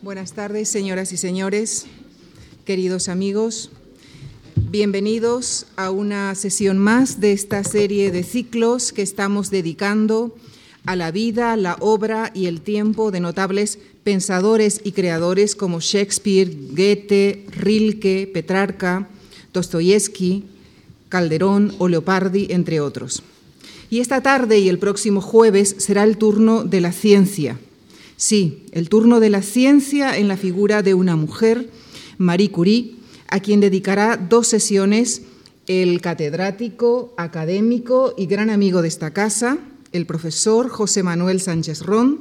Buenas 0.00 0.32
tardes, 0.32 0.68
señoras 0.68 1.12
y 1.12 1.16
señores, 1.16 1.86
queridos 2.64 3.08
amigos. 3.08 3.72
Bienvenidos 4.54 5.66
a 5.74 5.90
una 5.90 6.36
sesión 6.36 6.78
más 6.78 7.18
de 7.18 7.32
esta 7.32 7.64
serie 7.64 8.12
de 8.12 8.22
ciclos 8.22 8.92
que 8.92 9.02
estamos 9.02 9.50
dedicando 9.50 10.36
a 10.86 10.94
la 10.94 11.10
vida, 11.10 11.56
la 11.56 11.76
obra 11.80 12.30
y 12.32 12.46
el 12.46 12.60
tiempo 12.60 13.10
de 13.10 13.18
notables 13.18 13.80
pensadores 14.04 14.80
y 14.84 14.92
creadores 14.92 15.56
como 15.56 15.80
Shakespeare, 15.80 16.48
Goethe, 16.70 17.46
Rilke, 17.50 18.30
Petrarca, 18.32 19.08
Dostoyevsky, 19.52 20.44
Calderón 21.08 21.74
o 21.78 21.88
Leopardi, 21.88 22.46
entre 22.50 22.80
otros. 22.80 23.24
Y 23.90 23.98
esta 23.98 24.22
tarde 24.22 24.60
y 24.60 24.68
el 24.68 24.78
próximo 24.78 25.20
jueves 25.20 25.74
será 25.78 26.04
el 26.04 26.18
turno 26.18 26.62
de 26.62 26.80
la 26.82 26.92
ciencia. 26.92 27.58
Sí, 28.18 28.64
el 28.72 28.88
turno 28.88 29.20
de 29.20 29.30
la 29.30 29.42
ciencia 29.42 30.18
en 30.18 30.26
la 30.26 30.36
figura 30.36 30.82
de 30.82 30.92
una 30.92 31.14
mujer, 31.14 31.70
Marie 32.18 32.50
Curie, 32.50 32.96
a 33.28 33.38
quien 33.38 33.60
dedicará 33.60 34.16
dos 34.16 34.48
sesiones 34.48 35.22
el 35.68 36.00
catedrático, 36.00 37.14
académico 37.16 38.14
y 38.18 38.26
gran 38.26 38.50
amigo 38.50 38.82
de 38.82 38.88
esta 38.88 39.12
casa, 39.12 39.58
el 39.92 40.04
profesor 40.04 40.68
José 40.68 41.04
Manuel 41.04 41.40
Sánchez 41.40 41.82
Ron, 41.82 42.18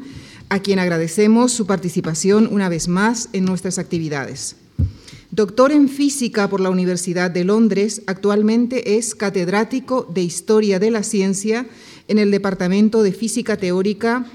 a 0.50 0.60
quien 0.60 0.78
agradecemos 0.78 1.52
su 1.52 1.66
participación 1.66 2.48
una 2.52 2.70
vez 2.70 2.88
más 2.88 3.30
en 3.34 3.46
nuestras 3.46 3.80
actividades. 3.80 4.56
Doctor 5.32 5.72
en 5.72 5.90
física 5.90 6.48
por 6.48 6.62
la 6.62 6.70
Universidad 6.70 7.32
de 7.32 7.44
Londres, 7.44 8.04
actualmente 8.06 8.98
es 8.98 9.16
catedrático 9.16 10.08
de 10.14 10.22
Historia 10.22 10.78
de 10.78 10.92
la 10.92 11.02
Ciencia 11.02 11.66
en 12.08 12.20
el 12.20 12.30
Departamento 12.30 13.02
de 13.02 13.14
Física 13.14 13.58
Teórica 13.58 14.28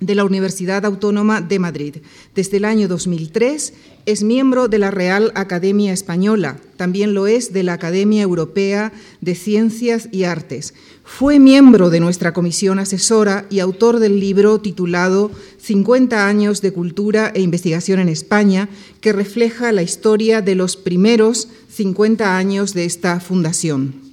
de 0.00 0.14
la 0.14 0.24
Universidad 0.24 0.84
Autónoma 0.84 1.40
de 1.40 1.58
Madrid. 1.58 1.96
Desde 2.34 2.58
el 2.58 2.64
año 2.64 2.88
2003 2.88 3.72
es 4.06 4.22
miembro 4.22 4.68
de 4.68 4.78
la 4.78 4.90
Real 4.90 5.32
Academia 5.34 5.92
Española, 5.92 6.58
también 6.76 7.14
lo 7.14 7.26
es 7.26 7.52
de 7.52 7.62
la 7.62 7.74
Academia 7.74 8.22
Europea 8.22 8.92
de 9.20 9.34
Ciencias 9.34 10.08
y 10.12 10.24
Artes. 10.24 10.74
Fue 11.04 11.38
miembro 11.38 11.90
de 11.90 12.00
nuestra 12.00 12.32
comisión 12.32 12.78
asesora 12.78 13.46
y 13.50 13.60
autor 13.60 14.00
del 14.00 14.20
libro 14.20 14.60
titulado 14.60 15.30
50 15.58 16.26
años 16.26 16.60
de 16.60 16.72
cultura 16.72 17.32
e 17.34 17.40
investigación 17.40 18.00
en 18.00 18.08
España, 18.08 18.68
que 19.00 19.12
refleja 19.12 19.72
la 19.72 19.82
historia 19.82 20.42
de 20.42 20.54
los 20.54 20.76
primeros 20.76 21.48
50 21.70 22.36
años 22.36 22.74
de 22.74 22.84
esta 22.84 23.20
fundación. 23.20 24.03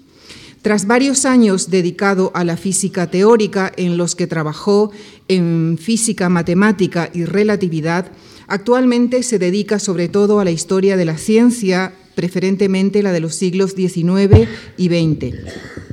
Tras 0.61 0.85
varios 0.85 1.25
años 1.25 1.71
dedicado 1.71 2.31
a 2.35 2.43
la 2.43 2.55
física 2.55 3.09
teórica 3.09 3.71
en 3.77 3.97
los 3.97 4.15
que 4.15 4.27
trabajó 4.27 4.91
en 5.27 5.79
física, 5.81 6.29
matemática 6.29 7.09
y 7.11 7.25
relatividad, 7.25 8.11
actualmente 8.47 9.23
se 9.23 9.39
dedica 9.39 9.79
sobre 9.79 10.07
todo 10.07 10.39
a 10.39 10.45
la 10.45 10.51
historia 10.51 10.97
de 10.97 11.05
la 11.05 11.17
ciencia, 11.17 11.93
preferentemente 12.13 13.01
la 13.01 13.11
de 13.11 13.21
los 13.21 13.33
siglos 13.33 13.71
XIX 13.71 14.47
y 14.77 14.87
XX. 14.87 15.90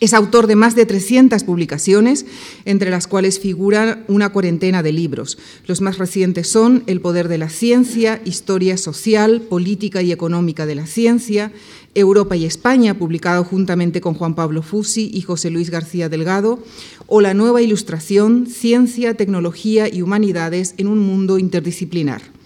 Es 0.00 0.14
autor 0.14 0.46
de 0.46 0.54
más 0.54 0.76
de 0.76 0.86
300 0.86 1.42
publicaciones, 1.42 2.24
entre 2.64 2.90
las 2.90 3.08
cuales 3.08 3.40
figuran 3.40 4.04
una 4.06 4.28
cuarentena 4.28 4.84
de 4.84 4.92
libros. 4.92 5.38
Los 5.66 5.80
más 5.80 5.98
recientes 5.98 6.48
son 6.48 6.84
El 6.86 7.00
poder 7.00 7.26
de 7.26 7.38
la 7.38 7.48
ciencia, 7.48 8.20
Historia 8.24 8.76
social, 8.76 9.40
Política 9.40 10.00
y 10.00 10.12
económica 10.12 10.66
de 10.66 10.76
la 10.76 10.86
ciencia, 10.86 11.50
Europa 11.96 12.36
y 12.36 12.44
España, 12.44 12.94
publicado 12.94 13.42
juntamente 13.42 14.00
con 14.00 14.14
Juan 14.14 14.36
Pablo 14.36 14.62
Fusi 14.62 15.10
y 15.12 15.22
José 15.22 15.50
Luis 15.50 15.70
García 15.70 16.08
Delgado, 16.08 16.62
o 17.08 17.20
La 17.20 17.34
nueva 17.34 17.60
ilustración, 17.60 18.46
Ciencia, 18.46 19.14
Tecnología 19.14 19.92
y 19.92 20.02
Humanidades 20.02 20.74
en 20.76 20.86
un 20.86 21.00
mundo 21.00 21.40
interdisciplinar. 21.40 22.37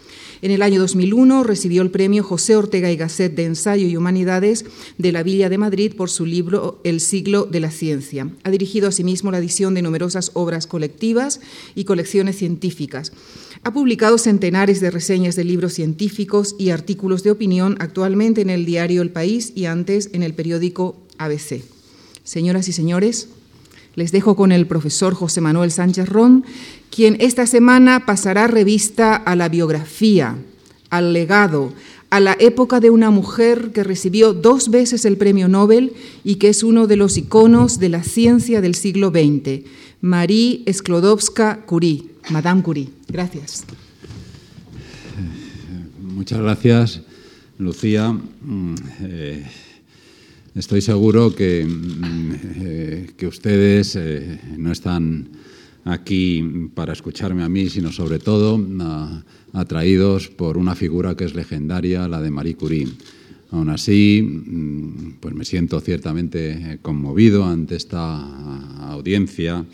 En 0.43 0.51
el 0.51 0.62
año 0.62 0.81
2001 0.81 1.45
recibió 1.45 1.83
el 1.83 1.93
premio 1.93 2.25
José 2.25 2.57
Ortega 2.57 2.91
y 2.91 2.97
Gasset 2.97 3.33
de 3.33 3.45
Ensayo 3.45 3.87
y 3.87 3.97
Humanidades 3.97 4.65
de 4.98 5.12
la 5.12 5.23
Villa 5.23 5.48
de 5.48 5.57
Madrid 5.57 5.95
por 5.97 6.11
su 6.11 6.27
libro 6.27 6.81
El 6.83 6.98
siglo 6.98 7.45
de 7.45 7.61
la 7.61 7.70
ciencia. 7.70 8.29
Ha 8.42 8.51
dirigido 8.51 8.89
asimismo 8.89 9.30
la 9.30 9.39
edición 9.39 9.75
de 9.75 9.83
numerosas 9.83 10.33
obras 10.35 10.67
colectivas 10.67 11.41
y 11.77 11.85
colecciones 11.85 12.39
científicas. 12.39 13.13
Ha 13.63 13.73
publicado 13.73 14.19
centenares 14.19 14.80
de 14.80 14.91
reseñas 14.91 15.36
de 15.36 15.45
libros 15.45 15.75
científicos 15.75 16.57
y 16.59 16.70
artículos 16.70 17.23
de 17.23 17.30
opinión 17.30 17.77
actualmente 17.79 18.41
en 18.41 18.51
el 18.51 18.67
diario 18.67 19.03
El 19.03 19.13
País 19.13 19.53
y 19.55 19.67
antes 19.67 20.11
en 20.13 20.24
el 20.24 20.35
periódico 20.35 21.07
ABC. 21.19 21.63
Señoras 22.24 22.67
y 22.67 22.73
señores, 22.73 23.29
les 23.95 24.13
dejo 24.13 24.36
con 24.36 24.53
el 24.53 24.67
profesor 24.67 25.14
José 25.14 25.41
Manuel 25.41 25.70
Sánchez 25.70 26.08
Ron, 26.08 26.45
quien 26.91 27.17
esta 27.20 27.47
semana 27.47 28.07
pasará 28.07 28.47
revista 28.47 29.14
a 29.14 29.36
la 29.36 29.48
biografía, 29.48 30.36
al 30.91 31.13
legado, 31.13 31.73
a 32.11 32.20
la 32.20 32.36
época 32.39 32.80
de 32.80 32.91
una 32.91 33.11
mujer 33.11 33.73
que 33.73 33.85
recibió 33.85 34.35
dos 34.35 34.70
veces 34.70 35.07
el 35.07 35.17
premio 35.17 35.48
Nobel 35.48 35.95
y 36.25 36.35
que 36.35 36.51
es 36.51 36.63
uno 36.63 36.86
de 36.86 36.97
los 36.97 37.17
iconos 37.17 37.79
de 37.79 37.89
la 37.89 38.03
ciencia 38.03 38.61
del 38.61 38.75
siglo 38.75 39.11
XX, 39.11 39.64
Marie 40.03 40.63
Sklodowska-Curie, 40.67 42.05
Madame 42.30 42.63
Curie. 42.63 42.91
Gracias. 43.09 43.64
Muchas 46.03 46.41
gracias, 46.41 47.01
Lucía. 47.59 48.13
Mm, 48.13 48.74
eh, 49.01 49.47
estoy 50.55 50.80
seguro 50.80 51.35
que, 51.35 51.64
mm, 51.64 52.33
eh, 52.57 53.11
que 53.17 53.27
ustedes 53.27 53.96
eh, 53.96 54.40
no 54.57 54.73
están 54.73 55.29
aquí 55.85 56.70
para 56.74 56.92
escucharme 56.92 57.42
a 57.42 57.48
mí, 57.48 57.68
sino 57.68 57.90
sobre 57.90 58.18
todo 58.18 58.61
atraídos 59.52 60.29
por 60.29 60.57
una 60.57 60.74
figura 60.74 61.17
que 61.17 61.24
es 61.24 61.35
legendaria, 61.35 62.07
la 62.07 62.20
de 62.20 62.30
Marie 62.30 62.55
Curie. 62.55 62.89
Aún 63.51 63.68
así, 63.68 64.23
mm, 64.23 65.14
pues 65.20 65.35
me 65.35 65.45
siento 65.45 65.80
ciertamente 65.80 66.79
conmovido 66.83 67.45
ante 67.45 67.77
esta 67.77 68.23
audiencia, 68.92 69.64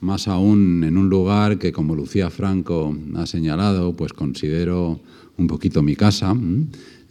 más 0.00 0.28
aún 0.28 0.84
en 0.84 0.98
un 0.98 1.08
lugar 1.08 1.58
que, 1.58 1.72
como 1.72 1.94
Lucía 1.94 2.28
Franco 2.28 2.94
ha 3.14 3.26
señalado, 3.26 3.94
pues 3.94 4.12
considero 4.12 5.00
un 5.38 5.46
poquito 5.46 5.82
mi 5.82 5.96
casa, 5.96 6.36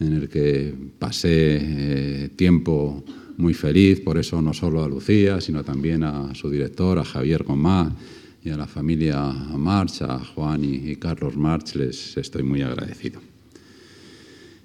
en 0.04 0.14
el 0.14 0.30
que 0.30 0.74
pasé 1.00 1.58
eh, 1.62 2.30
tiempo 2.36 3.04
muy 3.38 3.54
feliz, 3.54 4.00
por 4.02 4.18
eso 4.18 4.42
no 4.42 4.54
solo 4.54 4.84
a 4.84 4.88
Lucía, 4.88 5.42
sino 5.42 5.64
también 5.64 6.04
a 6.04 6.36
su 6.36 6.50
director, 6.50 7.00
a 7.00 7.04
Javier 7.04 7.44
Gomá, 7.44 7.96
y 8.44 8.50
a 8.50 8.58
la 8.58 8.68
familia 8.68 9.32
March, 9.58 10.02
a 10.02 10.20
Juan 10.20 10.64
y, 10.66 10.96
Carlos 10.98 11.38
March, 11.38 11.76
les 11.76 12.18
estoy 12.18 12.44
muy 12.44 12.62
agradecido. 12.62 13.22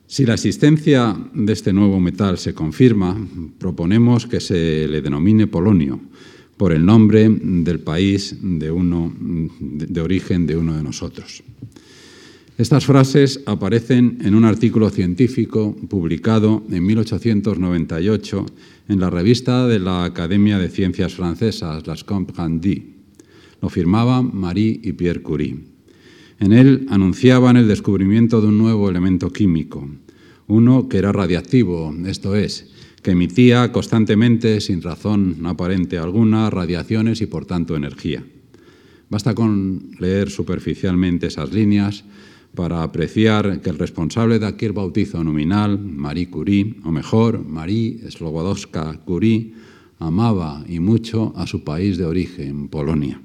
Si 0.07 0.27
la 0.27 0.35
existencia 0.35 1.17
de 1.33 1.53
este 1.53 1.73
nuevo 1.73 2.01
metal 2.01 2.39
se 2.39 2.55
confirma, 2.55 3.17
proponemos 3.59 4.27
que 4.27 4.41
se 4.41 4.89
le 4.89 5.01
denomine 5.01 5.47
polonio, 5.47 6.01
por 6.57 6.73
el 6.73 6.85
nombre 6.85 7.29
del 7.29 7.79
país 7.79 8.37
de, 8.41 8.71
uno, 8.71 9.15
de 9.61 10.01
origen 10.01 10.45
de 10.45 10.57
uno 10.57 10.77
de 10.77 10.83
nosotros. 10.83 11.45
Estas 12.59 12.87
frases 12.87 13.41
aparecen 13.47 14.19
en 14.25 14.35
un 14.35 14.45
artículo 14.45 14.91
científico 14.91 15.77
publicado 15.89 16.65
en 16.73 16.85
1898 16.85 18.47
en 18.89 18.99
la 18.99 19.11
revista 19.11 19.69
de 19.69 19.79
la 19.79 20.03
Academia 20.03 20.59
de 20.59 20.69
Ciencias 20.69 21.15
Francesas, 21.15 21.87
Las 21.87 22.03
Comptes 22.03 22.83
lo 23.63 23.69
firmaban 23.69 24.33
Marie 24.35 24.81
y 24.83 24.93
Pierre 24.95 25.23
Curie. 25.23 25.57
En 26.41 26.53
él 26.53 26.89
anunciaban 26.91 27.57
el 27.57 27.69
descubrimiento 27.69 28.41
de 28.41 28.49
un 28.49 28.59
nuevo 28.59 28.91
elemento 28.91 29.33
químico, 29.33 29.89
uno 30.49 30.89
que 30.89 30.99
era 30.99 31.13
radiactivo, 31.13 31.95
esto 32.07 32.35
es, 32.35 32.73
que 33.05 33.13
emitía 33.13 33.71
constantemente, 33.71 34.61
sin 34.61 34.83
razón 34.83 35.47
aparente 35.47 35.97
alguna, 35.97 36.51
radiaciones 36.51 37.21
y 37.21 37.27
por 37.27 37.47
tanto 37.47 37.77
energía. 37.77 38.25
Basta 39.11 39.33
con 39.33 39.93
leer 40.01 40.29
superficialmente 40.29 41.29
esas 41.29 41.53
líneas 41.53 42.03
para 42.55 42.83
apreciar 42.83 43.61
que 43.61 43.71
el 43.71 43.79
responsable 43.79 44.39
de 44.39 44.47
aquel 44.47 44.73
bautizo 44.73 45.23
nominal, 45.23 45.79
Marie 45.79 46.31
Curie, 46.31 46.77
o 46.85 46.91
mejor, 46.91 47.45
Marie 47.47 48.01
Slobodowska 48.11 49.01
Curie, 49.05 49.53
amaba 49.99 50.65
y 50.69 50.81
mucho 50.81 51.33
a 51.37 51.47
su 51.47 51.65
país 51.65 51.99
de 51.99 52.05
origen, 52.05 52.69
Polonia. 52.69 53.21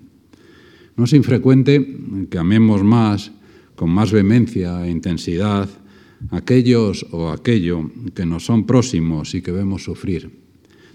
No 0.95 1.05
es 1.05 1.13
infrecuente 1.13 1.97
que 2.29 2.37
amemos 2.37 2.83
más, 2.83 3.31
con 3.75 3.89
más 3.89 4.11
vehemencia 4.11 4.85
e 4.85 4.91
intensidad, 4.91 5.67
aquellos 6.29 7.05
o 7.11 7.29
aquello 7.29 7.89
que 8.13 8.25
nos 8.25 8.45
son 8.45 8.65
próximos 8.65 9.33
y 9.35 9.41
que 9.41 9.51
vemos 9.51 9.83
sufrir. 9.83 10.43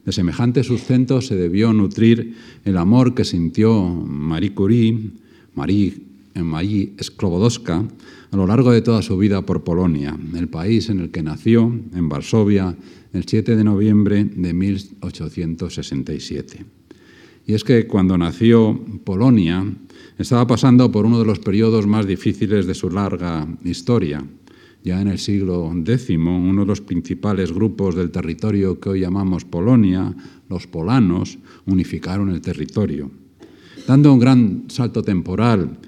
De 0.05 0.13
semejante 0.13 0.65
sustento 0.65 1.21
se 1.21 1.37
debió 1.37 1.73
nutrir 1.73 2.35
el 2.65 2.79
amor 2.79 3.15
que 3.15 3.25
sintió 3.25 3.85
Marie 3.85 4.55
Curie, 4.55 5.11
Marie, 5.55 6.01
Marie 6.35 6.95
Sklodowska, 7.03 7.85
a 8.31 8.37
lo 8.37 8.47
largo 8.47 8.73
de 8.73 8.83
toda 8.83 9.01
su 9.03 9.17
vida 9.17 9.43
por 9.43 9.65
Polonia, 9.65 10.17
el 10.37 10.49
país 10.49 10.91
en 10.91 11.01
el 11.01 11.11
que 11.11 11.23
nació, 11.23 11.73
en 11.95 12.09
Varsovia, 12.09 12.77
el 13.13 13.25
7 13.27 13.57
de 13.57 13.65
noviembre 13.65 14.25
de 14.25 14.53
1867 14.53 16.65
Y 17.47 17.55
es 17.55 17.65
que 17.65 17.87
cuando 17.87 18.19
nació 18.19 18.79
Polonia, 19.05 19.65
estaba 20.19 20.47
pasando 20.47 20.93
por 20.93 21.07
uno 21.07 21.19
de 21.19 21.25
los 21.25 21.39
periodos 21.39 21.87
más 21.87 22.07
difíciles 22.07 22.67
de 22.67 22.75
su 22.75 22.91
larga 22.91 23.49
historia. 23.65 24.23
Ya 24.85 25.01
en 25.01 25.09
el 25.09 25.19
siglo 25.19 25.73
X, 25.73 26.11
uno 26.11 26.61
de 26.63 26.67
los 26.67 26.83
principales 26.83 27.53
grupos 27.53 27.95
del 27.95 28.11
territorio 28.11 28.79
que 28.79 28.91
hoy 28.91 29.01
llamamos 29.01 29.45
Polonia, 29.45 30.15
los 30.49 30.67
polanos, 30.67 31.39
unificaron 31.67 32.31
el 32.31 32.41
territorio. 32.41 33.11
Dando 33.87 34.13
un 34.13 34.19
gran 34.19 34.65
salto 34.69 35.03
temporal 35.03 35.79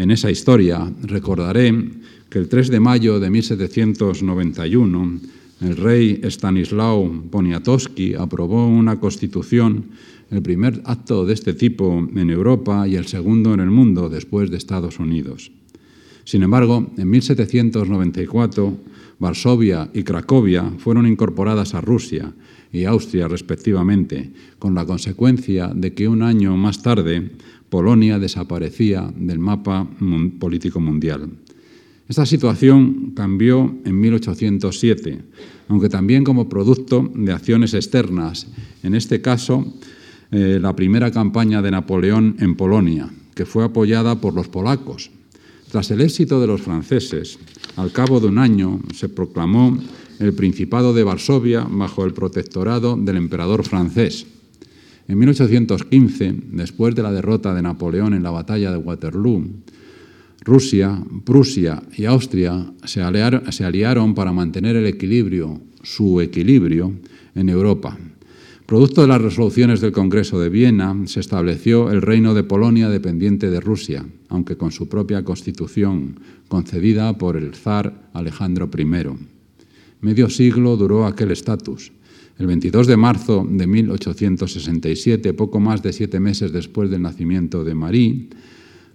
en 0.00 0.10
esa 0.10 0.30
historia, 0.30 0.90
recordaré 1.02 1.74
que 2.30 2.38
el 2.38 2.48
3 2.48 2.70
de 2.70 2.80
mayo 2.80 3.20
de 3.20 3.28
1791 3.28 5.20
el 5.60 5.76
rey 5.76 6.22
Stanislao 6.24 7.28
Poniatowski 7.30 8.14
aprobó 8.14 8.66
una 8.66 8.98
constitución, 8.98 9.92
el 10.30 10.40
primer 10.40 10.80
acto 10.86 11.26
de 11.26 11.34
este 11.34 11.52
tipo 11.52 12.08
en 12.16 12.30
Europa 12.30 12.88
y 12.88 12.96
el 12.96 13.08
segundo 13.08 13.52
en 13.52 13.60
el 13.60 13.70
mundo 13.70 14.08
después 14.08 14.50
de 14.50 14.56
Estados 14.56 14.98
Unidos. 14.98 15.52
Sin 16.24 16.42
embargo, 16.44 16.90
en 16.96 17.10
1794, 17.10 18.78
Varsovia 19.20 19.90
y 19.94 20.02
Cracovia 20.02 20.72
fueron 20.78 21.06
incorporadas 21.06 21.74
a 21.74 21.80
Rusia 21.80 22.32
y 22.72 22.84
Austria 22.84 23.28
respectivamente, 23.28 24.32
con 24.58 24.74
la 24.74 24.86
consecuencia 24.86 25.68
de 25.68 25.94
que 25.94 26.08
un 26.08 26.22
año 26.22 26.56
más 26.56 26.82
tarde 26.82 27.30
Polonia 27.68 28.18
desaparecía 28.18 29.12
del 29.14 29.38
mapa 29.38 29.86
político 30.40 30.80
mundial. 30.80 31.28
Esta 32.08 32.26
situación 32.26 33.12
cambió 33.14 33.72
en 33.84 34.00
1807, 34.00 35.22
aunque 35.68 35.88
también 35.88 36.24
como 36.24 36.48
producto 36.48 37.08
de 37.14 37.32
acciones 37.32 37.74
externas, 37.74 38.48
en 38.82 38.94
este 38.96 39.20
caso 39.20 39.72
eh, 40.32 40.58
la 40.60 40.74
primera 40.74 41.12
campaña 41.12 41.62
de 41.62 41.70
Napoleón 41.70 42.36
en 42.40 42.56
Polonia, 42.56 43.08
que 43.34 43.46
fue 43.46 43.64
apoyada 43.64 44.20
por 44.20 44.34
los 44.34 44.48
polacos. 44.48 45.12
Tras 45.70 45.92
el 45.92 46.00
éxito 46.00 46.40
de 46.40 46.48
los 46.48 46.62
franceses, 46.62 47.38
al 47.76 47.92
cabo 47.92 48.20
de 48.20 48.26
un 48.26 48.38
año 48.38 48.80
se 48.94 49.08
proclamó 49.08 49.78
el 50.18 50.34
Principado 50.34 50.92
de 50.92 51.02
Varsovia 51.02 51.66
bajo 51.68 52.04
el 52.04 52.12
protectorado 52.12 52.96
del 52.96 53.16
emperador 53.16 53.64
francés. 53.64 54.26
En 55.08 55.18
1815, 55.18 56.34
después 56.52 56.94
de 56.94 57.02
la 57.02 57.10
derrota 57.10 57.54
de 57.54 57.62
Napoleón 57.62 58.14
en 58.14 58.22
la 58.22 58.30
batalla 58.30 58.70
de 58.70 58.76
Waterloo, 58.76 59.44
Rusia, 60.42 61.02
Prusia 61.24 61.82
y 61.96 62.04
Austria 62.04 62.72
se 62.84 63.02
aliaron, 63.02 64.14
para 64.14 64.32
mantener 64.32 64.76
el 64.76 64.86
equilibrio, 64.86 65.60
su 65.82 66.20
equilibrio, 66.20 66.92
en 67.34 67.48
Europa. 67.48 67.96
Producto 68.70 69.00
de 69.00 69.08
las 69.08 69.20
resoluciones 69.20 69.80
del 69.80 69.90
Congreso 69.90 70.38
de 70.38 70.48
Viena, 70.48 70.96
se 71.06 71.18
estableció 71.18 71.90
el 71.90 72.02
Reino 72.02 72.34
de 72.34 72.44
Polonia 72.44 72.88
dependiente 72.88 73.50
de 73.50 73.58
Rusia, 73.58 74.06
aunque 74.28 74.56
con 74.56 74.70
su 74.70 74.88
propia 74.88 75.24
constitución, 75.24 76.20
concedida 76.46 77.18
por 77.18 77.36
el 77.36 77.52
zar 77.56 78.08
Alejandro 78.12 78.70
I. 78.78 78.86
Medio 80.02 80.30
siglo 80.30 80.76
duró 80.76 81.04
aquel 81.04 81.32
estatus. 81.32 81.90
El 82.38 82.46
22 82.46 82.86
de 82.86 82.96
marzo 82.96 83.44
de 83.50 83.66
1867, 83.66 85.34
poco 85.34 85.58
más 85.58 85.82
de 85.82 85.92
siete 85.92 86.20
meses 86.20 86.52
después 86.52 86.90
del 86.90 87.02
nacimiento 87.02 87.64
de 87.64 87.74
Marie, 87.74 88.28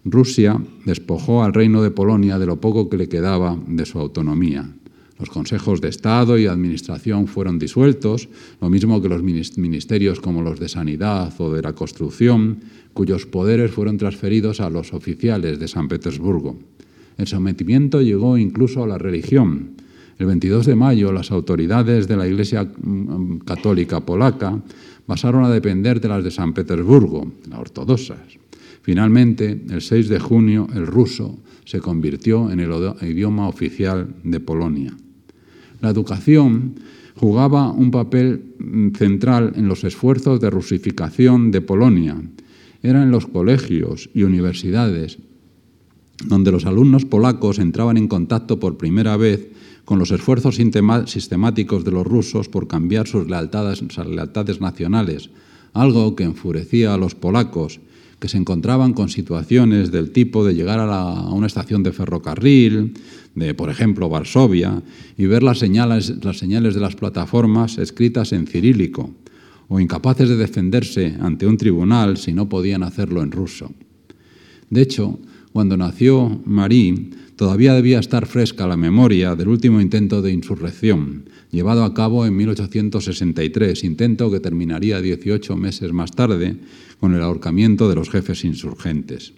Rusia 0.05 0.57
despojó 0.85 1.43
al 1.43 1.53
reino 1.53 1.83
de 1.83 1.91
Polonia 1.91 2.39
de 2.39 2.45
lo 2.45 2.61
poco 2.61 2.87
que 2.87 2.95
le 2.95 3.09
quedaba 3.09 3.59
de 3.67 3.85
su 3.85 3.99
autonomía. 3.99 4.73
Los 5.17 5.29
consejos 5.29 5.79
de 5.79 5.87
Estado 5.87 6.37
y 6.37 6.45
Administración 6.45 7.27
fueron 7.27 7.57
disueltos, 7.57 8.27
lo 8.59 8.69
mismo 8.69 9.01
que 9.01 9.07
los 9.07 9.23
ministerios 9.23 10.19
como 10.19 10.41
los 10.41 10.59
de 10.59 10.67
Sanidad 10.67 11.33
o 11.39 11.53
de 11.53 11.61
la 11.61 11.73
Construcción, 11.73 12.59
cuyos 12.93 13.25
poderes 13.25 13.71
fueron 13.71 13.97
transferidos 13.97 14.59
a 14.59 14.69
los 14.69 14.93
oficiales 14.93 15.57
de 15.57 15.67
San 15.69 15.87
Petersburgo. 15.87 16.57
El 17.17 17.27
sometimiento 17.27 18.01
llegó 18.01 18.37
incluso 18.37 18.83
a 18.83 18.87
la 18.87 18.97
religión. 18.97 19.77
El 20.17 20.25
22 20.27 20.65
de 20.65 20.75
mayo, 20.75 21.13
las 21.13 21.31
autoridades 21.31 22.07
de 22.09 22.17
la 22.17 22.27
Iglesia 22.27 22.63
mm, 22.63 23.39
Católica 23.39 24.01
Polaca 24.01 24.61
pasaron 25.05 25.45
a 25.45 25.49
depender 25.49 26.01
de 26.01 26.09
las 26.09 26.23
de 26.23 26.31
San 26.31 26.53
Petersburgo, 26.53 27.31
las 27.49 27.59
ortodoxas. 27.59 28.19
Finalmente, 28.81 29.61
el 29.69 29.81
6 29.81 30.09
de 30.09 30.19
junio, 30.19 30.67
el 30.75 30.85
ruso 30.85 31.39
se 31.63 31.79
convirtió 31.79 32.51
en 32.51 32.59
el 32.59 32.71
idioma 33.01 33.47
oficial 33.47 34.13
de 34.23 34.39
Polonia. 34.39 34.95
La 35.85 35.91
educación 35.91 36.79
jugaba 37.15 37.69
un 37.69 37.91
papel 37.91 38.55
mm, 38.57 38.95
central 38.95 39.53
en 39.55 39.67
los 39.67 39.83
esfuerzos 39.83 40.41
de 40.41 40.49
rusificación 40.49 41.51
de 41.51 41.61
Polonia. 41.61 42.19
Era 42.81 43.03
en 43.03 43.11
los 43.11 43.27
colegios 43.27 44.09
y 44.11 44.23
universidades 44.23 45.19
donde 46.25 46.51
los 46.51 46.65
alumnos 46.65 47.05
polacos 47.05 47.59
entraban 47.59 47.97
en 47.97 48.07
contacto 48.07 48.59
por 48.59 48.77
primera 48.77 49.15
vez 49.15 49.47
con 49.85 49.99
los 49.99 50.09
esfuerzos 50.09 50.55
sistemáticos 50.55 51.85
de 51.85 51.91
los 51.91 52.07
rusos 52.07 52.49
por 52.49 52.67
cambiar 52.67 53.05
sus 53.05 53.29
lealtades, 53.29 53.77
sus 53.77 54.07
lealtades 54.07 54.59
nacionales, 54.61 55.29
algo 55.73 56.15
que 56.15 56.23
enfurecía 56.23 56.95
a 56.95 56.97
los 56.97 57.13
polacos 57.13 57.79
que 58.19 58.27
se 58.27 58.37
encontraban 58.37 58.93
con 58.93 59.09
situaciones 59.09 59.91
del 59.91 60.11
tipo 60.11 60.45
de 60.45 60.55
llegar 60.55 60.79
a, 60.79 61.29
una 61.29 61.47
estación 61.47 61.83
de 61.83 61.91
ferrocarril, 61.91 62.93
de 63.35 63.53
por 63.53 63.69
ejemplo 63.69 64.09
Varsovia, 64.09 64.81
y 65.17 65.25
ver 65.25 65.43
las 65.43 65.59
señales, 65.59 66.13
las 66.23 66.37
señales 66.37 66.75
de 66.75 66.81
las 66.81 66.95
plataformas 66.95 67.77
escritas 67.77 68.31
en 68.31 68.47
cirílico, 68.47 69.13
o 69.67 69.79
incapaces 69.79 70.29
de 70.29 70.37
defenderse 70.37 71.15
ante 71.19 71.47
un 71.47 71.57
tribunal 71.57 72.17
si 72.17 72.33
no 72.33 72.47
podían 72.47 72.83
hacerlo 72.83 73.23
en 73.23 73.31
ruso. 73.31 73.71
De 74.69 74.81
hecho, 74.81 75.19
cuando 75.51 75.77
nació 75.77 76.41
Marie, 76.45 77.09
todavía 77.35 77.73
debía 77.73 77.99
estar 77.99 78.25
fresca 78.25 78.67
la 78.67 78.77
memoria 78.77 79.35
del 79.35 79.49
último 79.49 79.81
intento 79.81 80.21
de 80.21 80.31
insurrección, 80.31 81.29
llevado 81.51 81.83
a 81.83 81.93
cabo 81.93 82.25
en 82.25 82.35
1863, 82.35 83.83
intento 83.83 84.31
que 84.31 84.39
terminaría 84.39 85.01
18 85.01 85.55
meses 85.55 85.93
más 85.93 86.11
tarde 86.11 86.57
con 86.99 87.13
el 87.13 87.21
ahorcamiento 87.21 87.89
de 87.89 87.95
los 87.95 88.09
jefes 88.09 88.45
insurgentes. 88.45 89.33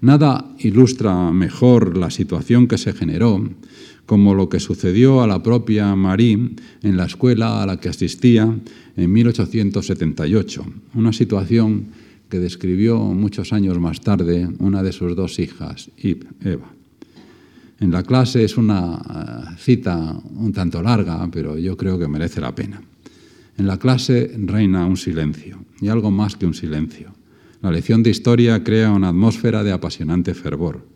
Nada 0.00 0.54
ilustra 0.58 1.30
mejor 1.30 1.96
la 1.96 2.10
situación 2.10 2.66
que 2.66 2.78
se 2.78 2.92
generó 2.92 3.42
como 4.06 4.34
lo 4.34 4.48
que 4.48 4.60
sucedió 4.60 5.22
a 5.22 5.26
la 5.26 5.42
propia 5.42 5.94
Marie 5.96 6.50
en 6.82 6.96
la 6.96 7.06
escuela 7.06 7.62
a 7.62 7.66
la 7.66 7.80
que 7.80 7.88
asistía 7.88 8.54
en 8.96 9.12
1878, 9.12 10.64
una 10.94 11.12
situación 11.12 11.86
que 12.28 12.38
describió 12.38 12.98
muchos 12.98 13.52
años 13.52 13.78
más 13.78 14.00
tarde 14.00 14.48
una 14.58 14.82
de 14.82 14.92
sus 14.92 15.16
dos 15.16 15.38
hijas, 15.38 15.90
Eva. 16.42 16.70
En 17.84 17.90
la 17.90 18.02
clase 18.02 18.42
es 18.42 18.56
una 18.56 18.96
eh, 18.96 19.56
cita 19.58 20.18
un 20.36 20.54
tanto 20.54 20.82
larga, 20.82 21.28
pero 21.30 21.58
yo 21.58 21.76
creo 21.76 21.98
que 21.98 22.08
merece 22.08 22.40
la 22.40 22.54
pena. 22.54 22.80
En 23.58 23.66
la 23.66 23.78
clase 23.78 24.32
reina 24.38 24.86
un 24.86 24.96
silencio, 24.96 25.58
y 25.82 25.88
algo 25.88 26.10
más 26.10 26.34
que 26.34 26.46
un 26.46 26.54
silencio. 26.54 27.12
La 27.60 27.70
lección 27.70 28.02
de 28.02 28.08
historia 28.08 28.64
crea 28.64 28.90
una 28.90 29.10
atmósfera 29.10 29.62
de 29.62 29.72
apasionante 29.72 30.32
fervor. 30.32 30.86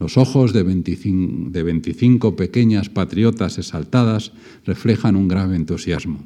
Los 0.00 0.18
ojos 0.18 0.52
de 0.52 0.64
25, 0.64 1.50
de 1.50 1.62
25 1.62 2.34
pequeñas 2.34 2.88
patriotas 2.88 3.58
exaltadas 3.58 4.32
reflejan 4.66 5.14
un 5.14 5.28
grave 5.28 5.54
entusiasmo. 5.54 6.24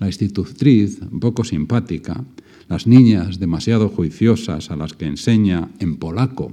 La 0.00 0.08
institutriz, 0.08 0.98
poco 1.20 1.44
simpática, 1.44 2.24
las 2.68 2.88
niñas 2.88 3.38
demasiado 3.38 3.90
juiciosas 3.90 4.72
a 4.72 4.76
las 4.76 4.94
que 4.94 5.06
enseña 5.06 5.68
en 5.78 5.98
polaco 5.98 6.52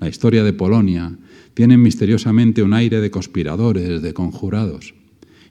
la 0.00 0.08
historia 0.08 0.44
de 0.44 0.52
Polonia, 0.52 1.16
tienen 1.58 1.82
misteriosamente 1.82 2.62
un 2.62 2.72
aire 2.72 3.00
de 3.00 3.10
conspiradores, 3.10 4.00
de 4.00 4.14
conjurados. 4.14 4.94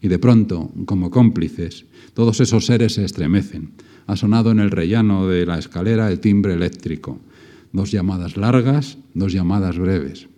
Y 0.01 0.07
de 0.07 0.17
pronto, 0.17 0.71
como 0.85 1.11
cómplices, 1.11 1.83
todos 2.13 2.39
esos 2.39 2.65
seres 2.65 2.93
se 2.93 3.03
estremecen. 3.03 3.71
Ha 4.05 4.15
sonado 4.15 4.51
en 4.51 4.61
el 4.61 4.71
rellano 4.71 5.27
de 5.27 5.45
la 5.45 5.59
escalera 5.59 6.09
el 6.09 6.21
timbre 6.21 6.53
eléctrico. 6.53 7.19
Dos 7.73 7.91
llamadas 7.91 8.37
largas, 8.37 8.97
dos 9.15 9.33
llamadas 9.33 9.77
breves. 9.77 10.29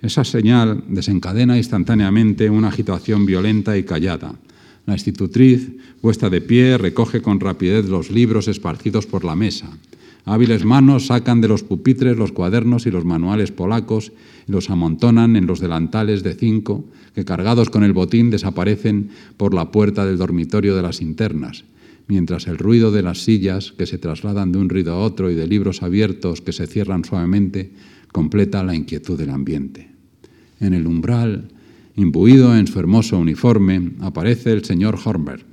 Esa 0.00 0.22
señal 0.22 0.84
desencadena 0.86 1.56
instantáneamente 1.56 2.48
una 2.48 2.68
agitación 2.68 3.26
violenta 3.26 3.76
y 3.76 3.82
callada. 3.82 4.36
La 4.86 4.94
institutriz, 4.94 5.72
puesta 6.02 6.30
de 6.30 6.40
pie, 6.40 6.78
recoge 6.78 7.20
con 7.20 7.40
rapidez 7.40 7.86
los 7.86 8.12
libros 8.12 8.46
esparcidos 8.46 9.06
por 9.06 9.24
la 9.24 9.34
mesa. 9.34 9.76
Hábiles 10.26 10.64
manos 10.64 11.06
sacan 11.06 11.42
de 11.42 11.48
los 11.48 11.62
pupitres 11.62 12.16
los 12.16 12.32
cuadernos 12.32 12.86
y 12.86 12.90
los 12.90 13.04
manuales 13.04 13.52
polacos 13.52 14.12
y 14.48 14.52
los 14.52 14.70
amontonan 14.70 15.36
en 15.36 15.46
los 15.46 15.60
delantales 15.60 16.22
de 16.22 16.34
cinco 16.34 16.86
que 17.14 17.26
cargados 17.26 17.68
con 17.68 17.84
el 17.84 17.92
botín 17.92 18.30
desaparecen 18.30 19.10
por 19.36 19.52
la 19.52 19.70
puerta 19.70 20.06
del 20.06 20.16
dormitorio 20.16 20.74
de 20.74 20.82
las 20.82 21.02
internas, 21.02 21.64
mientras 22.08 22.46
el 22.46 22.56
ruido 22.56 22.90
de 22.90 23.02
las 23.02 23.22
sillas 23.22 23.72
que 23.72 23.84
se 23.84 23.98
trasladan 23.98 24.50
de 24.50 24.58
un 24.58 24.70
ruido 24.70 24.94
a 24.94 24.98
otro 24.98 25.30
y 25.30 25.34
de 25.34 25.46
libros 25.46 25.82
abiertos 25.82 26.40
que 26.40 26.52
se 26.52 26.66
cierran 26.66 27.04
suavemente 27.04 27.72
completa 28.10 28.64
la 28.64 28.74
inquietud 28.74 29.18
del 29.18 29.30
ambiente. 29.30 29.90
En 30.58 30.72
el 30.72 30.86
umbral, 30.86 31.48
imbuido 31.96 32.56
en 32.56 32.66
su 32.66 32.78
hermoso 32.78 33.18
uniforme, 33.18 33.90
aparece 34.00 34.52
el 34.52 34.64
señor 34.64 34.98
Hornberg, 35.04 35.44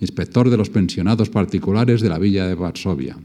inspector 0.00 0.50
de 0.50 0.58
los 0.58 0.68
pensionados 0.68 1.30
particulares 1.30 2.02
de 2.02 2.10
la 2.10 2.18
villa 2.18 2.46
de 2.46 2.54
Varsovia 2.54 3.16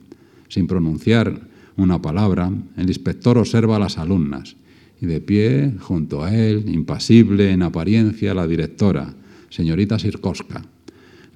Sin 0.47 0.67
pronunciar 0.67 1.47
una 1.77 2.01
palabra, 2.01 2.51
el 2.77 2.87
inspector 2.87 3.37
observa 3.37 3.77
a 3.77 3.79
las 3.79 3.97
alumnas 3.97 4.55
y 5.01 5.05
de 5.05 5.19
pie, 5.19 5.73
junto 5.79 6.23
a 6.23 6.33
él, 6.33 6.65
impasible 6.67 7.51
en 7.51 7.61
apariencia, 7.63 8.33
la 8.33 8.47
directora, 8.47 9.13
señorita 9.49 9.99
Sirkoska. 9.99 10.63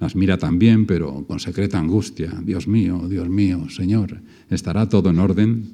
Las 0.00 0.14
mira 0.14 0.38
también, 0.38 0.86
pero 0.86 1.24
con 1.26 1.40
secreta 1.40 1.78
angustia. 1.78 2.32
Dios 2.44 2.68
mío, 2.68 3.06
Dios 3.08 3.28
mío, 3.28 3.68
Señor, 3.68 4.20
¿estará 4.48 4.88
todo 4.88 5.10
en 5.10 5.18
orden? 5.18 5.72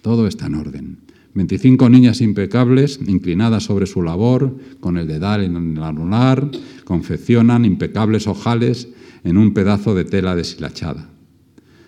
Todo 0.00 0.26
está 0.26 0.46
en 0.46 0.54
orden. 0.54 0.98
25 1.34 1.90
niñas 1.90 2.22
impecables, 2.22 2.98
inclinadas 3.06 3.64
sobre 3.64 3.86
su 3.86 4.02
labor, 4.02 4.56
con 4.80 4.96
el 4.96 5.06
dedal 5.06 5.44
en 5.44 5.76
el 5.76 5.82
anular, 5.82 6.50
confeccionan 6.84 7.66
impecables 7.66 8.26
ojales 8.26 8.88
en 9.22 9.36
un 9.36 9.52
pedazo 9.52 9.94
de 9.94 10.04
tela 10.04 10.34
deshilachada. 10.34 11.10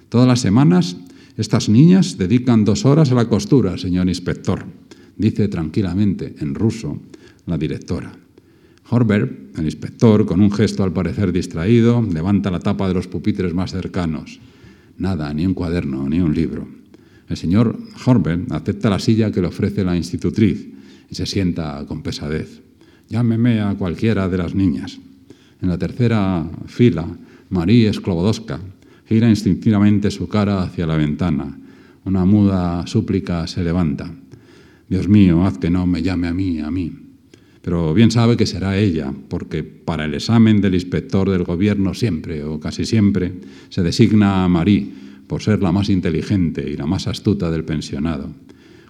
Todas 0.08 0.26
las 0.26 0.40
semanas, 0.40 0.96
estas 1.36 1.68
niñas 1.68 2.16
dedican 2.16 2.64
dos 2.64 2.84
horas 2.84 3.12
a 3.12 3.14
la 3.14 3.28
costura, 3.28 3.76
señor 3.76 4.08
inspector, 4.08 4.64
dice 5.16 5.48
tranquilamente, 5.48 6.34
en 6.40 6.54
ruso, 6.54 6.98
la 7.46 7.58
directora. 7.58 8.12
Horbert, 8.90 9.58
el 9.58 9.66
inspector, 9.66 10.24
con 10.24 10.40
un 10.40 10.50
gesto 10.50 10.82
al 10.82 10.94
parecer 10.94 11.30
distraído, 11.30 12.00
levanta 12.00 12.50
la 12.50 12.60
tapa 12.60 12.88
de 12.88 12.94
los 12.94 13.06
pupitres 13.06 13.52
más 13.52 13.72
cercanos. 13.72 14.40
Nada, 14.96 15.32
ni 15.34 15.44
un 15.44 15.52
cuaderno, 15.52 16.08
ni 16.08 16.20
un 16.20 16.34
libro. 16.34 16.66
El 17.28 17.36
señor 17.36 17.78
Horbert 18.06 18.50
acepta 18.50 18.88
la 18.88 18.98
silla 18.98 19.30
que 19.30 19.42
le 19.42 19.48
ofrece 19.48 19.84
la 19.84 19.94
institutriz 19.94 20.68
y 21.10 21.14
se 21.14 21.26
sienta 21.26 21.84
con 21.86 22.02
pesadez. 22.02 22.62
Llámeme 23.10 23.60
a 23.60 23.74
cualquiera 23.74 24.28
de 24.28 24.38
las 24.38 24.54
niñas. 24.54 24.98
En 25.60 25.68
la 25.68 25.76
tercera 25.76 26.48
fila, 26.66 27.06
María 27.50 27.92
Sklobodowska 27.92 28.58
gira 29.08 29.28
instintivamente 29.28 30.10
su 30.10 30.28
cara 30.28 30.62
hacia 30.62 30.86
la 30.86 30.96
ventana. 30.96 31.58
Una 32.04 32.26
muda 32.26 32.86
súplica 32.86 33.46
se 33.46 33.64
levanta. 33.64 34.12
Dios 34.88 35.08
mío, 35.08 35.46
haz 35.46 35.56
que 35.58 35.70
no 35.70 35.86
me 35.86 36.02
llame 36.02 36.28
a 36.28 36.34
mí, 36.34 36.60
a 36.60 36.70
mí. 36.70 36.92
Pero 37.62 37.94
bien 37.94 38.10
sabe 38.10 38.36
que 38.36 38.46
será 38.46 38.78
ella, 38.78 39.12
porque 39.28 39.62
para 39.62 40.04
el 40.04 40.14
examen 40.14 40.60
del 40.60 40.74
inspector 40.74 41.30
del 41.30 41.44
gobierno 41.44 41.94
siempre 41.94 42.44
o 42.44 42.60
casi 42.60 42.84
siempre 42.84 43.32
se 43.70 43.82
designa 43.82 44.44
a 44.44 44.48
Marie 44.48 44.88
por 45.26 45.42
ser 45.42 45.62
la 45.62 45.72
más 45.72 45.88
inteligente 45.88 46.68
y 46.68 46.76
la 46.76 46.86
más 46.86 47.08
astuta 47.08 47.50
del 47.50 47.64
pensionado. 47.64 48.30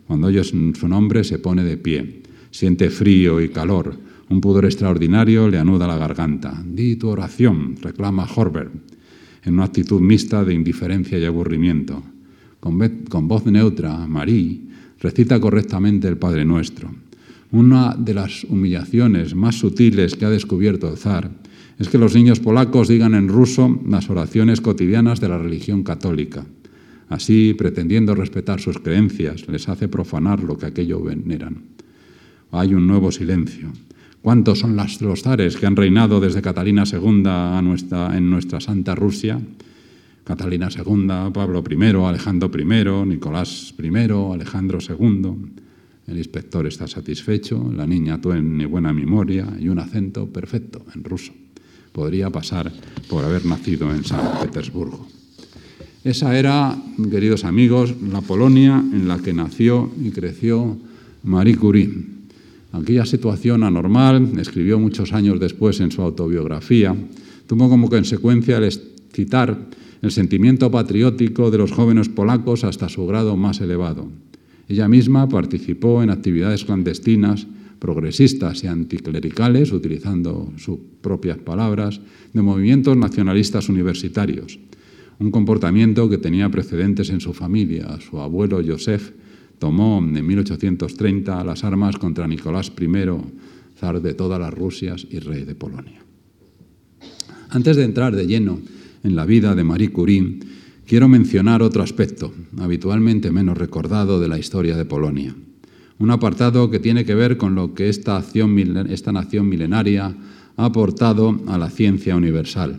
Cuando 0.07 0.29
oye 0.29 0.43
su 0.45 0.89
nombre 0.89 1.25
se 1.25 1.39
pone 1.39 1.65
de 1.65 1.77
pie, 1.77 2.23
siente 2.51 2.91
frío 2.91 3.41
y 3.41 3.49
calor, 3.49 3.97
un 4.31 4.41
pudor 4.41 4.65
extraordinario 4.65 5.49
le 5.49 5.59
anuda 5.59 5.87
la 5.87 5.97
garganta. 5.97 6.63
Di 6.65 6.97
tu 6.97 7.09
oración, 7.09 7.77
reclama 7.81 8.29
Horbert, 8.33 8.73
en 9.45 9.54
una 9.54 9.64
actitud 9.64 10.00
mixta 10.00 10.45
de 10.45 10.54
indiferencia 10.54 11.18
y 11.18 11.25
aburrimiento. 11.25 12.02
Con, 12.61 13.28
voz 13.28 13.47
neutra, 13.47 14.07
Marie 14.07 14.61
recita 15.00 15.40
correctamente 15.40 16.09
el 16.09 16.18
Padre 16.18 16.45
Nuestro. 16.45 16.90
Una 17.50 17.95
de 17.97 18.14
las 18.14 18.45
humillaciones 18.45 19.35
más 19.35 19.54
sutiles 19.54 20.16
que 20.16 20.25
ha 20.25 20.30
descubierto 20.30 20.90
el 20.90 20.99
zar 20.99 21.30
es 21.78 21.88
que 21.88 21.99
los 21.99 22.14
niños 22.14 22.40
polacos 22.40 22.88
digan 22.88 23.14
en 23.14 23.28
ruso 23.28 23.80
las 23.88 24.11
oraciones 24.11 24.61
cotidianas 24.61 25.21
de 25.21 25.28
la 25.28 25.38
religión 25.38 25.83
católica. 25.85 26.45
Así, 27.09 27.54
pretendiendo 27.57 28.14
respetar 28.14 28.61
sus 28.61 28.78
creencias, 28.80 29.49
les 29.49 29.68
hace 29.68 29.88
profanar 29.88 30.42
lo 30.42 30.59
que 30.59 30.66
aquello 30.66 31.00
veneran. 31.00 31.62
Hay 32.50 32.75
un 32.75 32.87
nuevo 32.87 33.12
silencio. 33.12 33.73
¿Cuántos 34.23 34.59
son 34.59 34.77
los 34.77 35.23
zares 35.23 35.57
que 35.57 35.67
han 35.67 35.77
reinado 35.77 36.21
desde 36.21 36.43
Catalina 36.43 36.85
II 36.91 37.23
a 37.27 37.61
nuestra, 37.63 38.17
en 38.17 38.29
nuestra 38.29 38.61
Santa 38.61 38.95
Rusia? 38.95 39.41
Catalina 40.25 40.69
II, 40.69 41.33
Pablo 41.33 41.65
I, 41.69 41.85
Alejandro 42.05 42.51
I, 42.53 43.07
Nicolás 43.07 43.75
I, 43.79 43.89
Alejandro 44.33 44.79
II. 44.87 45.33
El 46.07 46.19
inspector 46.19 46.67
está 46.67 46.87
satisfecho, 46.87 47.73
la 47.75 47.87
niña 47.87 48.21
tiene 48.21 48.67
buena 48.67 48.93
memoria 48.93 49.47
y 49.59 49.69
un 49.69 49.79
acento 49.79 50.27
perfecto 50.27 50.85
en 50.95 51.05
ruso 51.05 51.33
podría 51.99 52.31
pasar 52.31 52.71
por 53.09 53.25
haber 53.25 53.45
nacido 53.45 53.93
en 53.93 54.05
San 54.05 54.41
Petersburgo. 54.41 55.09
Esa 56.05 56.39
era, 56.39 56.79
queridos 57.11 57.45
amigos, 57.45 57.93
la 58.01 58.21
Polonia 58.21 58.79
en 58.79 59.09
la 59.09 59.19
que 59.19 59.33
nació 59.33 59.91
y 60.01 60.11
creció 60.11 60.79
Marie 61.25 61.57
Curie. 61.57 62.18
Aquella 62.73 63.07
situación 63.07 63.63
anormal, 63.63 64.33
escribió 64.39 64.79
muchos 64.79 65.13
años 65.13 65.41
después 65.41 65.81
en 65.81 65.91
su 65.91 66.03
autobiografía, 66.03 66.95
tuvo 67.47 67.69
como 67.69 67.89
consecuencia 67.89 68.59
el 68.59 68.65
excitar 68.65 69.57
el 70.03 70.11
sentimiento 70.11 70.71
patriótico 70.71 71.51
de 71.51 71.59
los 71.59 71.73
jóvenes 71.73 72.09
polacos 72.09 72.65
hasta 72.65 72.89
su 72.89 73.07
grado 73.07 73.37
más 73.37 73.61
elevado. 73.61 74.09
Ella 74.69 74.87
misma 74.87 75.29
participó 75.29 76.03
en 76.03 76.11
actividades 76.11 76.65
clandestinas 76.65 77.47
progresistas 77.79 78.65
y 78.65 78.67
anticlericales, 78.67 79.73
utilizando 79.73 80.53
sus 80.57 80.79
propias 81.01 81.39
palabras, 81.39 82.01
de 82.33 82.43
movimientos 82.43 82.97
nacionalistas 82.97 83.69
universitarios, 83.69 84.59
un 85.19 85.31
comportamiento 85.31 86.09
que 86.09 86.19
tenía 86.19 86.49
precedentes 86.51 87.11
en 87.11 87.21
su 87.21 87.33
familia. 87.33 87.99
Su 88.01 88.19
abuelo 88.19 88.61
Joseph 88.65 89.13
tomó 89.59 89.99
en 89.99 90.27
1830 90.27 91.45
las 91.45 91.65
armas 91.65 91.97
contra 91.97 92.27
Nicolás 92.27 92.73
I, 92.79 92.88
zar 93.79 94.00
de 94.00 94.15
todas 94.15 94.41
las 94.41 94.53
Rusias 94.53 95.07
y 95.11 95.19
rey 95.19 95.45
de 95.45 95.55
Polonia. 95.55 96.05
Antes 97.50 97.77
de 97.77 97.85
entrar 97.85 98.15
de 98.15 98.27
lleno 98.27 98.59
en 99.03 99.17
la 99.17 99.25
vida 99.25 99.55
de 99.55 99.65
Marie 99.65 99.91
Curie, 99.91 100.38
quiero 100.87 101.09
mencionar 101.09 101.62
otro 101.62 101.83
aspecto, 101.83 102.33
habitualmente 102.59 103.31
menos 103.31 103.57
recordado 103.57 104.21
de 104.21 104.29
la 104.29 104.38
historia 104.38 104.77
de 104.77 104.85
Polonia 104.85 105.35
un 105.99 106.11
apartado 106.11 106.71
que 106.71 106.79
tiene 106.79 107.05
que 107.05 107.15
ver 107.15 107.37
con 107.37 107.55
lo 107.55 107.75
que 107.75 107.88
esta, 107.88 108.23
nación 109.12 109.49
milenaria 109.49 110.15
ha 110.57 110.65
aportado 110.65 111.41
a 111.49 111.59
la 111.59 111.71
ciencia 111.71 112.17
universal. 112.17 112.77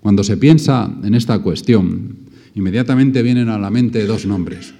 Cuando 0.00 0.24
se 0.24 0.36
piensa 0.36 0.92
en 1.02 1.14
esta 1.14 1.38
cuestión, 1.38 2.16
inmediatamente 2.54 3.22
vienen 3.22 3.48
a 3.48 3.58
la 3.58 3.70
mente 3.70 4.06
dos 4.06 4.26
nombres. 4.26 4.74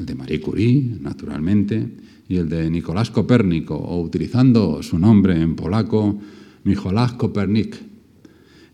El 0.00 0.06
de 0.06 0.14
Marie 0.14 0.40
Curie, 0.40 0.96
naturalmente, 0.98 1.86
y 2.26 2.36
el 2.36 2.48
de 2.48 2.70
Nicolás 2.70 3.10
Copérnico, 3.10 3.74
o 3.74 4.00
utilizando 4.00 4.82
su 4.82 4.98
nombre 4.98 5.38
en 5.38 5.54
polaco, 5.54 6.18
Micholás 6.64 7.12
Kopernik, 7.12 7.76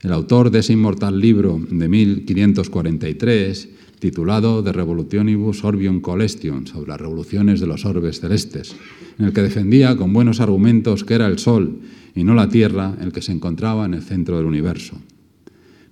el 0.02 0.12
autor 0.12 0.52
de 0.52 0.60
ese 0.60 0.72
inmortal 0.72 1.18
libro 1.18 1.60
de 1.68 1.88
1543 1.88 3.68
titulado 3.98 4.62
De 4.62 4.72
Revolutionibus 4.72 5.64
Orbium 5.64 6.00
Colestion, 6.00 6.64
sobre 6.68 6.90
las 6.90 7.00
revoluciones 7.00 7.58
de 7.58 7.66
los 7.66 7.84
orbes 7.84 8.20
celestes, 8.20 8.76
en 9.18 9.24
el 9.24 9.32
que 9.32 9.42
defendía 9.42 9.96
con 9.96 10.12
buenos 10.12 10.38
argumentos 10.38 11.02
que 11.02 11.14
era 11.14 11.26
el 11.26 11.40
Sol 11.40 11.80
y 12.14 12.22
no 12.22 12.34
la 12.34 12.48
Tierra 12.48 12.94
el 13.00 13.10
que 13.10 13.22
se 13.22 13.32
encontraba 13.32 13.84
en 13.84 13.94
el 13.94 14.02
centro 14.02 14.36
del 14.36 14.46
universo. 14.46 14.96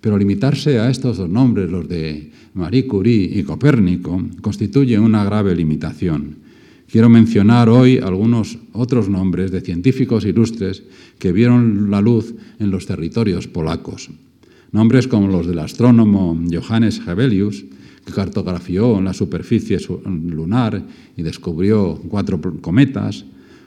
Pero 0.05 0.19
limitarse 0.19 0.77
a 0.77 0.91
estos 0.91 1.17
dos 1.17 1.27
nombres, 1.27 1.71
los 1.71 1.89
de 1.89 2.29
Marie 2.53 2.85
Curie 2.85 3.39
y 3.39 3.41
Copérnico, 3.41 4.21
constituye 4.39 4.99
una 4.99 5.25
grave 5.25 5.55
limitación. 5.55 6.35
Quiero 6.87 7.09
mencionar 7.09 7.69
hoy 7.69 7.97
algunos 7.97 8.59
otros 8.73 9.09
nombres 9.09 9.49
de 9.49 9.61
científicos 9.61 10.23
ilustres 10.23 10.83
que 11.17 11.31
vieron 11.31 11.89
la 11.89 12.01
luz 12.01 12.35
en 12.59 12.69
los 12.69 12.85
territorios 12.85 13.47
polacos. 13.47 14.11
Nombres 14.71 15.07
como 15.07 15.27
los 15.27 15.47
del 15.47 15.57
astrónomo 15.57 16.39
Johannes 16.53 17.01
Hevelius, 17.07 17.65
que 18.05 18.13
cartografió 18.13 19.01
la 19.01 19.15
superficie 19.15 19.79
lunar 20.05 20.85
y 21.17 21.23
descubrió 21.23 21.99
cuatro 22.09 22.39
cometas, 22.61 23.25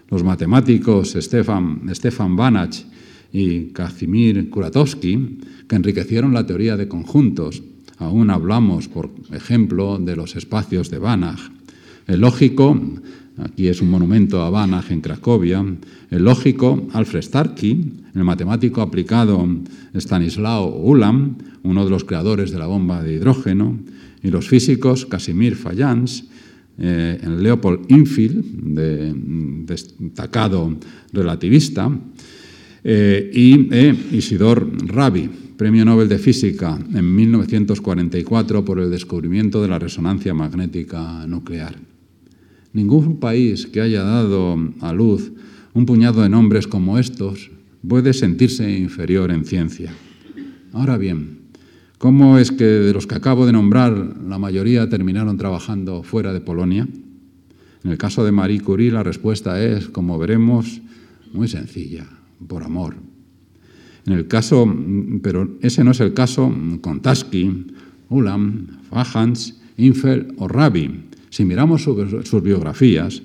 los 0.08 0.22
matemáticos 0.22 1.16
Stefan, 1.18 1.82
Stefan 1.92 2.36
Banach 2.36 2.76
y 3.32 3.66
Kazimir 3.72 4.50
Kuratowski, 4.50 5.38
que 5.68 5.76
enriquecieron 5.76 6.32
la 6.32 6.46
teoría 6.46 6.76
de 6.76 6.88
conjuntos. 6.88 7.62
Aún 7.98 8.30
hablamos, 8.30 8.88
por 8.88 9.10
ejemplo, 9.32 9.98
de 9.98 10.16
los 10.16 10.36
espacios 10.36 10.90
de 10.90 10.98
Banach. 10.98 11.40
El 12.06 12.20
lógico, 12.20 12.80
aquí 13.38 13.68
es 13.68 13.82
un 13.82 13.90
monumento 13.90 14.42
a 14.42 14.50
Banach 14.50 14.90
en 14.90 15.00
Cracovia, 15.00 15.64
el 16.10 16.24
lógico 16.24 16.88
Alfred 16.92 17.22
Starkey, 17.22 17.92
el 18.14 18.24
matemático 18.24 18.80
aplicado 18.80 19.46
Stanislao 19.94 20.76
Ulam, 20.80 21.36
uno 21.62 21.84
de 21.84 21.90
los 21.90 22.04
creadores 22.04 22.50
de 22.50 22.58
la 22.58 22.66
bomba 22.66 23.02
de 23.02 23.14
hidrógeno, 23.14 23.78
y 24.22 24.30
los 24.30 24.48
físicos 24.48 25.06
Casimir 25.06 25.54
Fayans, 25.54 26.24
eh, 26.78 27.20
Leopold 27.26 27.90
Infield, 27.90 28.44
de, 28.74 29.12
destacado 29.66 30.76
relativista, 31.12 31.90
eh, 32.84 33.30
y 33.32 33.68
eh, 33.72 33.94
Isidor 34.12 34.70
Rabi, 34.86 35.28
Premio 35.56 35.84
Nobel 35.84 36.08
de 36.08 36.18
Física 36.18 36.78
en 36.94 37.14
1944 37.14 38.64
por 38.64 38.78
el 38.78 38.90
descubrimiento 38.90 39.60
de 39.62 39.68
la 39.68 39.78
resonancia 39.78 40.34
magnética 40.34 41.26
nuclear. 41.26 41.76
Ningún 42.72 43.18
país 43.18 43.66
que 43.66 43.80
haya 43.80 44.02
dado 44.02 44.56
a 44.80 44.92
luz 44.92 45.32
un 45.74 45.86
puñado 45.86 46.22
de 46.22 46.28
nombres 46.28 46.66
como 46.66 46.98
estos 46.98 47.50
puede 47.86 48.12
sentirse 48.12 48.78
inferior 48.78 49.30
en 49.30 49.44
ciencia. 49.44 49.92
Ahora 50.72 50.96
bien, 50.96 51.38
¿Cómo 51.98 52.38
es 52.38 52.52
que 52.52 52.64
de 52.64 52.92
los 52.92 53.08
que 53.08 53.16
acabo 53.16 53.44
de 53.44 53.50
nombrar, 53.50 53.92
la 54.24 54.38
mayoría 54.38 54.88
terminaron 54.88 55.36
trabajando 55.36 56.04
fuera 56.04 56.32
de 56.32 56.40
Polonia? 56.40 56.86
En 57.82 57.90
el 57.90 57.98
caso 57.98 58.24
de 58.24 58.30
Marie 58.30 58.60
Curie, 58.60 58.92
la 58.92 59.02
respuesta 59.02 59.60
es, 59.64 59.88
como 59.88 60.16
veremos, 60.16 60.80
muy 61.32 61.48
sencilla, 61.48 62.06
por 62.46 62.62
amor. 62.62 62.96
En 64.06 64.12
el 64.12 64.26
caso, 64.26 64.66
pero 65.22 65.58
ese 65.60 65.84
no 65.84 65.90
es 65.90 66.00
el 66.00 66.14
caso 66.14 66.52
con 66.80 67.00
Tasky, 67.00 67.66
Ulam, 68.08 68.66
Fajans, 68.88 69.60
Infel 69.76 70.34
o 70.38 70.48
Rabi. 70.48 71.04
Si 71.30 71.44
miramos 71.44 71.82
sus 71.82 72.42
biografías, 72.42 73.22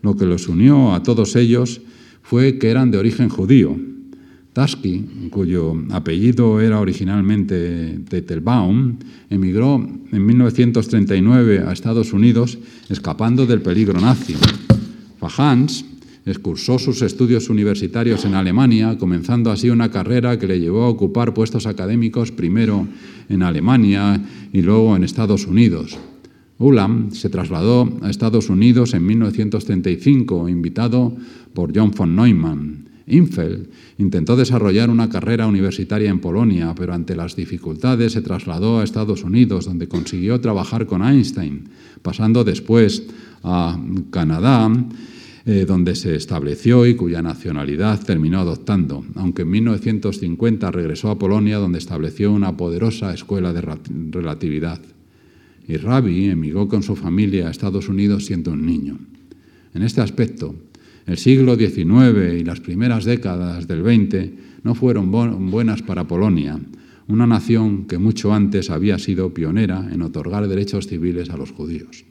lo 0.00 0.16
que 0.16 0.26
los 0.26 0.48
unió 0.48 0.94
a 0.94 1.02
todos 1.02 1.36
ellos 1.36 1.82
fue 2.22 2.58
que 2.58 2.70
eran 2.70 2.90
de 2.90 2.98
origen 2.98 3.28
judío, 3.28 3.76
Tasky, 4.52 5.28
cuyo 5.30 5.74
apellido 5.92 6.60
era 6.60 6.78
originalmente 6.78 8.00
Tetelbaum, 8.08 8.98
emigró 9.30 9.76
en 9.76 10.26
1939 10.26 11.64
a 11.66 11.72
Estados 11.72 12.12
Unidos 12.12 12.58
escapando 12.90 13.46
del 13.46 13.62
peligro 13.62 13.98
nazi. 13.98 14.34
Fajans 15.18 15.86
excursó 16.24 16.78
sus 16.78 17.02
estudios 17.02 17.48
universitarios 17.48 18.24
en 18.24 18.34
Alemania, 18.34 18.96
comenzando 18.98 19.50
así 19.50 19.70
una 19.70 19.90
carrera 19.90 20.38
que 20.38 20.46
le 20.46 20.60
llevó 20.60 20.84
a 20.84 20.88
ocupar 20.88 21.34
puestos 21.34 21.66
académicos 21.66 22.30
primero 22.30 22.86
en 23.28 23.42
Alemania 23.42 24.20
y 24.52 24.62
luego 24.62 24.96
en 24.96 25.04
Estados 25.04 25.46
Unidos. 25.46 25.98
Ulam 26.58 27.10
se 27.10 27.28
trasladó 27.28 27.98
a 28.02 28.10
Estados 28.10 28.48
Unidos 28.48 28.94
en 28.94 29.04
1935, 29.04 30.48
invitado 30.48 31.16
por 31.54 31.76
John 31.76 31.90
von 31.90 32.14
Neumann. 32.14 32.82
Infeld 33.08 33.68
intentó 33.98 34.36
desarrollar 34.36 34.88
una 34.88 35.08
carrera 35.08 35.48
universitaria 35.48 36.08
en 36.08 36.20
Polonia, 36.20 36.72
pero 36.76 36.94
ante 36.94 37.16
las 37.16 37.34
dificultades 37.34 38.12
se 38.12 38.22
trasladó 38.22 38.78
a 38.78 38.84
Estados 38.84 39.24
Unidos, 39.24 39.64
donde 39.64 39.88
consiguió 39.88 40.40
trabajar 40.40 40.86
con 40.86 41.02
Einstein, 41.02 41.68
pasando 42.00 42.44
después 42.44 43.02
a 43.42 43.78
Canadá, 44.10 44.70
eh, 45.44 45.64
donde 45.66 45.96
se 45.96 46.14
estableció 46.14 46.86
y 46.86 46.94
cuya 46.94 47.20
nacionalidad 47.20 48.00
terminó 48.04 48.38
adoptando, 48.38 49.04
aunque 49.16 49.42
en 49.42 49.50
1950 49.50 50.70
regresó 50.70 51.10
a 51.10 51.18
Polonia, 51.18 51.58
donde 51.58 51.78
estableció 51.78 52.30
una 52.30 52.56
poderosa 52.56 53.12
escuela 53.12 53.52
de 53.52 53.60
relatividad. 54.12 54.80
Y 55.66 55.78
Rabi 55.78 56.26
emigró 56.26 56.68
con 56.68 56.84
su 56.84 56.94
familia 56.94 57.48
a 57.48 57.50
Estados 57.50 57.88
Unidos 57.88 58.26
siendo 58.26 58.52
un 58.52 58.64
niño. 58.64 58.98
En 59.74 59.82
este 59.82 60.00
aspecto, 60.00 60.54
el 61.06 61.18
siglo 61.18 61.56
XIX 61.56 62.40
y 62.40 62.44
las 62.44 62.60
primeras 62.60 63.04
décadas 63.04 63.66
del 63.66 63.82
XX 63.82 64.30
no 64.62 64.76
fueron 64.76 65.10
buenas 65.50 65.82
para 65.82 66.06
Polonia, 66.06 66.60
una 67.08 67.26
nación 67.26 67.86
que 67.86 67.98
mucho 67.98 68.32
antes 68.32 68.70
había 68.70 68.98
sido 69.00 69.34
pionera 69.34 69.88
en 69.92 70.02
otorgar 70.02 70.46
derechos 70.46 70.86
civiles 70.86 71.30
a 71.30 71.36
los 71.36 71.50
judíos. 71.50 72.04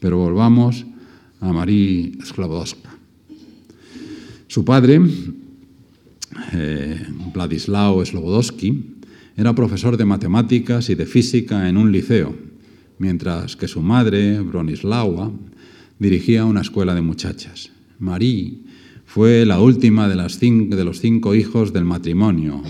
Pero 0.00 0.18
volvamos 0.18 0.86
a 1.42 1.52
Marie 1.52 2.12
Sklodowska. 2.24 2.88
Su 4.46 4.64
padre, 4.64 5.00
eh, 6.52 7.06
Vladislao 7.34 8.04
Slobodowski, 8.04 8.96
era 9.36 9.54
profesor 9.54 9.96
de 9.96 10.04
matemáticas 10.04 10.88
y 10.88 10.94
de 10.94 11.06
física 11.06 11.68
en 11.68 11.76
un 11.76 11.90
liceo, 11.90 12.36
mientras 12.98 13.56
que 13.56 13.66
su 13.66 13.82
madre, 13.82 14.40
Bronislawa, 14.40 15.32
dirigía 15.98 16.44
una 16.44 16.60
escuela 16.60 16.94
de 16.94 17.02
muchachas. 17.02 17.70
Marie 17.98 18.58
fue 19.04 19.44
la 19.44 19.60
última 19.60 20.08
de, 20.08 20.14
de 20.14 20.84
los 20.84 21.00
cinco 21.00 21.34
hijos 21.34 21.72
del 21.72 21.84
matrimonio. 21.84 22.62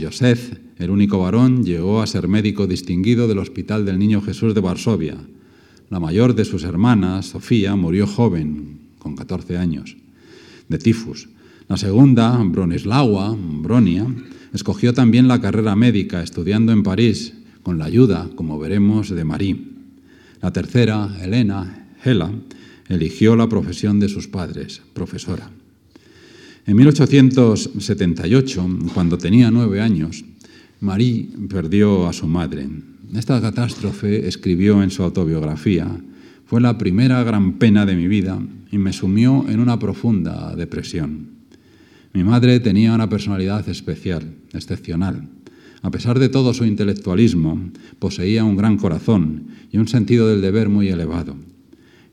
Joseph, 0.00 0.54
el 0.78 0.90
único 0.90 1.20
varón, 1.20 1.64
llegó 1.64 2.02
a 2.02 2.06
ser 2.06 2.26
médico 2.26 2.66
distinguido 2.66 3.28
del 3.28 3.38
Hospital 3.38 3.84
del 3.84 3.98
Niño 3.98 4.22
Jesús 4.22 4.54
de 4.54 4.60
Varsovia. 4.60 5.18
La 5.90 6.00
mayor 6.00 6.34
de 6.34 6.44
sus 6.44 6.64
hermanas, 6.64 7.26
Sofía, 7.26 7.74
murió 7.74 8.06
joven, 8.06 8.78
con 8.98 9.16
14 9.16 9.56
años, 9.56 9.96
de 10.68 10.78
tifus. 10.78 11.28
La 11.68 11.76
segunda, 11.76 12.36
Bronislawa, 12.44 13.34
Bronia, 13.38 14.06
escogió 14.52 14.92
también 14.92 15.28
la 15.28 15.40
carrera 15.40 15.76
médica, 15.76 16.22
estudiando 16.22 16.72
en 16.72 16.82
París, 16.82 17.34
con 17.62 17.78
la 17.78 17.86
ayuda, 17.86 18.28
como 18.34 18.58
veremos, 18.58 19.08
de 19.08 19.24
Marie. 19.24 19.64
La 20.42 20.52
tercera, 20.52 21.16
Elena, 21.22 21.88
Hela, 22.04 22.32
eligió 22.88 23.34
la 23.36 23.48
profesión 23.48 23.98
de 24.00 24.08
sus 24.08 24.28
padres, 24.28 24.82
profesora. 24.92 25.50
En 26.66 26.76
1878, 26.76 28.68
cuando 28.92 29.16
tenía 29.16 29.50
nueve 29.50 29.80
años, 29.80 30.24
Marie 30.80 31.28
perdió 31.48 32.06
a 32.06 32.12
su 32.12 32.26
madre. 32.26 32.68
Esta 33.14 33.40
catástrofe, 33.40 34.28
escribió 34.28 34.82
en 34.82 34.90
su 34.90 35.02
autobiografía, 35.02 35.88
fue 36.46 36.60
la 36.60 36.78
primera 36.78 37.22
gran 37.22 37.54
pena 37.54 37.86
de 37.86 37.96
mi 37.96 38.08
vida 38.08 38.38
y 38.70 38.78
me 38.78 38.92
sumió 38.92 39.46
en 39.48 39.60
una 39.60 39.78
profunda 39.78 40.54
depresión. 40.54 41.28
Mi 42.12 42.24
madre 42.24 42.60
tenía 42.60 42.94
una 42.94 43.08
personalidad 43.08 43.68
especial, 43.68 44.34
excepcional. 44.52 45.28
A 45.82 45.90
pesar 45.90 46.18
de 46.18 46.28
todo 46.28 46.54
su 46.54 46.64
intelectualismo, 46.64 47.70
poseía 47.98 48.44
un 48.44 48.56
gran 48.56 48.76
corazón 48.78 49.48
y 49.70 49.78
un 49.78 49.88
sentido 49.88 50.28
del 50.28 50.40
deber 50.40 50.68
muy 50.68 50.88
elevado 50.88 51.36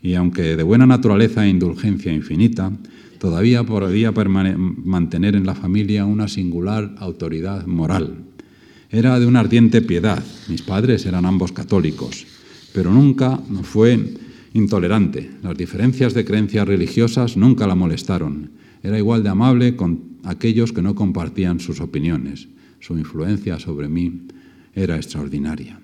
y 0.05 0.13
aunque 0.13 0.55
de 0.55 0.61
buena 0.61 0.85
naturaleza 0.85 1.43
e 1.43 1.49
indulgencia 1.49 2.13
infinita, 2.13 2.71
todavía 3.17 3.63
podía 3.63 4.11
mantener 4.11 5.35
en 5.35 5.47
la 5.47 5.55
familia 5.55 6.05
una 6.05 6.27
singular 6.27 6.93
autoridad 6.99 7.65
moral. 7.65 8.17
Era 8.95 9.19
de 9.19 9.25
una 9.25 9.41
ardiente 9.41 9.81
piedad, 9.81 10.23
mis 10.47 10.61
padres 10.61 11.05
eran 11.05 11.25
ambos 11.25 11.51
católicos, 11.51 12.25
pero 12.71 12.93
nunca 12.93 13.35
fue 13.63 13.99
intolerante. 14.53 15.31
Las 15.43 15.57
diferencias 15.57 16.13
de 16.13 16.23
creencias 16.23 16.65
religiosas 16.65 17.35
nunca 17.35 17.67
la 17.67 17.75
molestaron. 17.75 18.51
Era 18.81 18.97
igual 18.97 19.21
de 19.21 19.27
amable 19.27 19.75
con 19.75 20.15
aquellos 20.23 20.71
que 20.71 20.81
no 20.81 20.95
compartían 20.95 21.59
sus 21.59 21.81
opiniones. 21.81 22.47
Su 22.79 22.97
influencia 22.97 23.59
sobre 23.59 23.89
mí 23.89 24.27
era 24.73 24.95
extraordinaria. 24.95 25.77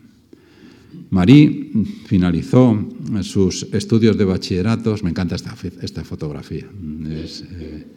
Marie 1.10 1.70
finalizó 2.06 2.80
sus 3.24 3.64
estudios 3.74 4.18
de 4.18 4.24
bachilleratos, 4.24 5.04
me 5.04 5.10
encanta 5.10 5.36
esta, 5.36 6.06
fotografía, 6.06 6.66
es 7.10 7.44
eh, 7.60 7.88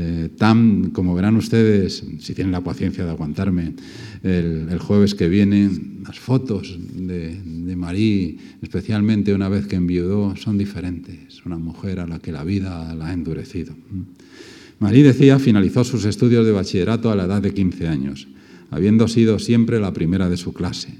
eh, 0.00 0.28
tan, 0.36 0.90
como 0.90 1.12
verán 1.12 1.34
ustedes, 1.34 2.04
si 2.20 2.32
tienen 2.32 2.52
la 2.52 2.62
paciencia 2.62 3.04
de 3.04 3.10
aguantarme, 3.10 3.74
el, 4.22 4.78
jueves 4.78 5.16
que 5.16 5.28
viene, 5.28 5.68
las 6.06 6.20
fotos 6.20 6.78
de, 6.94 7.34
de, 7.42 7.74
Marie, 7.74 8.38
especialmente 8.62 9.34
una 9.34 9.48
vez 9.48 9.66
que 9.66 9.74
enviudó, 9.74 10.36
son 10.36 10.56
diferentes, 10.56 11.44
una 11.44 11.58
mujer 11.58 11.98
a 11.98 12.06
la 12.06 12.20
que 12.20 12.30
la 12.30 12.44
vida 12.44 12.94
la 12.94 13.08
ha 13.08 13.12
endurecido. 13.12 13.74
Marie 14.78 15.02
decía, 15.02 15.40
finalizó 15.40 15.82
sus 15.82 16.04
estudios 16.04 16.46
de 16.46 16.52
bachillerato 16.52 17.10
a 17.10 17.16
la 17.16 17.24
edad 17.24 17.42
de 17.42 17.52
15 17.52 17.88
años, 17.88 18.28
habiendo 18.70 19.08
sido 19.08 19.40
siempre 19.40 19.80
la 19.80 19.92
primera 19.92 20.28
de 20.28 20.36
su 20.36 20.52
clase 20.52 20.94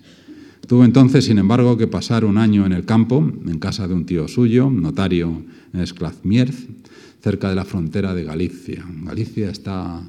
Tuvo 0.68 0.84
entonces, 0.84 1.24
sin 1.24 1.38
embargo, 1.38 1.78
que 1.78 1.86
pasar 1.86 2.26
un 2.26 2.36
año 2.36 2.66
en 2.66 2.72
el 2.72 2.84
campo, 2.84 3.20
en 3.46 3.58
casa 3.58 3.88
de 3.88 3.94
un 3.94 4.04
tío 4.04 4.28
suyo, 4.28 4.68
notario 4.68 5.42
en 5.72 5.80
Esclazmierz, 5.80 6.66
cerca 7.22 7.48
de 7.48 7.54
la 7.54 7.64
frontera 7.64 8.14
de 8.14 8.24
Galicia. 8.24 8.84
Galicia 9.02 9.48
está 9.48 10.02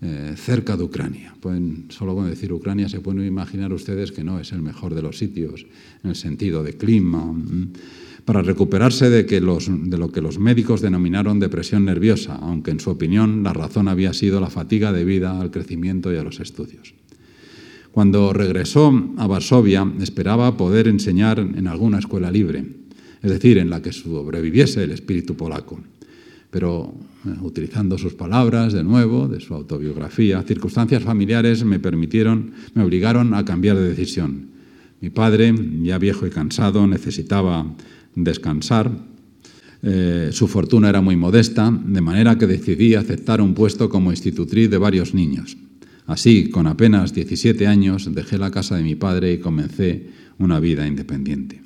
eh, 0.00 0.34
cerca 0.36 0.76
de 0.76 0.84
Ucrania. 0.84 1.34
Pueden, 1.40 1.86
solo 1.88 2.14
con 2.14 2.30
decir 2.30 2.52
Ucrania 2.52 2.88
se 2.88 3.00
pueden 3.00 3.26
imaginar 3.26 3.72
ustedes 3.72 4.12
que 4.12 4.22
no 4.22 4.38
es 4.38 4.52
el 4.52 4.62
mejor 4.62 4.94
de 4.94 5.02
los 5.02 5.18
sitios 5.18 5.66
en 6.04 6.10
el 6.10 6.16
sentido 6.16 6.62
de 6.62 6.74
clima. 6.74 7.34
Para 8.24 8.42
recuperarse 8.42 9.10
de, 9.10 9.26
que 9.26 9.40
los, 9.40 9.68
de 9.68 9.98
lo 9.98 10.12
que 10.12 10.20
los 10.20 10.38
médicos 10.38 10.82
denominaron 10.82 11.40
depresión 11.40 11.84
nerviosa, 11.84 12.36
aunque 12.36 12.70
en 12.70 12.78
su 12.78 12.90
opinión 12.90 13.42
la 13.42 13.52
razón 13.52 13.88
había 13.88 14.12
sido 14.12 14.38
la 14.38 14.50
fatiga 14.50 14.92
debida 14.92 15.40
al 15.40 15.50
crecimiento 15.50 16.12
y 16.12 16.16
a 16.16 16.22
los 16.22 16.38
estudios. 16.38 16.94
Cuando 17.96 18.34
regresó 18.34 18.92
a 19.16 19.26
Varsovia, 19.26 19.90
esperaba 20.02 20.58
poder 20.58 20.86
enseñar 20.86 21.38
en 21.38 21.66
alguna 21.66 21.98
escuela 21.98 22.30
libre, 22.30 22.62
es 23.22 23.30
decir, 23.30 23.56
en 23.56 23.70
la 23.70 23.80
que 23.80 23.90
sobreviviese 23.90 24.84
el 24.84 24.90
espíritu 24.90 25.34
polaco. 25.34 25.80
Pero 26.50 26.92
eh, 27.24 27.30
utilizando 27.40 27.96
sus 27.96 28.12
palabras 28.12 28.74
de 28.74 28.84
nuevo, 28.84 29.28
de 29.28 29.40
su 29.40 29.54
autobiografía, 29.54 30.42
circunstancias 30.42 31.04
familiares 31.04 31.64
me 31.64 31.78
permitieron, 31.78 32.52
me 32.74 32.84
obligaron 32.84 33.32
a 33.32 33.46
cambiar 33.46 33.78
de 33.78 33.88
decisión. 33.88 34.48
Mi 35.00 35.08
padre, 35.08 35.54
ya 35.80 35.96
viejo 35.96 36.26
y 36.26 36.30
cansado, 36.30 36.86
necesitaba 36.86 37.64
descansar. 38.14 38.90
Eh, 39.82 40.28
su 40.32 40.48
fortuna 40.48 40.90
era 40.90 41.00
muy 41.00 41.16
modesta, 41.16 41.70
de 41.70 42.02
manera 42.02 42.36
que 42.36 42.46
decidí 42.46 42.94
aceptar 42.94 43.40
un 43.40 43.54
puesto 43.54 43.88
como 43.88 44.10
institutriz 44.10 44.68
de 44.68 44.76
varios 44.76 45.14
niños. 45.14 45.56
Así, 46.06 46.50
con 46.50 46.66
apenas 46.66 47.12
17 47.12 47.66
años, 47.66 48.12
dejé 48.14 48.38
la 48.38 48.50
casa 48.50 48.76
de 48.76 48.82
mi 48.82 48.94
padre 48.94 49.32
y 49.32 49.38
comencé 49.38 50.06
una 50.38 50.60
vida 50.60 50.86
independiente. 50.86 51.62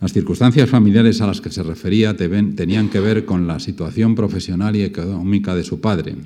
Las 0.00 0.12
circunstancias 0.12 0.68
familiares 0.68 1.20
a 1.20 1.26
las 1.26 1.40
que 1.40 1.50
se 1.50 1.62
refería 1.62 2.16
tenían 2.16 2.90
que 2.90 3.00
ver 3.00 3.24
con 3.24 3.46
la 3.46 3.60
situación 3.60 4.14
profesional 4.14 4.74
y 4.76 4.82
económica 4.82 5.54
de 5.54 5.64
su 5.64 5.80
padre. 5.80 6.16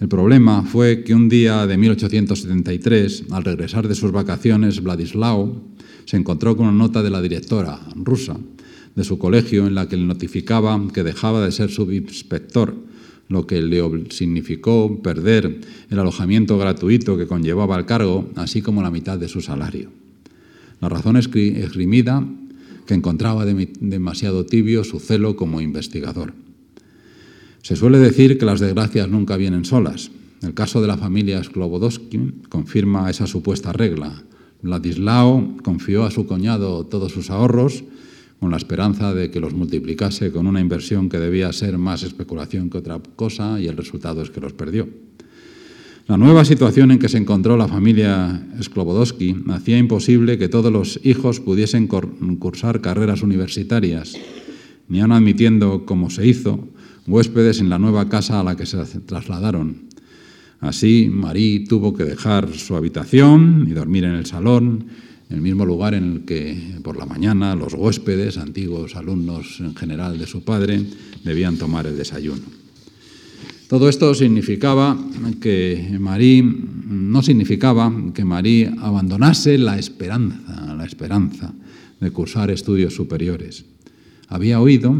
El 0.00 0.08
problema 0.08 0.62
fue 0.62 1.04
que 1.04 1.14
un 1.14 1.28
día 1.28 1.66
de 1.66 1.76
1873, 1.76 3.24
al 3.30 3.44
regresar 3.44 3.86
de 3.86 3.94
sus 3.94 4.12
vacaciones, 4.12 4.82
Vladislao 4.82 5.62
se 6.06 6.16
encontró 6.16 6.56
con 6.56 6.66
una 6.66 6.78
nota 6.78 7.02
de 7.02 7.10
la 7.10 7.20
directora 7.20 7.78
rusa 7.94 8.36
de 8.94 9.04
su 9.04 9.18
colegio 9.18 9.66
en 9.66 9.74
la 9.74 9.88
que 9.88 9.96
le 9.96 10.04
notificaba 10.04 10.80
que 10.92 11.04
dejaba 11.04 11.44
de 11.44 11.52
ser 11.52 11.70
subinspector, 11.70 12.74
lo 13.28 13.46
que 13.46 13.60
le 13.60 13.82
significó 14.10 15.00
perder 15.02 15.60
el 15.90 15.98
alojamiento 15.98 16.58
gratuito 16.58 17.16
que 17.16 17.26
conllevaba 17.26 17.78
el 17.78 17.86
cargo, 17.86 18.28
así 18.36 18.62
como 18.62 18.82
la 18.82 18.90
mitad 18.90 19.18
de 19.18 19.28
su 19.28 19.40
salario. 19.40 19.90
La 20.80 20.88
razón 20.88 21.16
esgrimida 21.16 22.26
que 22.86 22.94
encontraba 22.94 23.44
demasiado 23.44 24.46
tibio 24.46 24.82
su 24.82 24.98
celo 24.98 25.36
como 25.36 25.60
investigador. 25.60 26.32
Se 27.62 27.76
suele 27.76 27.98
decir 27.98 28.38
que 28.38 28.46
las 28.46 28.60
desgracias 28.60 29.08
nunca 29.08 29.36
vienen 29.36 29.66
solas. 29.66 30.10
El 30.40 30.54
caso 30.54 30.80
de 30.80 30.86
la 30.86 30.96
familia 30.96 31.42
Sklobodowski 31.42 32.18
confirma 32.48 33.10
esa 33.10 33.26
supuesta 33.26 33.72
regla. 33.72 34.22
Vladislao 34.62 35.56
confió 35.62 36.04
a 36.04 36.10
su 36.10 36.26
cuñado 36.26 36.86
todos 36.86 37.12
sus 37.12 37.30
ahorros 37.30 37.84
con 38.40 38.50
la 38.50 38.56
esperanza 38.56 39.14
de 39.14 39.30
que 39.30 39.40
los 39.40 39.54
multiplicase 39.54 40.30
con 40.30 40.46
una 40.46 40.60
inversión 40.60 41.08
que 41.08 41.18
debía 41.18 41.52
ser 41.52 41.78
más 41.78 42.02
especulación 42.02 42.70
que 42.70 42.78
otra 42.78 43.00
cosa 43.16 43.60
y 43.60 43.66
el 43.66 43.76
resultado 43.76 44.22
es 44.22 44.30
que 44.30 44.40
los 44.40 44.52
perdió. 44.52 44.88
La 46.06 46.16
nueva 46.16 46.46
situación 46.46 46.90
en 46.90 46.98
que 46.98 47.10
se 47.10 47.18
encontró 47.18 47.58
la 47.58 47.68
familia 47.68 48.42
Sklobodowski 48.62 49.44
hacía 49.50 49.76
imposible 49.76 50.38
que 50.38 50.48
todos 50.48 50.72
los 50.72 51.00
hijos 51.04 51.38
pudiesen 51.40 51.86
cursar 51.86 52.80
carreras 52.80 53.22
universitarias, 53.22 54.16
ni 54.88 55.00
aun 55.00 55.12
admitiendo, 55.12 55.84
como 55.84 56.08
se 56.08 56.26
hizo, 56.26 56.66
huéspedes 57.06 57.60
en 57.60 57.68
la 57.68 57.78
nueva 57.78 58.08
casa 58.08 58.40
a 58.40 58.44
la 58.44 58.56
que 58.56 58.64
se 58.64 58.78
trasladaron. 59.00 59.88
Así, 60.60 61.10
Marie 61.12 61.66
tuvo 61.68 61.92
que 61.92 62.04
dejar 62.04 62.54
su 62.54 62.74
habitación 62.74 63.66
y 63.68 63.72
dormir 63.72 64.04
en 64.04 64.14
el 64.14 64.24
salón, 64.24 64.86
el 65.30 65.40
mismo 65.40 65.64
lugar 65.66 65.94
en 65.94 66.12
el 66.12 66.20
que 66.24 66.78
por 66.82 66.96
la 66.96 67.06
mañana 67.06 67.54
los 67.54 67.74
huéspedes, 67.74 68.38
antiguos 68.38 68.96
alumnos 68.96 69.60
en 69.60 69.74
general 69.74 70.18
de 70.18 70.26
su 70.26 70.42
padre, 70.42 70.82
debían 71.24 71.56
tomar 71.58 71.86
el 71.86 71.96
desayuno. 71.96 72.42
Todo 73.68 73.90
esto 73.90 74.14
significaba 74.14 74.96
que 75.42 75.96
Marie 76.00 76.42
no 76.42 77.22
significaba 77.22 77.92
que 78.14 78.24
Marie 78.24 78.72
abandonase 78.80 79.58
la 79.58 79.78
esperanza, 79.78 80.74
la 80.74 80.86
esperanza 80.86 81.52
de 82.00 82.10
cursar 82.10 82.50
estudios 82.50 82.94
superiores. 82.94 83.66
Había 84.28 84.60
oído 84.60 84.96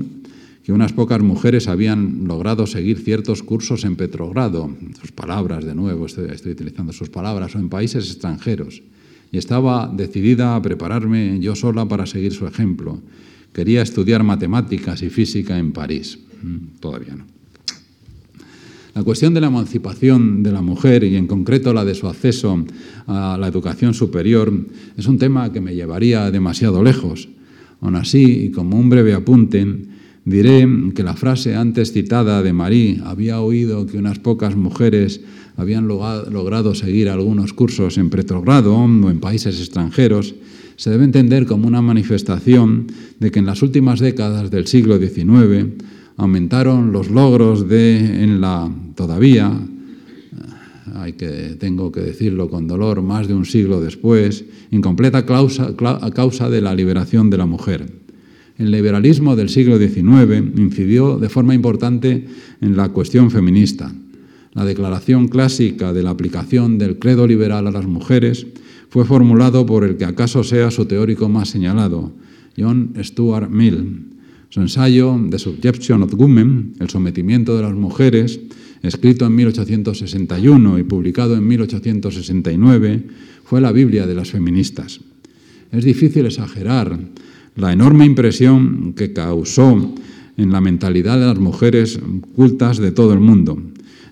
que 0.65 0.73
unas 0.73 0.93
pocas 0.93 1.23
mujeres 1.23 1.67
habían 1.67 2.29
logrado 2.29 2.67
seguir 2.67 2.99
ciertos 2.99 3.43
cursos 3.43 3.85
en 3.85 3.97
Petrogrado, 3.97 4.71
sus 5.01 5.13
palabras 5.13 5.65
de 5.65 5.75
nuevo, 5.75 6.05
estoy, 6.05 6.53
utilizando 6.53 6.93
sus 6.93 7.09
palabras, 7.09 7.55
o 7.55 7.59
en 7.59 7.71
países 7.71 8.05
extranjeros, 8.11 8.83
y 9.31 9.39
estaba 9.39 9.93
decidida 9.93 10.57
a 10.57 10.63
prepararme 10.63 11.39
yo 11.41 11.55
sola 11.55 11.87
para 11.87 12.07
seguir 12.07 12.33
su 12.33 12.47
ejemplo. 12.47 13.01
Quería 13.53 13.83
estudiar 13.83 14.23
matemáticas 14.23 15.03
y 15.03 15.11
física 15.11 15.59
en 15.59 15.73
París. 15.73 16.19
Mm, 16.43 16.79
todavía 16.81 17.17
no. 17.17 17.25
La 18.95 19.05
cuestión 19.05 19.33
de 19.33 19.41
la 19.41 19.47
emancipación 19.47 20.43
de 20.43 20.51
la 20.51 20.63
mujer 20.63 21.05
y 21.05 21.17
en 21.17 21.27
concreto 21.27 21.73
la 21.73 21.85
de 21.85 21.95
su 21.95 22.09
acceso 22.09 22.65
a 23.07 23.39
la 23.39 23.47
educación 23.47 23.95
superior 23.95 24.53
es 24.97 25.07
un 25.07 25.19
tema 25.19 25.53
que 25.53 25.61
me 25.61 25.75
llevaría 25.75 26.31
demasiado 26.31 26.83
lejos. 26.83 27.29
Aún 27.81 27.95
así, 27.95 28.47
y 28.47 28.51
como 28.51 28.77
un 28.77 28.91
breve 28.91 29.15
apunte, 29.15 29.65
Diré 30.29 30.69
que 30.95 31.03
la 31.03 31.17
frase 31.17 31.57
antes 31.57 31.93
citada 31.93 32.43
de 32.43 32.53
Marie, 32.53 33.01
había 33.03 33.41
oído 33.41 33.87
que 33.87 33.97
unas 33.97 34.19
pocas 34.19 34.57
mujeres 34.57 35.23
habían 35.59 35.89
logrado 35.89 36.75
seguir 36.75 37.11
algunos 37.11 37.53
cursos 37.53 37.99
en 37.99 38.11
pretrogrado 38.11 38.77
o 38.77 39.11
en 39.11 39.19
países 39.19 39.59
extranjeros, 39.59 40.37
se 40.77 40.91
debe 40.91 41.05
entender 41.05 41.47
como 41.47 41.67
una 41.67 41.83
manifestación 41.83 42.87
de 43.19 43.33
que 43.33 43.41
en 43.41 43.47
las 43.47 43.61
últimas 43.61 43.99
décadas 43.99 44.53
del 44.53 44.69
siglo 44.69 44.99
XIX 44.99 45.83
aumentaron 46.17 46.93
los 46.93 47.11
logros 47.11 47.69
de, 47.69 48.23
en 48.23 48.41
la 48.41 48.71
todavía, 48.95 49.53
hay 50.95 51.15
que, 51.15 51.57
tengo 51.59 51.91
que 51.91 52.01
decirlo 52.03 52.49
con 52.49 52.69
dolor, 52.69 53.03
más 53.03 53.27
de 53.27 53.35
un 53.35 53.45
siglo 53.45 53.81
después, 53.81 54.45
incompleta 54.71 55.27
causa, 55.27 55.75
causa 56.15 56.49
de 56.49 56.61
la 56.61 56.75
liberación 56.75 57.31
de 57.31 57.39
la 57.39 57.47
mujer. 57.47 57.93
El 58.59 58.71
liberalismo 58.71 59.35
del 59.35 59.49
siglo 59.49 59.77
XIX 59.77 60.57
incidió 60.57 61.19
de 61.19 61.29
forma 61.29 61.55
importante 61.55 62.27
en 62.61 62.77
la 62.77 62.91
cuestión 62.91 63.33
feminista. 63.33 63.93
La 64.59 64.65
declaración 64.65 65.29
clásica 65.29 65.93
de 65.93 66.03
la 66.03 66.11
aplicación 66.11 66.79
del 66.79 66.99
credo 66.99 67.29
liberal 67.29 67.69
a 67.69 67.71
las 67.71 67.87
mujeres 67.87 68.45
fue 68.89 69.05
formulado 69.05 69.65
por 69.65 69.85
el 69.85 69.97
que 69.97 70.05
acaso 70.05 70.43
sea 70.43 70.73
su 70.73 70.87
teórico 70.87 71.29
más 71.29 71.49
señalado, 71.49 72.11
John 72.59 72.93
Stuart 73.01 73.51
Mill. 73.51 74.09
Su 74.49 74.61
ensayo 74.61 75.17
The 75.31 75.39
Subjection 75.39 76.03
of 76.03 76.13
Women, 76.13 76.73
el 76.81 76.91
sometimiento 76.91 77.57
de 77.57 77.63
las 77.63 77.75
mujeres, 77.75 78.41
escrito 78.83 79.27
en 79.27 79.37
1861 79.37 80.81
y 80.81 80.83
publicado 80.83 81.37
en 81.37 81.47
1869, 81.47 83.05
fue 83.45 83.61
la 83.61 83.71
Biblia 83.71 84.09
de 84.09 84.17
las 84.17 84.33
feministas. 84.33 84.99
Es 85.71 85.85
difícil 85.85 86.27
exagerar 86.27 86.99
la 87.55 87.73
enorme 87.73 88.07
impresión 88.07 88.93
que 88.95 89.13
causó 89.13 89.95
en 90.37 90.51
la 90.51 90.61
mentalidad 90.61 91.21
de 91.21 91.27
las 91.27 91.39
mujeres 91.39 92.01
cultas 92.35 92.79
de 92.79 92.91
todo 92.91 93.13
el 93.13 93.21
mundo. 93.21 93.57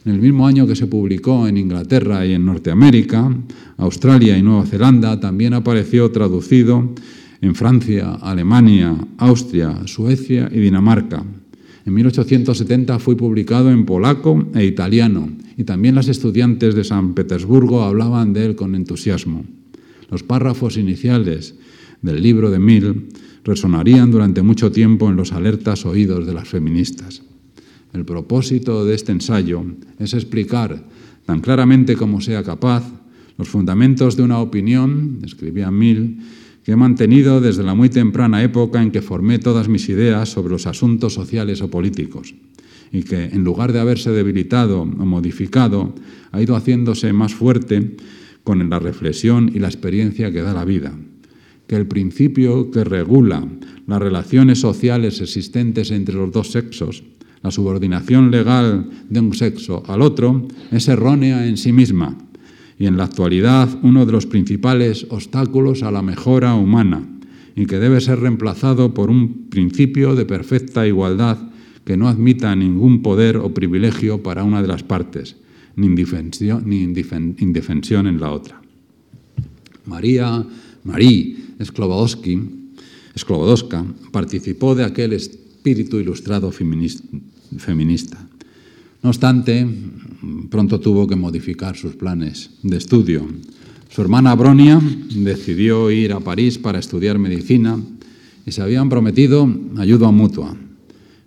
En 0.06 0.12
el 0.12 0.20
mismo 0.20 0.46
año 0.46 0.68
que 0.68 0.76
se 0.76 0.86
publicó 0.86 1.48
en 1.48 1.56
Inglaterra 1.56 2.24
y 2.24 2.32
en 2.32 2.46
Norteamérica, 2.46 3.28
Australia 3.76 4.38
y 4.38 4.42
Nueva 4.42 4.64
Zelanda, 4.64 5.18
también 5.18 5.52
apareció 5.52 6.12
traducido 6.12 6.94
en 7.40 7.56
Francia, 7.56 8.14
Alemania, 8.14 8.96
Austria, 9.18 9.80
Suecia 9.86 10.48
y 10.52 10.60
Dinamarca. 10.60 11.24
En 11.84 11.92
1870 11.92 13.00
fue 13.00 13.16
publicado 13.16 13.68
en 13.72 13.84
polaco 13.84 14.46
e 14.54 14.64
italiano 14.64 15.28
y 15.56 15.64
también 15.64 15.96
las 15.96 16.06
estudiantes 16.06 16.76
de 16.76 16.84
San 16.84 17.14
Petersburgo 17.14 17.82
hablaban 17.82 18.32
de 18.32 18.46
él 18.46 18.54
con 18.54 18.76
entusiasmo. 18.76 19.44
Los 20.08 20.22
párrafos 20.22 20.76
iniciales 20.76 21.56
del 22.02 22.22
libro 22.22 22.52
de 22.52 22.60
Mill 22.60 23.08
resonarían 23.42 24.12
durante 24.12 24.42
mucho 24.42 24.70
tiempo 24.70 25.10
en 25.10 25.16
los 25.16 25.32
alertas 25.32 25.84
oídos 25.84 26.28
de 26.28 26.34
las 26.34 26.46
feministas. 26.46 27.25
El 27.96 28.04
propósito 28.04 28.84
de 28.84 28.94
este 28.94 29.12
ensayo 29.12 29.64
es 29.98 30.12
explicar 30.12 30.84
tan 31.24 31.40
claramente 31.40 31.96
como 31.96 32.20
sea 32.20 32.42
capaz 32.42 32.84
los 33.38 33.48
fundamentos 33.48 34.16
de 34.16 34.22
una 34.22 34.38
opinión, 34.38 35.20
escribía 35.24 35.70
Mill, 35.70 36.18
que 36.62 36.72
he 36.72 36.76
mantenido 36.76 37.40
desde 37.40 37.62
la 37.62 37.74
muy 37.74 37.88
temprana 37.88 38.42
época 38.42 38.82
en 38.82 38.90
que 38.90 39.00
formé 39.00 39.38
todas 39.38 39.68
mis 39.68 39.88
ideas 39.88 40.28
sobre 40.28 40.50
los 40.50 40.66
asuntos 40.66 41.14
sociales 41.14 41.62
o 41.62 41.70
políticos, 41.70 42.34
y 42.92 43.02
que, 43.02 43.24
en 43.24 43.44
lugar 43.44 43.72
de 43.72 43.80
haberse 43.80 44.10
debilitado 44.10 44.82
o 44.82 44.86
modificado, 44.86 45.94
ha 46.32 46.42
ido 46.42 46.54
haciéndose 46.54 47.14
más 47.14 47.34
fuerte 47.34 47.96
con 48.44 48.68
la 48.68 48.78
reflexión 48.78 49.50
y 49.54 49.58
la 49.58 49.68
experiencia 49.68 50.30
que 50.30 50.42
da 50.42 50.52
la 50.52 50.66
vida 50.66 50.92
que 51.66 51.76
el 51.76 51.86
principio 51.86 52.70
que 52.70 52.84
regula 52.84 53.46
las 53.86 53.98
relaciones 54.00 54.60
sociales 54.60 55.20
existentes 55.20 55.90
entre 55.90 56.14
los 56.14 56.30
dos 56.32 56.52
sexos, 56.52 57.02
la 57.46 57.52
subordinación 57.52 58.32
legal 58.32 58.90
de 59.08 59.20
un 59.20 59.32
sexo 59.32 59.84
al 59.86 60.02
otro, 60.02 60.48
es 60.72 60.88
errónea 60.88 61.46
en 61.46 61.56
sí 61.56 61.70
misma 61.70 62.18
y 62.76 62.86
en 62.86 62.96
la 62.96 63.04
actualidad 63.04 63.68
uno 63.84 64.04
de 64.04 64.10
los 64.10 64.26
principales 64.26 65.06
obstáculos 65.10 65.84
a 65.84 65.92
la 65.92 66.02
mejora 66.02 66.56
humana 66.56 67.06
y 67.54 67.66
que 67.66 67.78
debe 67.78 68.00
ser 68.00 68.18
reemplazado 68.18 68.94
por 68.94 69.10
un 69.10 69.46
principio 69.48 70.16
de 70.16 70.26
perfecta 70.26 70.88
igualdad 70.88 71.38
que 71.84 71.96
no 71.96 72.08
admita 72.08 72.56
ningún 72.56 73.00
poder 73.00 73.36
o 73.36 73.54
privilegio 73.54 74.24
para 74.24 74.42
una 74.42 74.60
de 74.60 74.66
las 74.66 74.82
partes, 74.82 75.36
ni 75.76 75.86
indefensión, 75.86 76.64
ni 76.66 76.82
indefensión 76.82 78.08
en 78.08 78.18
la 78.18 78.32
otra. 78.32 78.60
María, 79.86 80.44
María 80.82 81.36
Sklobodowska 81.62 83.84
participó 84.10 84.74
de 84.74 84.82
aquel 84.82 85.12
espíritu 85.12 85.98
ilustrado 85.98 86.50
feminista. 86.50 87.04
No 89.02 89.10
obstante, 89.10 89.66
pronto 90.50 90.80
tuvo 90.80 91.06
que 91.06 91.16
modificar 91.16 91.76
sus 91.76 91.94
planes 91.94 92.50
de 92.62 92.76
estudio. 92.76 93.26
Su 93.88 94.02
hermana 94.02 94.34
Bronia 94.34 94.80
decidió 95.14 95.90
ir 95.90 96.12
a 96.12 96.20
París 96.20 96.58
para 96.58 96.78
estudiar 96.78 97.18
medicina 97.18 97.78
y 98.44 98.52
se 98.52 98.62
habían 98.62 98.88
prometido 98.88 99.48
ayuda 99.78 100.10
mutua. 100.10 100.56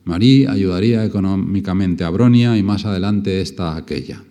Marie 0.05 0.47
ayudaría 0.47 1.05
económicamente 1.05 2.03
a 2.03 2.09
Bronia 2.09 2.57
y 2.57 2.63
más 2.63 2.85
adelante 2.85 3.41
esta 3.41 3.73
a 3.73 3.77
aquella. 3.77 4.23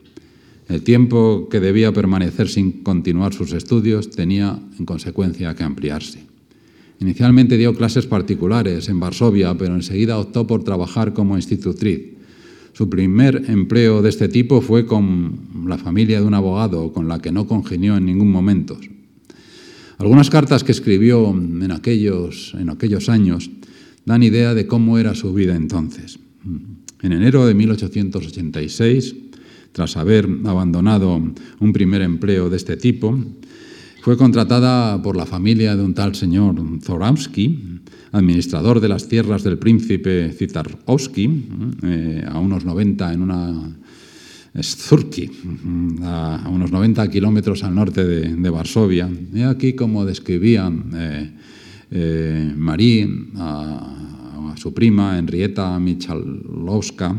El 0.69 0.83
tiempo 0.83 1.49
que 1.51 1.61
debía 1.61 1.93
permanecer 1.93 2.49
sin 2.49 2.83
continuar 2.83 3.33
sus 3.33 3.53
estudios 3.53 4.11
tenía, 4.11 4.59
en 4.79 4.85
consecuencia, 4.85 5.55
que 5.55 5.65
ampliarse. 5.65 6.28
Inicialmente 7.01 7.57
dio 7.57 7.75
clases 7.75 8.07
particulares 8.07 8.89
en 8.89 8.99
Varsovia, 8.99 9.57
pero 9.57 9.75
enseguida 9.75 10.19
optó 10.19 10.47
por 10.47 10.65
trabajar 10.65 11.13
como 11.13 11.37
institutriz. 11.37 12.19
Su 12.73 12.89
primer 12.89 13.45
empleo 13.49 14.03
de 14.03 14.09
este 14.09 14.29
tipo 14.29 14.61
fue 14.61 14.87
con 14.87 15.67
la 15.67 15.79
familia 15.79 16.21
de 16.21 16.27
un 16.27 16.35
abogado 16.35 16.93
con 16.93 17.09
la 17.09 17.21
que 17.21 17.33
no 17.33 17.47
congenió 17.47 17.97
en 17.97 18.07
ningún 18.07 18.31
momento. 18.31 18.79
Algunas 19.99 20.31
cartas 20.31 20.63
que 20.63 20.73
escribió 20.73 21.31
en 21.31 21.73
aquellos, 21.73 22.55
en 22.59 22.71
aquellos 22.71 23.09
años 23.09 23.51
dan 24.05 24.23
idea 24.23 24.55
de 24.55 24.67
cómo 24.67 24.99
era 24.99 25.15
su 25.15 25.35
vida 25.35 25.57
entonces. 25.57 26.19
En 27.03 27.13
enero 27.13 27.47
de 27.47 27.55
1886, 27.55 29.17
tras 29.73 29.97
haber 29.97 30.29
abandonado 30.45 31.21
un 31.61 31.73
primer 31.73 32.03
empleo 32.03 32.49
de 32.49 32.57
este 32.57 32.77
tipo, 32.77 33.19
fue 34.01 34.17
contratada 34.17 35.03
por 35.03 35.17
la 35.17 35.27
familia 35.27 35.77
de 35.77 35.83
un 35.83 35.95
tal 35.95 36.15
señor 36.15 36.55
Zorawski, 36.83 37.81
administrador 38.13 38.81
de 38.81 38.89
las 38.89 39.09
tierras 39.09 39.43
del 39.43 39.59
príncipe 39.59 40.33
Zitarowski, 40.33 41.45
eh, 41.83 42.25
a 42.27 42.39
unos 42.39 42.65
90 42.65 43.13
en 43.13 43.23
una 43.23 43.77
Sturki, 44.61 45.31
a 46.03 46.49
unos 46.51 46.73
90 46.73 47.09
kilómetros 47.11 47.63
al 47.65 47.75
norte 47.75 48.05
de, 48.05 48.51
Varsovia. 48.51 49.09
Y 49.35 49.43
aquí 49.43 49.75
como 49.75 50.05
describía 50.05 50.73
eh, 50.95 51.31
eh, 51.91 52.53
Marie 52.57 53.09
a, 53.37 54.53
a, 54.53 54.57
su 54.57 54.73
prima 54.73 55.19
Henrietta 55.19 55.79
Michalowska 55.79 57.17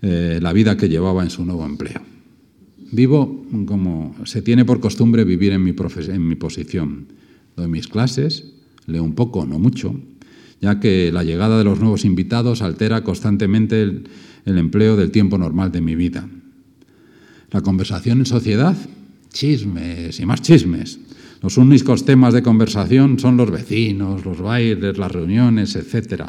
la 0.00 0.52
vida 0.52 0.76
que 0.76 0.90
llevaba 0.90 1.22
en 1.22 1.30
su 1.30 1.46
nuevo 1.46 1.64
empleo. 1.64 2.13
Vivo 2.94 3.44
como 3.66 4.14
se 4.24 4.40
tiene 4.40 4.64
por 4.64 4.78
costumbre 4.78 5.24
vivir 5.24 5.52
en 5.52 5.64
mi, 5.64 5.74
en 5.74 6.28
mi 6.28 6.36
posición. 6.36 7.08
Doy 7.56 7.66
mis 7.66 7.88
clases, 7.88 8.52
leo 8.86 9.02
un 9.02 9.14
poco, 9.14 9.44
no 9.46 9.58
mucho, 9.58 9.98
ya 10.60 10.78
que 10.78 11.10
la 11.10 11.24
llegada 11.24 11.58
de 11.58 11.64
los 11.64 11.80
nuevos 11.80 12.04
invitados 12.04 12.62
altera 12.62 13.02
constantemente 13.02 13.82
el, 13.82 14.08
el 14.44 14.58
empleo 14.58 14.96
del 14.96 15.10
tiempo 15.10 15.38
normal 15.38 15.72
de 15.72 15.80
mi 15.80 15.96
vida. 15.96 16.28
La 17.50 17.62
conversación 17.62 18.18
en 18.18 18.26
sociedad, 18.26 18.76
chismes 19.32 20.20
y 20.20 20.26
más 20.26 20.40
chismes. 20.40 21.00
Los 21.42 21.56
únicos 21.58 22.04
temas 22.04 22.32
de 22.32 22.42
conversación 22.42 23.18
son 23.18 23.36
los 23.36 23.50
vecinos, 23.50 24.24
los 24.24 24.40
bailes, 24.40 24.98
las 24.98 25.10
reuniones, 25.10 25.74
etc. 25.74 26.26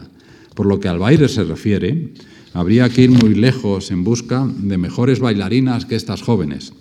Por 0.55 0.65
lo 0.65 0.79
que 0.79 0.87
al 0.87 0.97
baile 0.97 1.27
se 1.27 1.43
refiere, 1.43 2.13
Habría 2.55 2.87
que 2.87 3.01
ir 3.01 3.11
muy 3.11 3.35
lejos 3.35 3.91
en 3.91 4.05
busca 4.05 4.47
de 4.47 4.77
mejores 4.77 5.19
bailarinas 5.19 5.85
que 5.85 5.97
estas 5.97 6.21
jóvenes. 6.21 6.71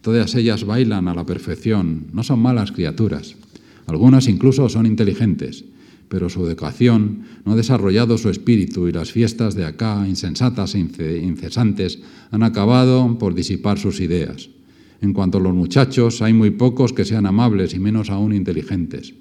Todas 0.00 0.34
ellas 0.34 0.64
bailan 0.64 1.06
a 1.06 1.14
la 1.14 1.24
perfección, 1.24 2.06
no 2.12 2.24
son 2.24 2.40
malas 2.40 2.72
criaturas. 2.72 3.36
Algunas 3.86 4.26
incluso 4.26 4.68
son 4.68 4.86
inteligentes, 4.86 5.64
pero 6.08 6.28
su 6.28 6.44
educación 6.44 7.22
no 7.44 7.52
ha 7.52 7.54
desarrollado 7.54 8.18
su 8.18 8.28
espíritu 8.28 8.88
y 8.88 8.92
las 8.92 9.12
fiestas 9.12 9.54
de 9.54 9.66
acá, 9.66 10.04
insensatas 10.08 10.74
e 10.74 10.80
incesantes, 11.22 12.00
han 12.32 12.42
acabado 12.42 13.16
por 13.16 13.32
disipar 13.32 13.78
sus 13.78 14.00
ideas. 14.00 14.50
En 15.00 15.12
cuanto 15.12 15.38
a 15.38 15.40
los 15.40 15.54
muchachos, 15.54 16.22
hay 16.22 16.32
muy 16.32 16.50
pocos 16.50 16.92
que 16.92 17.04
sean 17.04 17.26
amables 17.26 17.72
y 17.72 17.78
menos 17.78 18.10
aún 18.10 18.32
inteligentes. 18.34 19.14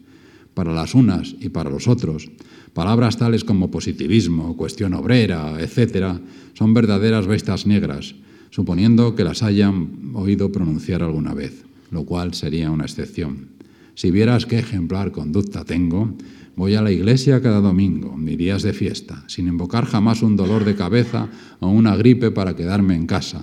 Para 0.55 0.73
las 0.73 0.95
unas 0.95 1.35
y 1.39 1.49
para 1.49 1.69
los 1.69 1.87
otros, 1.87 2.31
Palabras 2.73 3.17
tales 3.17 3.43
como 3.43 3.71
positivismo, 3.71 4.55
cuestión 4.55 4.93
obrera, 4.93 5.59
etc., 5.59 6.19
son 6.53 6.73
verdaderas 6.73 7.27
bestias 7.27 7.65
negras, 7.65 8.15
suponiendo 8.51 9.15
que 9.15 9.23
las 9.23 9.43
hayan 9.43 10.11
oído 10.13 10.51
pronunciar 10.51 11.03
alguna 11.03 11.33
vez, 11.33 11.65
lo 11.91 12.05
cual 12.05 12.33
sería 12.33 12.71
una 12.71 12.85
excepción. 12.85 13.49
Si 13.95 14.11
vieras 14.11 14.45
qué 14.45 14.59
ejemplar 14.59 15.11
conducta 15.11 15.65
tengo, 15.65 16.13
voy 16.55 16.75
a 16.75 16.81
la 16.81 16.91
iglesia 16.91 17.41
cada 17.41 17.59
domingo, 17.59 18.15
ni 18.17 18.35
días 18.35 18.63
de 18.63 18.73
fiesta, 18.73 19.23
sin 19.27 19.47
invocar 19.47 19.85
jamás 19.85 20.21
un 20.21 20.35
dolor 20.35 20.65
de 20.65 20.75
cabeza 20.75 21.29
o 21.59 21.67
una 21.67 21.95
gripe 21.95 22.31
para 22.31 22.55
quedarme 22.55 22.95
en 22.95 23.07
casa. 23.07 23.41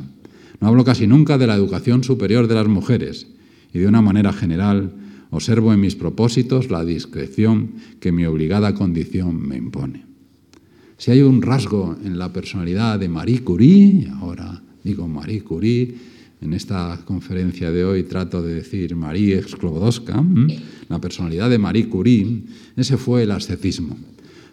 No 0.60 0.68
hablo 0.68 0.84
casi 0.84 1.06
nunca 1.06 1.38
de 1.38 1.46
la 1.46 1.54
educación 1.54 2.04
superior 2.04 2.48
de 2.48 2.54
las 2.54 2.68
mujeres 2.68 3.26
y 3.72 3.78
de 3.78 3.86
una 3.86 4.00
manera 4.00 4.32
general 4.32 4.92
Observo 5.36 5.74
en 5.74 5.80
mis 5.80 5.96
propósitos 5.96 6.70
la 6.70 6.82
discreción 6.82 7.72
que 8.00 8.10
mi 8.10 8.24
obligada 8.24 8.72
condición 8.72 9.36
me 9.36 9.58
impone. 9.58 10.06
Si 10.96 11.10
hay 11.10 11.20
un 11.20 11.42
rasgo 11.42 11.94
en 12.02 12.18
la 12.18 12.32
personalidad 12.32 12.98
de 12.98 13.10
Marie 13.10 13.44
Curie, 13.44 14.08
ahora 14.18 14.62
digo 14.82 15.06
Marie 15.06 15.42
Curie, 15.42 15.94
en 16.40 16.54
esta 16.54 17.02
conferencia 17.04 17.70
de 17.70 17.84
hoy 17.84 18.04
trato 18.04 18.40
de 18.40 18.54
decir 18.54 18.96
Marie 18.96 19.42
Sklodowska, 19.42 20.24
la 20.88 21.00
personalidad 21.02 21.50
de 21.50 21.58
Marie 21.58 21.90
Curie, 21.90 22.44
ese 22.74 22.96
fue 22.96 23.24
el 23.24 23.30
ascetismo. 23.30 23.94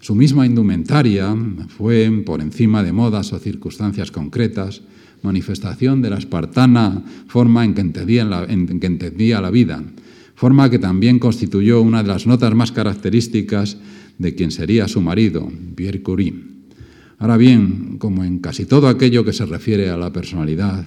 Su 0.02 0.16
misma 0.16 0.46
indumentaria 0.46 1.34
fue, 1.70 2.12
por 2.26 2.42
encima 2.42 2.84
de 2.84 2.92
modas 2.92 3.32
o 3.32 3.40
circunstancias 3.40 4.12
concretas, 4.12 4.82
manifestación 5.22 6.02
de 6.02 6.10
la 6.10 6.18
espartana 6.18 7.02
forma 7.28 7.64
en 7.64 7.74
que 7.74 7.80
entendía 7.80 8.26
la, 8.26 8.44
en 8.44 8.82
que 8.82 8.88
entendía 8.88 9.40
la 9.40 9.50
vida, 9.50 9.82
forma 10.44 10.70
que 10.70 10.78
también 10.78 11.20
constituyó 11.20 11.82
una 11.82 12.04
de 12.04 12.10
las 12.10 12.28
notas 12.28 12.54
más 12.54 12.74
características 12.74 13.78
de 14.18 14.36
quien 14.36 14.52
sería 14.52 14.90
su 14.90 15.00
marido, 15.00 15.50
Pierre 15.74 16.02
Curie. 16.02 16.34
Ahora 17.18 17.38
bien, 17.38 17.96
como 17.98 18.26
en 18.26 18.40
casi 18.40 18.66
todo 18.66 18.90
aquello 18.90 19.24
que 19.24 19.32
se 19.32 19.46
refiere 19.46 19.90
a 19.90 19.96
la 19.96 20.12
personalidad, 20.12 20.86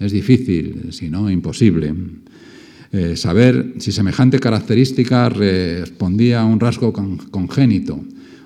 es 0.00 0.12
difícil, 0.12 0.92
si 0.92 1.10
no 1.10 1.30
imposible, 1.30 1.92
eh, 2.90 3.16
saber 3.16 3.74
si 3.76 3.92
semejante 3.92 4.38
característica 4.38 5.28
respondía 5.28 6.40
a 6.40 6.46
un 6.46 6.58
rasgo 6.58 6.94
congénito 7.30 8.02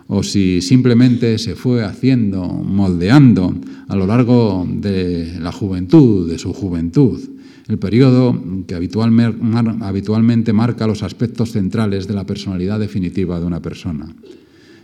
o 0.08 0.24
si 0.24 0.62
simplemente 0.62 1.38
se 1.38 1.54
fue 1.54 1.84
haciendo, 1.84 2.42
moldeando 2.44 3.54
a 3.86 3.94
lo 3.94 4.04
largo 4.04 4.66
de 4.68 5.38
la 5.38 5.52
juventud, 5.52 6.28
de 6.28 6.40
su 6.40 6.52
juventud, 6.52 7.20
el 7.70 7.78
periodo 7.78 8.34
que 8.66 8.74
habitualmente 8.74 10.52
marca 10.52 10.88
los 10.88 11.04
aspectos 11.04 11.52
centrales 11.52 12.08
de 12.08 12.14
la 12.14 12.26
personalidad 12.26 12.80
definitiva 12.80 13.38
de 13.38 13.46
una 13.46 13.62
persona. 13.62 14.12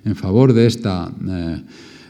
En 0.04 0.14
favor 0.14 0.52
de 0.52 0.68
esta 0.68 1.10
eh, 1.28 1.62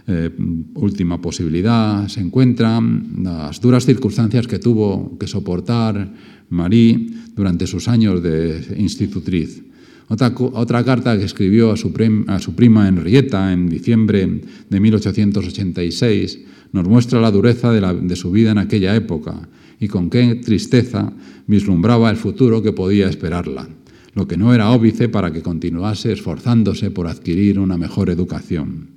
eh, 0.06 0.30
última 0.74 1.18
posibilidad 1.18 2.06
se 2.08 2.20
encuentran 2.20 3.22
las 3.22 3.58
duras 3.58 3.86
circunstancias 3.86 4.46
que 4.46 4.58
tuvo 4.58 5.16
que 5.18 5.26
soportar 5.26 6.12
Marie 6.50 7.08
durante 7.34 7.66
sus 7.66 7.88
años 7.88 8.22
de 8.22 8.76
institutriz. 8.76 9.62
Otra, 10.08 10.84
carta 10.84 11.18
que 11.18 11.24
escribió 11.24 11.72
a 11.72 11.76
su, 11.76 11.90
prima 11.90 12.86
Henrietta 12.86 13.50
en 13.50 13.66
diciembre 13.70 14.42
de 14.68 14.80
1886 14.80 16.40
nos 16.72 16.86
muestra 16.86 17.18
la 17.18 17.30
dureza 17.30 17.72
de 17.72 18.16
su 18.16 18.30
vida 18.30 18.50
en 18.50 18.58
aquella 18.58 18.94
época 18.94 19.48
y 19.80 19.88
con 19.88 20.10
qué 20.10 20.36
tristeza 20.36 21.12
vislumbraba 21.46 22.10
el 22.10 22.16
futuro 22.16 22.62
que 22.62 22.72
podía 22.72 23.08
esperarla, 23.08 23.68
lo 24.14 24.26
que 24.26 24.36
no 24.36 24.54
era 24.54 24.70
óbice 24.70 25.08
para 25.08 25.32
que 25.32 25.42
continuase 25.42 26.12
esforzándose 26.12 26.90
por 26.90 27.06
adquirir 27.06 27.58
una 27.58 27.76
mejor 27.76 28.10
educación. 28.10 28.88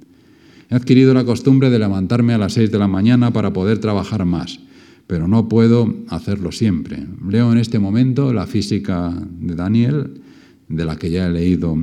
He 0.70 0.76
adquirido 0.76 1.14
la 1.14 1.26
costumbre 1.26 1.70
de 1.70 1.80
levantarme 1.80 2.34
a 2.34 2.38
las 2.38 2.54
seis 2.54 2.72
de 2.72 2.78
la 2.78 2.88
mañana 2.88 3.34
para 3.34 3.52
poder 3.52 3.80
trabajar 3.80 4.24
más, 4.26 4.60
pero 5.08 5.28
no 5.28 5.50
puedo 5.50 5.96
hacerlo 6.10 6.52
siempre. 6.52 7.06
Leo 7.28 7.52
en 7.52 7.58
este 7.58 7.80
momento 7.80 8.32
la 8.32 8.46
física 8.46 9.12
de 9.40 9.56
Daniel, 9.56 10.22
de 10.68 10.86
la 10.86 10.96
que 10.98 11.10
ya 11.10 11.26
he 11.26 11.32
leído 11.32 11.76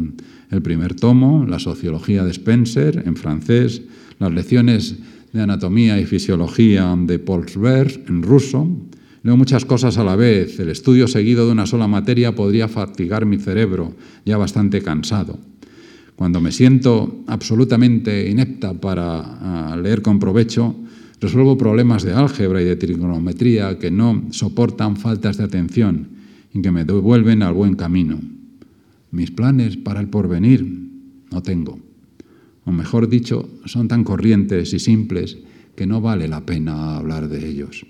el 0.51 0.63
primer 0.63 0.95
tomo, 0.95 1.45
la 1.45 1.59
sociología 1.59 2.25
de 2.25 2.31
Spencer 2.31 3.03
en 3.05 3.17
francés, 3.17 3.83
las 4.21 4.33
lecciones 4.33 4.97
de 5.37 5.43
anatomía 5.43 6.01
y 6.01 6.07
fisiología 6.07 6.97
de 6.99 7.19
Polsberg 7.19 8.05
en 8.09 8.23
ruso. 8.23 8.67
Leo 9.23 9.37
muchas 9.37 9.65
cosas 9.65 9.99
a 9.99 10.05
la 10.05 10.17
vez. 10.17 10.59
El 10.59 10.71
estudio 10.71 11.07
seguido 11.07 11.47
de 11.47 11.53
una 11.53 11.67
sola 11.67 11.87
materia 11.87 12.35
podría 12.35 12.69
fatigar 12.69 13.27
mi 13.27 13.39
cerebro, 13.39 13.95
ya 14.25 14.37
bastante 14.37 14.83
cansado. 14.83 15.39
Cuando 16.17 16.41
me 16.41 16.51
siento 16.51 17.23
absolutamente 17.27 18.31
inepta 18.31 18.73
para 18.75 19.21
ah, 19.21 19.77
leer 19.77 20.01
con 20.01 20.19
provecho, 20.19 20.75
resuelvo 21.21 21.59
problemas 21.59 22.03
de 22.03 22.15
álgebra 22.15 22.63
y 22.63 22.65
de 22.65 22.77
trigonometría 22.77 23.79
que 23.79 23.91
no 23.91 24.25
soportan 24.31 24.97
faltas 24.97 25.37
de 25.37 25.45
atención 25.45 26.09
y 26.55 26.63
que 26.63 26.73
me 26.73 26.85
devuelven 26.85 27.43
al 27.43 27.53
buen 27.53 27.75
camino. 27.75 28.19
Mis 29.11 29.31
planes 29.31 29.77
para 29.77 30.01
el 30.01 30.09
porvenir 30.09 30.67
no 31.31 31.43
tengo 31.43 31.86
o 32.67 32.73
mejor 32.73 33.09
dicho, 33.09 33.49
son 33.65 33.89
tan 33.89 34.05
corrientes 34.05 34.75
y 34.75 34.79
simples 34.79 35.39
que 35.75 35.87
no 35.87 36.01
vale 36.01 36.29
la 36.29 36.45
pena 36.45 36.97
hablar 36.97 37.29
de 37.29 37.49
ellos. 37.49 37.87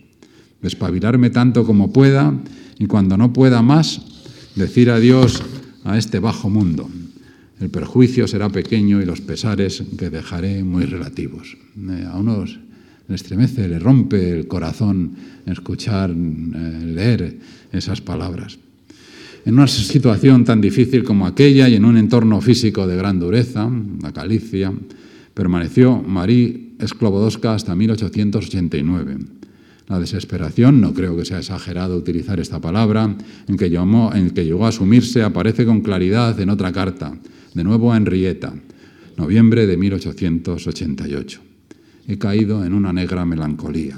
Despabilarme 0.60 1.30
tanto 1.30 1.64
como 1.64 1.92
pueda 1.92 2.32
y 2.78 2.86
cuando 2.86 3.16
no 3.16 3.32
pueda 3.32 3.62
más, 3.62 4.02
decir 4.54 4.90
adiós 4.90 5.42
a 5.84 5.96
este 5.96 6.18
bajo 6.18 6.50
mundo. 6.50 6.88
El 7.58 7.70
perjuicio 7.70 8.28
será 8.28 8.50
pequeño 8.50 9.00
y 9.00 9.06
los 9.06 9.22
pesares 9.22 9.82
que 9.96 10.10
dejaré 10.10 10.62
muy 10.62 10.84
relativos. 10.84 11.56
Eh, 11.76 12.04
a 12.06 12.18
unos 12.18 12.58
le 13.08 13.14
estremece, 13.14 13.68
le 13.68 13.78
rompe 13.78 14.30
el 14.30 14.46
corazón 14.46 15.16
escuchar, 15.46 16.10
eh, 16.10 16.14
leer 16.14 17.38
esas 17.72 18.02
palabras. 18.02 18.58
En 19.46 19.54
una 19.54 19.68
situación 19.68 20.44
tan 20.44 20.60
difícil 20.60 21.04
como 21.04 21.24
aquella 21.24 21.68
y 21.68 21.76
en 21.76 21.84
un 21.84 21.96
entorno 21.96 22.40
físico 22.40 22.84
de 22.84 22.96
gran 22.96 23.20
dureza, 23.20 23.70
la 24.02 24.12
calicia, 24.12 24.72
Permaneció 25.34 26.02
Marie 26.02 26.72
Sklobodowska 26.84 27.54
hasta 27.54 27.76
1889. 27.76 29.18
La 29.86 30.00
desesperación, 30.00 30.80
no 30.80 30.92
creo 30.92 31.16
que 31.16 31.24
sea 31.24 31.38
exagerado 31.38 31.96
utilizar 31.96 32.40
esta 32.40 32.60
palabra, 32.60 33.14
en 33.46 33.56
que, 33.56 33.66
en 33.66 34.30
que 34.30 34.44
llegó 34.44 34.66
a 34.66 34.70
asumirse 34.70 35.22
aparece 35.22 35.64
con 35.64 35.80
claridad 35.80 36.40
en 36.40 36.50
otra 36.50 36.72
carta, 36.72 37.16
de 37.54 37.62
nuevo 37.62 37.92
a 37.92 37.96
Henrietta, 37.98 38.52
noviembre 39.16 39.68
de 39.68 39.76
1888. 39.76 41.40
He 42.08 42.18
caído 42.18 42.64
en 42.64 42.74
una 42.74 42.92
negra 42.92 43.24
melancolía, 43.24 43.96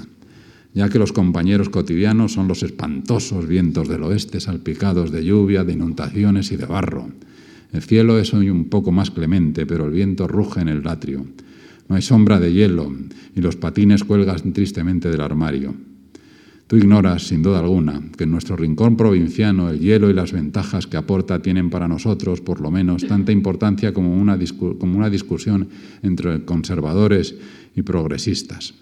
ya 0.73 0.89
que 0.89 0.99
los 0.99 1.11
compañeros 1.11 1.69
cotidianos 1.69 2.33
son 2.33 2.47
los 2.47 2.63
espantosos 2.63 3.47
vientos 3.47 3.87
del 3.87 4.03
oeste 4.03 4.39
salpicados 4.39 5.11
de 5.11 5.25
lluvia, 5.25 5.63
de 5.63 5.73
inundaciones 5.73 6.51
y 6.51 6.57
de 6.57 6.65
barro. 6.65 7.09
El 7.71 7.81
cielo 7.81 8.19
es 8.19 8.33
hoy 8.33 8.49
un 8.49 8.65
poco 8.65 8.91
más 8.91 9.11
clemente, 9.11 9.65
pero 9.65 9.85
el 9.85 9.91
viento 9.91 10.27
ruge 10.27 10.61
en 10.61 10.69
el 10.69 10.87
atrio. 10.87 11.25
No 11.87 11.95
hay 11.95 12.01
sombra 12.01 12.39
de 12.39 12.53
hielo 12.53 12.93
y 13.35 13.41
los 13.41 13.55
patines 13.55 14.03
cuelgan 14.03 14.53
tristemente 14.53 15.09
del 15.09 15.21
armario. 15.21 15.73
Tú 16.67 16.77
ignoras, 16.77 17.23
sin 17.23 17.41
duda 17.41 17.59
alguna, 17.59 17.99
que 18.15 18.25
en 18.25 18.31
nuestro 18.31 18.55
rincón 18.55 18.95
provinciano 18.95 19.71
el 19.71 19.79
hielo 19.79 20.07
y 20.11 20.13
las 20.13 20.31
ventajas 20.31 20.85
que 20.85 20.97
aporta 20.97 21.41
tienen 21.41 21.71
para 21.71 21.87
nosotros, 21.87 22.41
por 22.41 22.61
lo 22.61 22.69
menos, 22.69 23.07
tanta 23.07 23.31
importancia 23.31 23.91
como 23.91 24.13
una, 24.13 24.37
como 24.77 24.95
una 24.95 25.09
discusión 25.09 25.69
entre 26.03 26.45
conservadores 26.45 27.35
y 27.75 27.81
progresistas. 27.81 28.75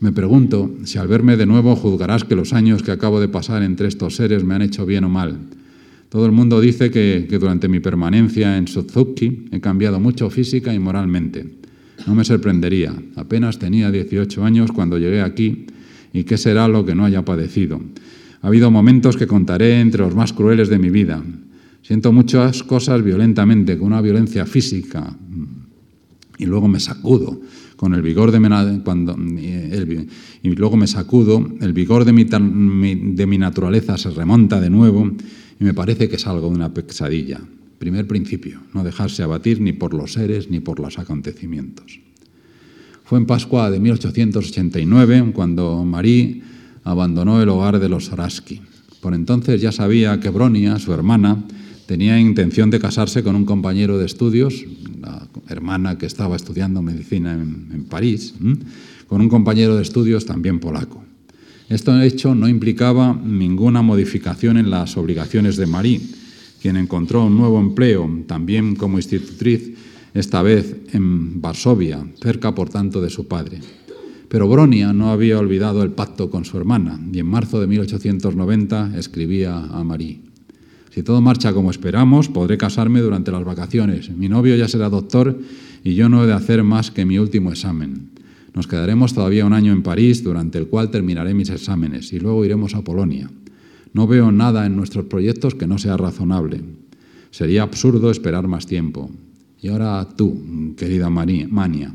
Me 0.00 0.12
pregunto 0.12 0.70
si 0.84 0.96
al 0.98 1.08
verme 1.08 1.36
de 1.36 1.46
nuevo 1.46 1.74
juzgarás 1.74 2.22
que 2.22 2.36
los 2.36 2.52
años 2.52 2.84
que 2.84 2.92
acabo 2.92 3.20
de 3.20 3.26
pasar 3.26 3.64
entre 3.64 3.88
estos 3.88 4.14
seres 4.14 4.44
me 4.44 4.54
han 4.54 4.62
hecho 4.62 4.86
bien 4.86 5.02
o 5.02 5.08
mal. 5.08 5.38
Todo 6.08 6.24
el 6.24 6.32
mundo 6.32 6.60
dice 6.60 6.90
que, 6.92 7.26
durante 7.38 7.68
mi 7.68 7.80
permanencia 7.80 8.56
en 8.56 8.68
Suzuki 8.68 9.46
he 9.50 9.60
cambiado 9.60 9.98
mucho 9.98 10.30
física 10.30 10.72
y 10.72 10.78
moralmente. 10.78 11.46
No 12.06 12.14
me 12.14 12.24
sorprendería. 12.24 12.94
Apenas 13.16 13.58
tenía 13.58 13.90
18 13.90 14.44
años 14.44 14.70
cuando 14.70 14.98
llegué 14.98 15.20
aquí 15.20 15.66
y 16.12 16.22
qué 16.22 16.38
será 16.38 16.68
lo 16.68 16.86
que 16.86 16.94
no 16.94 17.04
haya 17.04 17.24
padecido. 17.24 17.80
Ha 18.40 18.46
habido 18.46 18.70
momentos 18.70 19.16
que 19.16 19.26
contaré 19.26 19.80
entre 19.80 20.02
los 20.02 20.14
más 20.14 20.32
crueles 20.32 20.68
de 20.68 20.78
mi 20.78 20.90
vida. 20.90 21.22
Siento 21.82 22.12
muchas 22.12 22.62
cosas 22.62 23.02
violentamente, 23.02 23.76
con 23.76 23.88
una 23.88 24.00
violencia 24.00 24.46
física, 24.46 25.16
y 26.38 26.46
luego 26.46 26.68
me 26.68 26.78
sacudo 26.78 27.40
con 27.78 27.94
el 27.94 28.02
vigor 28.02 28.32
de 28.32 28.40
mi, 28.40 28.48
cuando, 28.80 29.16
y 29.16 30.48
luego 30.50 30.76
me 30.76 30.88
sacudo, 30.88 31.48
el 31.60 31.72
vigor 31.72 32.04
de 32.04 32.12
mi, 32.12 32.24
de 32.24 33.26
mi 33.26 33.38
naturaleza 33.38 33.96
se 33.96 34.10
remonta 34.10 34.60
de 34.60 34.68
nuevo 34.68 35.08
y 35.60 35.64
me 35.64 35.72
parece 35.74 36.08
que 36.08 36.16
es 36.16 36.26
algo 36.26 36.48
de 36.50 36.56
una 36.56 36.74
pesadilla. 36.74 37.40
Primer 37.78 38.08
principio, 38.08 38.60
no 38.74 38.82
dejarse 38.82 39.22
abatir 39.22 39.60
ni 39.60 39.72
por 39.72 39.94
los 39.94 40.14
seres 40.14 40.50
ni 40.50 40.58
por 40.58 40.80
los 40.80 40.98
acontecimientos. 40.98 42.00
Fue 43.04 43.16
en 43.16 43.26
Pascua 43.26 43.70
de 43.70 43.78
1889 43.78 45.30
cuando 45.32 45.84
Marie 45.84 46.42
abandonó 46.82 47.40
el 47.40 47.48
hogar 47.48 47.78
de 47.78 47.88
los 47.88 48.12
Araski. 48.12 48.60
Por 49.00 49.14
entonces 49.14 49.60
ya 49.60 49.70
sabía 49.70 50.18
que 50.18 50.30
Bronia, 50.30 50.80
su 50.80 50.92
hermana, 50.92 51.44
tenía 51.88 52.20
intención 52.20 52.68
de 52.68 52.80
casarse 52.80 53.22
con 53.22 53.34
un 53.34 53.46
compañero 53.46 53.96
de 53.96 54.04
estudios, 54.04 54.62
la 55.00 55.26
hermana 55.48 55.96
que 55.96 56.04
estaba 56.04 56.36
estudiando 56.36 56.82
medicina 56.82 57.32
en, 57.32 57.86
París, 57.88 58.34
con 59.06 59.22
un 59.22 59.30
compañero 59.30 59.74
de 59.74 59.80
estudios 59.80 60.26
también 60.26 60.60
polaco. 60.60 61.02
Esto 61.70 61.98
hecho 62.02 62.34
no 62.34 62.46
implicaba 62.46 63.18
ninguna 63.24 63.80
modificación 63.80 64.58
en 64.58 64.68
las 64.68 64.98
obligaciones 64.98 65.56
de 65.56 65.66
Marie, 65.66 66.02
quien 66.60 66.76
encontró 66.76 67.24
un 67.24 67.38
nuevo 67.38 67.58
empleo 67.58 68.06
también 68.26 68.76
como 68.76 68.98
institutriz, 68.98 69.72
esta 70.12 70.42
vez 70.42 70.76
en 70.92 71.40
Varsovia, 71.40 72.06
cerca 72.20 72.54
por 72.54 72.68
tanto 72.68 73.00
de 73.00 73.08
su 73.08 73.26
padre. 73.28 73.60
Pero 74.28 74.46
Bronia 74.46 74.92
no 74.92 75.10
había 75.10 75.38
olvidado 75.38 75.82
el 75.82 75.92
pacto 75.92 76.28
con 76.28 76.44
su 76.44 76.58
hermana 76.58 77.00
y 77.10 77.18
en 77.18 77.26
marzo 77.26 77.58
de 77.60 77.66
1890 77.66 78.92
escribía 78.98 79.56
a 79.56 79.82
Marie. 79.84 80.28
Si 80.98 81.04
todo 81.04 81.20
marcha 81.20 81.52
como 81.52 81.70
esperamos, 81.70 82.28
podré 82.28 82.58
casarme 82.58 83.00
durante 83.00 83.30
las 83.30 83.44
vacaciones. 83.44 84.10
Mi 84.10 84.28
novio 84.28 84.56
ya 84.56 84.66
será 84.66 84.88
doctor 84.88 85.38
y 85.84 85.94
yo 85.94 86.08
no 86.08 86.24
he 86.24 86.26
de 86.26 86.32
hacer 86.32 86.64
más 86.64 86.90
que 86.90 87.04
mi 87.04 87.20
último 87.20 87.52
examen. 87.52 88.10
Nos 88.52 88.66
quedaremos 88.66 89.14
todavía 89.14 89.46
un 89.46 89.52
año 89.52 89.70
en 89.70 89.84
París, 89.84 90.24
durante 90.24 90.58
el 90.58 90.66
cual 90.66 90.90
terminaré 90.90 91.34
mis 91.34 91.50
exámenes, 91.50 92.12
y 92.12 92.18
luego 92.18 92.44
iremos 92.44 92.74
a 92.74 92.82
Polonia. 92.82 93.30
No 93.92 94.08
veo 94.08 94.32
nada 94.32 94.66
en 94.66 94.74
nuestros 94.74 95.04
proyectos 95.04 95.54
que 95.54 95.68
no 95.68 95.78
sea 95.78 95.96
razonable. 95.96 96.62
Sería 97.30 97.62
absurdo 97.62 98.10
esperar 98.10 98.48
más 98.48 98.66
tiempo. 98.66 99.08
Y 99.62 99.68
ahora 99.68 100.04
tú, 100.16 100.74
querida 100.76 101.08
Mania, 101.10 101.92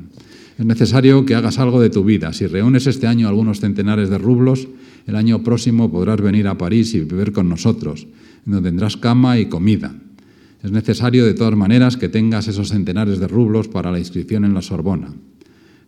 es 0.58 0.66
necesario 0.66 1.26
que 1.26 1.36
hagas 1.36 1.60
algo 1.60 1.82
de 1.82 1.90
tu 1.90 2.06
vida. 2.06 2.32
Si 2.32 2.48
reúnes 2.48 2.88
este 2.88 3.08
año 3.08 3.28
algunos 3.28 3.60
centenares 3.60 4.10
de 4.10 4.18
rublos, 4.18 4.70
el 5.08 5.18
año 5.18 5.44
próximo 5.44 5.92
podrás 5.92 6.22
venir 6.22 6.48
a 6.48 6.58
París 6.58 6.94
y 6.94 7.02
vivir 7.02 7.34
con 7.34 7.50
nosotros, 7.50 8.08
donde 8.46 8.70
tendrás 8.70 8.98
cama 8.98 9.40
y 9.40 9.48
comida. 9.48 9.96
Es 10.64 10.72
necesario 10.72 11.26
de 11.26 11.34
todas 11.34 11.56
maneras 11.56 11.98
que 11.98 12.10
tengas 12.10 12.48
esos 12.48 12.70
centenares 12.70 13.20
de 13.20 13.28
rublos 13.28 13.68
para 13.68 13.92
la 13.92 14.00
inscripción 14.00 14.46
en 14.46 14.54
la 14.54 14.62
Sorbona. 14.62 15.14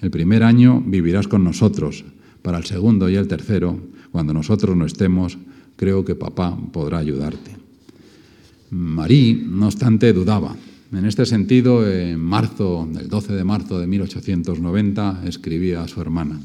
El 0.02 0.12
primer 0.12 0.44
año 0.44 0.84
vivirás 0.86 1.28
con 1.28 1.44
nosotros, 1.44 2.04
para 2.42 2.58
el 2.58 2.66
segundo 2.66 3.10
y 3.10 3.16
el 3.16 3.28
tercero, 3.28 3.80
cuando 4.12 4.34
nosotros 4.34 4.76
no 4.76 4.86
estemos, 4.86 5.38
creo 5.76 6.06
que 6.06 6.16
papá 6.16 6.58
podrá 6.72 7.00
ayudarte. 7.00 7.52
Marie, 8.70 9.34
no 9.34 9.68
obstante, 9.68 10.14
dudaba. 10.14 10.56
En 10.92 11.06
este 11.06 11.26
sentido, 11.26 11.90
en 11.90 12.20
marzo, 12.20 12.88
el 13.00 13.10
12 13.10 13.34
de 13.34 13.44
marzo 13.44 13.80
de 13.80 13.88
1890, 13.88 15.24
escribía 15.26 15.82
a 15.82 15.88
su 15.88 16.00
hermana, 16.02 16.40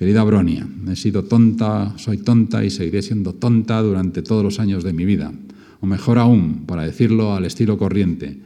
Querida 0.00 0.24
Bronia, 0.24 0.66
he 0.90 0.96
sido 0.96 1.24
tonta, 1.24 1.92
soy 1.98 2.16
tonta 2.16 2.64
y 2.64 2.70
seguiré 2.70 3.02
siendo 3.02 3.34
tonta 3.34 3.82
durante 3.82 4.22
todos 4.22 4.42
los 4.42 4.58
años 4.58 4.82
de 4.82 4.94
mi 4.94 5.04
vida. 5.04 5.30
O 5.82 5.86
mejor 5.86 6.18
aún, 6.18 6.64
para 6.64 6.84
decirlo 6.84 7.34
al 7.34 7.44
estilo 7.44 7.76
corriente, 7.76 8.38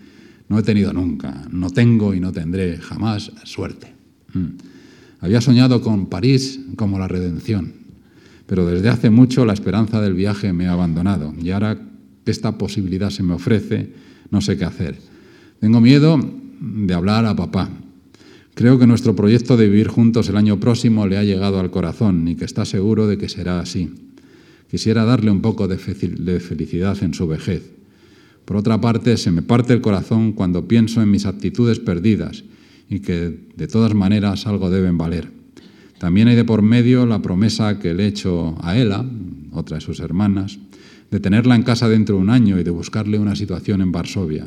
no 0.49 0.59
he 0.59 0.65
tenido 0.65 0.93
nunca, 0.93 1.47
no 1.53 1.71
tengo 1.71 2.13
y 2.13 2.19
no 2.19 2.33
tendré 2.33 2.79
jamás 2.79 3.31
suerte. 3.45 3.95
Mm. 4.33 4.47
Había 5.21 5.41
soñado 5.41 5.81
con 5.81 6.07
París 6.07 6.59
como 6.75 6.99
la 6.99 7.07
redención, 7.07 7.73
pero 8.49 8.67
desde 8.67 8.89
hace 8.89 9.11
mucho 9.11 9.47
la 9.47 9.53
esperanza 9.53 10.01
del 10.01 10.15
viaje 10.15 10.53
me 10.53 10.67
ha 10.67 10.73
abandonado 10.73 11.33
y 11.41 11.53
ahora 11.53 11.79
que 12.25 12.33
esta 12.33 12.59
posibilidad 12.59 13.11
se 13.11 13.23
me 13.23 13.35
ofrece, 13.35 13.93
no 14.29 14.41
sé 14.41 14.57
qué 14.57 14.65
hacer. 14.65 14.99
Tengo 15.61 15.81
miedo 15.81 16.19
de 16.61 16.95
hablar 16.95 17.27
a 17.27 17.37
papá. 17.37 17.71
Creo 18.55 18.79
que 18.79 18.87
nuestro 18.87 19.17
proyecto 19.17 19.57
de 19.57 19.69
vivir 19.69 19.89
juntos 19.89 20.29
el 20.29 20.37
año 20.37 20.61
próximo 20.61 21.07
le 21.07 21.19
ha 21.19 21.25
llegado 21.25 21.59
al 21.59 21.71
corazón 21.71 22.29
y 22.29 22.37
que 22.37 22.45
está 22.45 22.65
seguro 22.65 23.07
de 23.07 23.19
que 23.19 23.29
será 23.29 23.61
así. 23.61 23.91
Quisiera 24.71 25.05
darle 25.05 25.31
un 25.31 25.41
poco 25.41 25.69
de 25.69 25.79
felicidad 25.79 27.03
en 27.03 27.15
su 27.15 27.27
vejez. 27.27 27.75
Por 28.45 28.57
otra 28.57 28.81
parte, 28.81 29.17
se 29.17 29.31
me 29.31 29.43
parte 29.43 29.73
el 29.73 29.81
corazón 29.81 30.33
cuando 30.33 30.69
pienso 30.69 31.01
en 31.03 31.11
mis 31.11 31.27
actitudes 31.27 31.81
perdidas 31.81 32.45
y 32.91 33.01
que 33.01 33.49
de 33.57 33.67
todas 33.67 33.95
maneras 33.95 34.47
algo 34.47 34.71
deben 34.71 34.99
valer. 34.99 35.31
También 35.99 36.29
hay 36.29 36.37
de 36.37 36.45
por 36.45 36.61
medio 36.61 37.07
la 37.07 37.23
promesa 37.23 37.79
que 37.79 37.95
le 37.95 38.05
he 38.05 38.09
hecho 38.09 38.57
a 38.61 38.77
Ela, 38.77 39.05
otra 39.53 39.79
de 39.79 39.81
sus 39.81 40.01
hermanas, 40.01 40.59
de 41.11 41.21
tenerla 41.21 41.55
en 41.55 41.63
casa 41.63 41.89
dentro 41.89 42.17
de 42.17 42.23
un 42.23 42.31
año 42.31 42.59
y 42.59 42.65
de 42.65 42.71
buscarle 42.71 43.19
una 43.19 43.37
situación 43.37 43.81
en 43.81 43.93
Varsovia. 43.93 44.47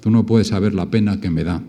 Tú 0.00 0.10
no 0.10 0.26
puedes 0.26 0.48
saber 0.48 0.74
la 0.74 0.90
pena 0.90 1.20
que 1.20 1.30
me 1.30 1.44
da. 1.44 1.62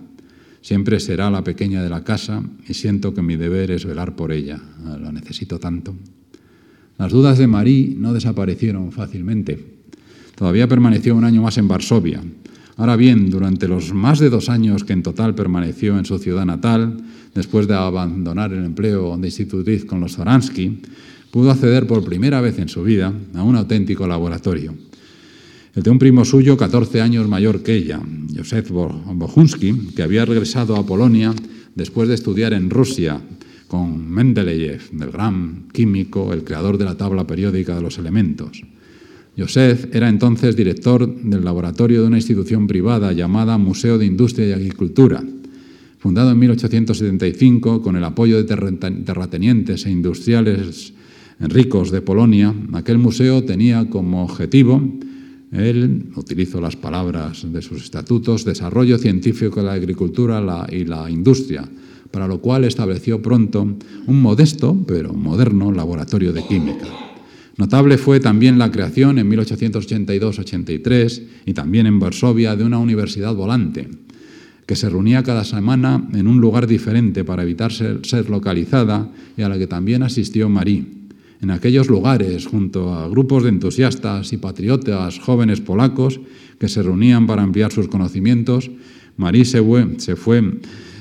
Siempre 0.61 0.99
será 0.99 1.31
la 1.31 1.43
pequeña 1.43 1.81
de 1.81 1.89
la 1.89 2.03
casa 2.03 2.43
y 2.67 2.73
siento 2.73 3.13
que 3.13 3.21
mi 3.21 3.35
deber 3.35 3.71
es 3.71 3.85
velar 3.85 4.15
por 4.15 4.31
ella. 4.31 4.59
La 4.83 5.11
necesito 5.11 5.59
tanto. 5.59 5.95
Las 6.97 7.11
dudas 7.11 7.39
de 7.39 7.47
Marie 7.47 7.95
no 7.97 8.13
desaparecieron 8.13 8.91
fácilmente. 8.91 9.57
Todavía 10.35 10.67
permaneció 10.67 11.15
un 11.15 11.23
año 11.23 11.41
más 11.41 11.57
en 11.57 11.67
Varsovia. 11.67 12.21
Ahora 12.77 12.95
bien, 12.95 13.29
durante 13.29 13.67
los 13.67 13.93
más 13.93 14.19
de 14.19 14.29
dos 14.29 14.49
años 14.49 14.83
que 14.83 14.93
en 14.93 15.03
total 15.03 15.35
permaneció 15.35 15.97
en 15.97 16.05
su 16.05 16.19
ciudad 16.19 16.45
natal, 16.45 16.97
después 17.33 17.67
de 17.67 17.75
abandonar 17.75 18.53
el 18.53 18.63
empleo 18.63 19.17
de 19.17 19.27
institutriz 19.27 19.85
con 19.85 19.99
los 19.99 20.15
Zoransky, 20.15 20.81
pudo 21.31 21.51
acceder 21.51 21.87
por 21.87 22.03
primera 22.03 22.39
vez 22.39 22.59
en 22.59 22.69
su 22.69 22.83
vida 22.83 23.13
a 23.33 23.43
un 23.43 23.55
auténtico 23.55 24.07
laboratorio. 24.07 24.75
El 25.73 25.83
de 25.83 25.89
un 25.89 25.99
primo 25.99 26.25
suyo, 26.25 26.57
14 26.57 27.01
años 27.01 27.27
mayor 27.27 27.63
que 27.63 27.75
ella, 27.75 28.01
Josef 28.35 28.71
Bohunsky, 28.71 29.93
que 29.95 30.03
había 30.03 30.25
regresado 30.25 30.75
a 30.75 30.85
Polonia 30.85 31.33
después 31.75 32.09
de 32.09 32.15
estudiar 32.15 32.53
en 32.53 32.69
Rusia 32.69 33.21
con 33.67 34.11
Mendeleev, 34.11 34.81
el 34.99 35.11
gran 35.11 35.67
químico, 35.71 36.33
el 36.33 36.43
creador 36.43 36.77
de 36.77 36.85
la 36.85 36.97
tabla 36.97 37.25
periódica 37.25 37.75
de 37.75 37.81
los 37.81 37.97
elementos. 37.97 38.61
Josef 39.37 39.95
era 39.95 40.09
entonces 40.09 40.57
director 40.57 41.07
del 41.07 41.45
laboratorio 41.45 42.01
de 42.01 42.07
una 42.07 42.17
institución 42.17 42.67
privada 42.67 43.13
llamada 43.13 43.57
Museo 43.57 43.97
de 43.97 44.05
Industria 44.05 44.49
y 44.49 44.51
Agricultura, 44.51 45.23
Fundado 46.01 46.31
en 46.31 46.39
1875 46.39 47.83
con 47.83 47.95
el 47.95 48.03
apoyo 48.03 48.41
de 48.41 48.57
terratenientes 49.05 49.85
e 49.85 49.91
industriales 49.91 50.93
ricos 51.39 51.91
de 51.91 52.01
Polonia, 52.01 52.55
aquel 52.73 52.97
museo 52.97 53.43
tenía 53.43 53.87
como 53.87 54.23
objetivo 54.23 54.81
Él, 55.51 56.11
utilizo 56.15 56.61
las 56.61 56.77
palabras 56.77 57.45
de 57.51 57.61
sus 57.61 57.83
estatutos, 57.83 58.45
desarrollo 58.45 58.97
científico 58.97 59.59
de 59.59 59.65
la 59.65 59.73
agricultura 59.73 60.65
y 60.71 60.85
la 60.85 61.09
industria, 61.09 61.67
para 62.09 62.27
lo 62.27 62.39
cual 62.39 62.63
estableció 62.63 63.21
pronto 63.21 63.61
un 63.61 64.21
modesto, 64.21 64.77
pero 64.87 65.13
moderno, 65.13 65.71
laboratorio 65.71 66.31
de 66.31 66.45
química. 66.47 66.87
Notable 67.57 67.97
fue 67.97 68.21
también 68.21 68.57
la 68.57 68.71
creación 68.71 69.19
en 69.19 69.29
1882-83 69.29 71.23
y 71.45 71.53
también 71.53 71.85
en 71.85 71.99
Varsovia 71.99 72.55
de 72.55 72.63
una 72.63 72.79
universidad 72.79 73.35
volante, 73.35 73.89
que 74.65 74.77
se 74.77 74.89
reunía 74.89 75.21
cada 75.21 75.43
semana 75.43 76.07
en 76.13 76.27
un 76.27 76.39
lugar 76.39 76.65
diferente 76.65 77.25
para 77.25 77.43
evitar 77.43 77.73
ser, 77.73 78.05
ser 78.05 78.29
localizada 78.29 79.11
y 79.35 79.41
a 79.41 79.49
la 79.49 79.57
que 79.57 79.67
también 79.67 80.01
asistió 80.01 80.47
Marie. 80.47 81.00
En 81.41 81.49
aquellos 81.49 81.89
lugares, 81.89 82.45
junto 82.45 82.93
a 82.93 83.09
grupos 83.09 83.43
de 83.43 83.49
entusiastas 83.49 84.31
y 84.31 84.37
patriotas 84.37 85.19
jóvenes 85.19 85.59
polacos 85.59 86.21
que 86.59 86.69
se 86.69 86.83
reunían 86.83 87.25
para 87.25 87.41
ampliar 87.41 87.71
sus 87.71 87.87
conocimientos, 87.87 88.69
Marie 89.17 89.45
se 89.45 89.61
fue, 89.61 89.97
se 89.97 90.15
fue 90.15 90.43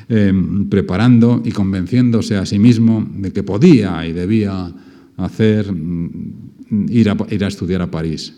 eh, 0.09 0.33
preparando 0.69 1.43
y 1.45 1.53
convenciéndose 1.53 2.37
a 2.37 2.47
sí 2.47 2.59
mismo 2.59 3.07
de 3.15 3.33
que 3.33 3.43
podía 3.43 4.07
y 4.07 4.13
debía 4.13 4.73
hacer 5.19 5.71
mm, 5.71 6.87
ir 6.89 7.11
a, 7.11 7.17
ir 7.29 7.45
a 7.45 7.49
estudiar 7.49 7.83
a 7.83 7.91
París. 7.91 8.33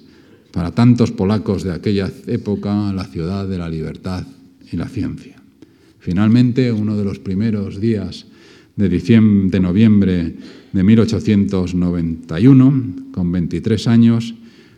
Para 0.51 0.73
tantos 0.73 1.13
polacos 1.13 1.63
de 1.63 1.73
aquella 1.73 2.11
época, 2.27 2.93
la 2.93 3.05
ciudad 3.05 3.47
de 3.47 3.59
la 3.59 3.69
libertad 3.69 4.27
y 4.71 4.77
la 4.77 4.89
ciencia. 4.89 5.37
Finalmente, 6.01 6.73
uno 6.73 6.97
de 6.97 7.05
los 7.05 7.21
primeros 7.21 7.81
días 7.81 8.27
de, 8.77 8.89
diciembre, 8.89 9.51
de 9.51 9.61
noviembre 9.61 10.35
de 10.73 10.83
1891, 10.83 12.85
con 13.13 13.33
23 13.33 13.87
años, 13.89 14.35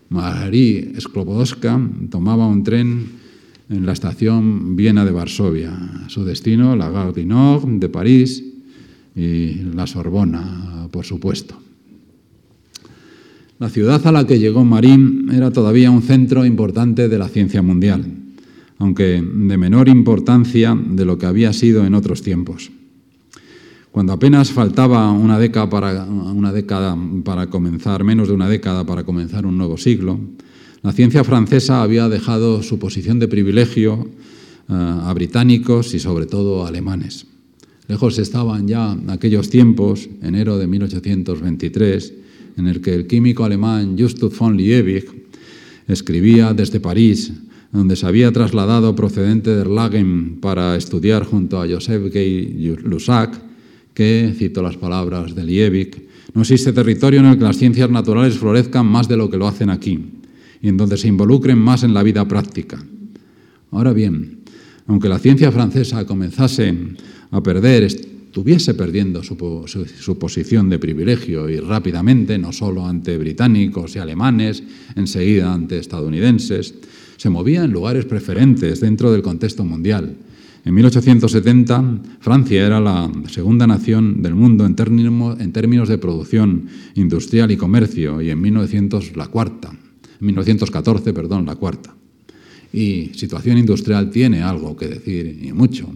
Marie 0.09 0.93
Sklobodowska 1.01 1.81
tomaba 2.11 2.47
un 2.47 2.63
tren 2.63 3.07
en 3.69 3.87
la 3.87 3.93
estación 3.93 4.77
Viena 4.77 5.05
de 5.05 5.13
Varsovia. 5.13 6.07
Su 6.09 6.25
destino, 6.25 6.77
la 6.77 6.91
Gare 6.91 7.13
du 7.13 7.27
Nord 7.27 7.81
de 7.81 7.89
París 7.89 8.45
y 9.17 9.55
la 9.75 9.87
Sorbona, 9.87 10.89
por 10.91 11.05
supuesto. 11.05 11.59
La 13.59 13.69
ciudad 13.69 14.05
a 14.07 14.13
la 14.13 14.27
que 14.27 14.39
llegó 14.39 14.65
Marín 14.65 15.31
era 15.33 15.51
todavía 15.51 15.91
un 15.91 16.03
centro 16.03 16.45
importante 16.45 17.09
de 17.09 17.19
la 17.19 17.29
ciencia 17.29 17.63
mundial, 17.63 18.05
aunque 18.79 19.23
de 19.23 19.57
menor 19.57 19.89
importancia 19.89 20.75
de 20.75 21.05
lo 21.05 21.19
que 21.19 21.27
había 21.27 21.53
sido 21.53 21.87
en 21.87 21.95
otros 21.95 22.23
tiempos. 22.23 22.71
Cuando 23.95 24.13
apenas 24.13 24.51
faltaba 24.51 25.13
una 25.13 25.39
década 25.39 25.71
para, 25.71 26.03
una 26.03 26.53
década 26.53 26.99
para 27.23 27.47
comenzar, 27.47 28.03
menos 28.03 28.27
de 28.27 28.35
una 28.35 28.49
década 28.49 28.85
para 28.85 29.05
comenzar 29.05 29.47
un 29.47 29.57
nuevo 29.57 29.79
siglo, 29.79 30.19
la 30.83 30.93
ciencia 30.93 31.23
francesa 31.23 31.81
había 31.81 32.09
dejado 32.09 32.65
su 32.65 32.81
posición 32.81 33.21
de 33.21 33.29
privilegio 33.29 34.09
eh, 34.69 34.73
a 34.73 35.13
británicos 35.15 35.95
y 35.95 36.01
sobre 36.01 36.27
todo 36.27 36.65
a 36.65 36.69
alemanes. 36.71 37.27
Lejos 37.87 38.19
estaban 38.19 38.67
ya 38.67 38.99
aquellos 39.07 39.49
tiempos, 39.49 40.09
enero 40.23 40.59
de 40.59 40.67
1823, 40.67 42.15
en 42.57 42.67
el 42.67 42.81
que 42.81 42.95
el 42.97 43.07
químico 43.07 43.45
alemán 43.45 43.95
Justus 43.97 44.37
von 44.37 44.57
Liebig 44.57 45.05
escribía 45.87 46.53
desde 46.53 46.81
París, 46.81 47.33
donde 47.71 47.95
se 47.95 48.07
había 48.07 48.33
trasladado 48.33 48.97
procedente 48.97 49.55
de 49.55 49.61
Erlangen 49.61 50.39
para 50.41 50.75
estudiar 50.75 51.23
junto 51.23 51.63
a 51.63 51.69
Joseph 51.69 52.13
Gay 52.13 52.77
Lussac, 52.83 53.44
que, 53.95 54.35
cito 54.37 54.61
las 54.61 54.77
palabras 54.77 55.35
de 55.35 55.45
Liebig, 55.45 56.09
no 56.35 56.43
existe 56.43 56.73
territorio 56.73 57.21
en 57.21 57.27
el 57.27 57.39
que 57.39 57.45
las 57.45 57.57
ciencias 57.57 57.89
naturales 57.89 58.37
florezcan 58.37 58.87
más 58.87 59.09
de 59.09 59.17
lo 59.17 59.31
que 59.31 59.37
lo 59.37 59.47
hacen 59.47 59.71
aquí 59.71 59.99
y 60.61 60.69
en 60.69 60.77
donde 60.77 60.97
se 60.97 61.09
involucren 61.09 61.59
más 61.59 61.85
en 61.85 61.95
la 61.95 62.03
vida 62.03 62.27
práctica. 62.27 62.85
Ahora 63.71 63.93
bien, 63.93 64.41
aunque 64.87 65.09
la 65.09 65.19
ciencia 65.19 65.53
francesa 65.53 66.05
comenzase 66.05 66.75
a 67.31 67.43
perder, 67.43 67.85
estuviese 67.85 68.75
perdiendo 68.75 69.23
su, 69.23 69.37
su, 69.67 70.19
posición 70.19 70.69
de 70.69 70.79
privilegio 70.79 71.49
y 71.49 71.59
rápidamente, 71.61 72.37
no 72.37 72.53
solo 72.53 72.87
ante 72.87 73.17
británicos 73.17 73.95
y 73.95 74.01
alemanes, 74.01 74.63
enseguida 74.97 75.53
ante 75.53 75.79
estadounidenses, 75.79 76.75
se 77.17 77.31
movía 77.31 77.65
en 77.65 77.71
lugares 77.71 78.07
preferentes 78.07 78.81
dentro 78.81 79.13
del 79.13 79.23
contexto 79.23 79.65
mundial 79.65 80.17
en 80.65 80.75
1870, 80.75 82.01
Francia 82.21 82.65
era 82.65 82.81
la 82.81 83.11
segunda 83.29 83.67
nación 83.67 84.23
del 84.23 84.35
mundo 84.35 84.65
en, 84.65 84.75
términos 84.75 85.89
de 85.89 85.99
producción 85.99 86.67
industrial 86.95 87.51
y 87.51 87.59
comercio, 87.59 88.23
y 88.23 88.31
en 88.31 88.41
1900 88.41 89.15
la 89.15 89.27
cuarta. 89.27 89.71
En 89.71 90.27
1914, 90.27 91.12
perdón, 91.12 91.45
la 91.45 91.57
cuarta. 91.57 91.95
Y 92.73 93.11
situación 93.15 93.59
industrial 93.59 94.09
tiene 94.09 94.43
algo 94.43 94.75
que 94.75 94.89
decir, 94.89 95.39
y 95.43 95.53
mucho, 95.53 95.87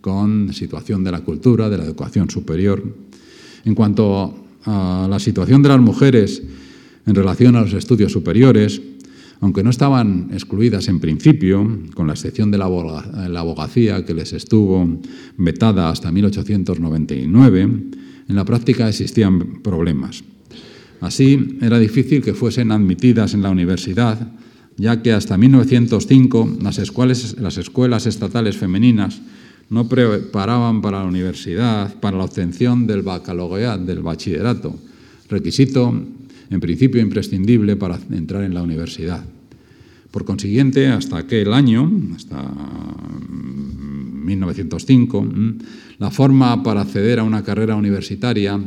con 0.00 0.52
situación 0.52 1.02
de 1.02 1.10
la 1.10 1.22
cultura, 1.22 1.68
de 1.68 1.78
la 1.78 1.84
educación 1.84 2.30
superior. 2.30 2.82
En 3.64 3.74
cuanto 3.74 4.46
a 4.64 5.08
la 5.10 5.18
situación 5.18 5.62
de 5.62 5.68
las 5.68 5.80
mujeres 5.80 6.42
en 7.06 7.14
relación 7.14 7.56
a 7.56 7.62
los 7.62 7.72
estudios 7.72 8.12
superiores, 8.12 8.80
aunque 9.40 9.62
no 9.62 9.70
estaban 9.70 10.30
excluidas 10.32 10.88
en 10.88 11.00
principio, 11.00 11.66
con 11.94 12.06
la 12.06 12.14
excepción 12.14 12.50
de 12.50 12.58
la 12.58 12.66
abogacía 13.40 14.04
que 14.04 14.14
les 14.14 14.32
estuvo 14.32 15.00
vetada 15.36 15.90
hasta 15.90 16.10
1899, 16.10 17.62
en 18.28 18.34
la 18.34 18.44
práctica 18.44 18.88
existían 18.88 19.62
problemas. 19.62 20.24
Así, 21.00 21.58
era 21.60 21.78
difícil 21.78 22.22
que 22.22 22.34
fuesen 22.34 22.72
admitidas 22.72 23.34
en 23.34 23.42
la 23.42 23.50
universidad, 23.50 24.32
ya 24.76 25.02
que 25.02 25.12
hasta 25.12 25.36
1905 25.36 26.58
las 26.62 26.78
escuelas, 26.78 27.36
las 27.38 27.58
escuelas 27.58 28.06
estatales 28.06 28.56
femeninas 28.56 29.20
no 29.68 29.88
preparaban 29.88 30.80
para 30.80 31.00
la 31.00 31.08
universidad, 31.08 31.94
para 32.00 32.16
la 32.16 32.24
obtención 32.24 32.86
del 32.86 33.02
baccalaureat, 33.02 33.80
del 33.80 34.02
bachillerato, 34.02 34.76
requisito 35.28 35.92
en 36.50 36.60
principio 36.60 37.00
imprescindible 37.00 37.76
para 37.76 37.98
entrar 38.10 38.44
en 38.44 38.54
la 38.54 38.62
universidad. 38.62 39.24
Por 40.10 40.24
consiguiente, 40.24 40.86
hasta 40.88 41.18
aquel 41.18 41.52
año, 41.52 41.90
hasta 42.16 42.42
1905, 43.28 45.22
mm, 45.22 45.58
la 45.98 46.10
forma 46.10 46.62
para 46.62 46.82
acceder 46.82 47.18
a 47.18 47.24
una 47.24 47.42
carrera 47.42 47.76
universitaria 47.76 48.58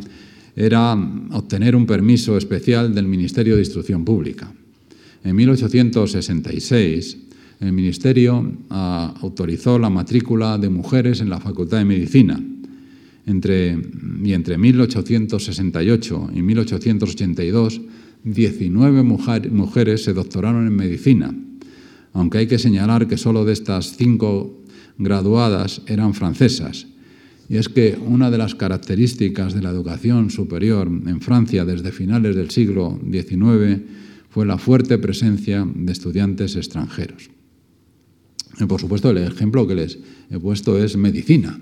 era 0.56 0.94
obtener 1.32 1.76
un 1.76 1.86
permiso 1.86 2.38
especial 2.38 2.94
del 2.94 3.08
Ministerio 3.08 3.56
de 3.56 3.62
Instrucción 3.62 4.04
Pública. 4.04 4.52
En 5.24 5.36
1866, 5.36 7.18
el 7.62 7.72
Ministerio 7.74 8.52
ah, 8.70 9.14
autorizó 9.22 9.80
la 9.80 9.90
matrícula 9.90 10.58
de 10.58 10.70
mujeres 10.70 11.22
en 11.22 11.30
la 11.30 11.40
Facultad 11.40 11.80
de 11.80 11.86
Medicina 11.86 12.42
entre, 13.26 13.78
y 14.24 14.34
entre 14.34 14.58
1868 14.58 16.30
y 16.34 16.42
1882, 16.42 17.82
19 18.24 19.04
mujeres 19.04 20.04
se 20.04 20.14
doctoraron 20.14 20.68
en 20.68 20.76
medicina, 20.76 21.34
aunque 22.14 22.40
hay 22.40 22.48
que 22.48 22.60
señalar 22.60 23.08
que 23.08 23.18
solo 23.18 23.46
de 23.46 23.54
estas 23.54 23.96
cinco 23.96 24.64
graduadas 24.98 25.82
eran 25.88 26.14
francesas. 26.14 26.88
Y 27.48 27.58
es 27.58 27.68
que 27.68 27.98
una 28.06 28.30
de 28.30 28.38
las 28.38 28.54
características 28.54 29.56
de 29.56 29.62
la 29.62 29.72
educación 29.72 30.30
superior 30.30 30.88
en 30.88 31.22
Francia 31.22 31.66
desde 31.66 31.92
finales 31.92 32.36
del 32.36 32.52
siglo 32.52 33.00
XIX 33.10 33.82
fue 34.30 34.46
la 34.46 34.60
fuerte 34.60 35.00
presencia 35.00 35.66
de 35.66 35.92
estudiantes 35.92 36.56
extranjeros. 36.56 37.32
Y 38.60 38.66
por 38.66 38.80
supuesto, 38.80 39.10
el 39.10 39.18
ejemplo 39.18 39.66
que 39.66 39.76
les 39.76 39.98
he 40.30 40.38
puesto 40.38 40.78
es 40.78 40.96
medicina. 40.98 41.60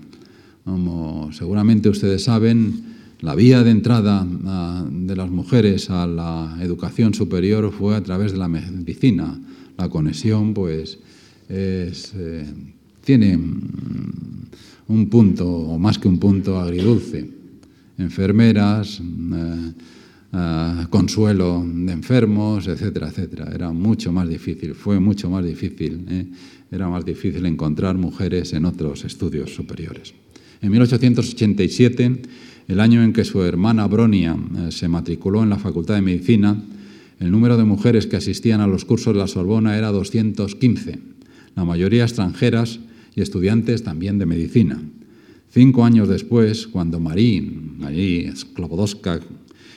Como 0.68 1.32
seguramente 1.32 1.88
ustedes 1.88 2.24
saben, 2.24 2.84
la 3.20 3.34
vía 3.34 3.64
de 3.64 3.70
entrada 3.70 4.26
ah, 4.44 4.84
de 4.90 5.16
las 5.16 5.30
mujeres 5.30 5.88
a 5.88 6.06
la 6.06 6.58
educación 6.60 7.14
superior 7.14 7.72
fue 7.72 7.96
a 7.96 8.02
través 8.02 8.32
de 8.32 8.38
la 8.38 8.48
medicina. 8.48 9.40
La 9.78 9.88
conexión, 9.88 10.52
pues, 10.52 10.98
es, 11.48 12.12
eh, 12.14 12.44
tiene 13.02 13.38
un 14.88 15.08
punto, 15.08 15.48
o 15.48 15.78
más 15.78 15.98
que 15.98 16.06
un 16.06 16.18
punto, 16.18 16.60
agridulce. 16.60 17.26
Enfermeras, 17.96 19.00
eh, 19.00 19.72
eh, 20.34 20.86
consuelo 20.90 21.64
de 21.66 21.92
enfermos, 21.92 22.68
etcétera, 22.68 23.08
etcétera. 23.08 23.50
Era 23.54 23.72
mucho 23.72 24.12
más 24.12 24.28
difícil, 24.28 24.74
fue 24.74 25.00
mucho 25.00 25.30
más 25.30 25.46
difícil. 25.46 26.30
Era 26.70 26.90
más 26.90 27.06
difícil 27.06 27.46
encontrar 27.46 27.96
mujeres 27.96 28.52
en 28.52 28.66
otros 28.66 29.06
estudios 29.06 29.54
superiores. 29.54 30.12
En 30.60 30.72
1887, 30.72 32.22
el 32.68 32.80
año 32.80 33.02
en 33.02 33.12
que 33.12 33.24
su 33.24 33.42
hermana 33.42 33.86
Bronia 33.86 34.36
eh, 34.36 34.72
se 34.72 34.88
matriculó 34.88 35.42
en 35.42 35.50
la 35.50 35.58
Facultad 35.58 35.94
de 35.94 36.02
Medicina, 36.02 36.62
el 37.20 37.30
número 37.30 37.56
de 37.56 37.64
mujeres 37.64 38.06
que 38.06 38.16
asistían 38.16 38.60
a 38.60 38.66
los 38.66 38.84
cursos 38.84 39.14
de 39.14 39.20
la 39.20 39.26
Sorbona 39.26 39.76
era 39.76 39.90
215, 39.90 40.98
la 41.56 41.64
mayoría 41.64 42.04
extranjeras 42.04 42.80
y 43.14 43.22
estudiantes 43.22 43.82
también 43.82 44.18
de 44.18 44.26
medicina. 44.26 44.80
Cinco 45.50 45.84
años 45.84 46.08
después, 46.08 46.66
cuando 46.66 47.00
Marie, 47.00 47.40
Marie 47.40 48.30
Sklobodowska 48.36 49.20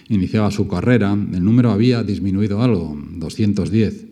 iniciaba 0.10 0.52
su 0.52 0.68
carrera, 0.68 1.14
el 1.14 1.44
número 1.44 1.72
había 1.72 2.04
disminuido 2.04 2.62
algo, 2.62 3.00
210. 3.14 4.11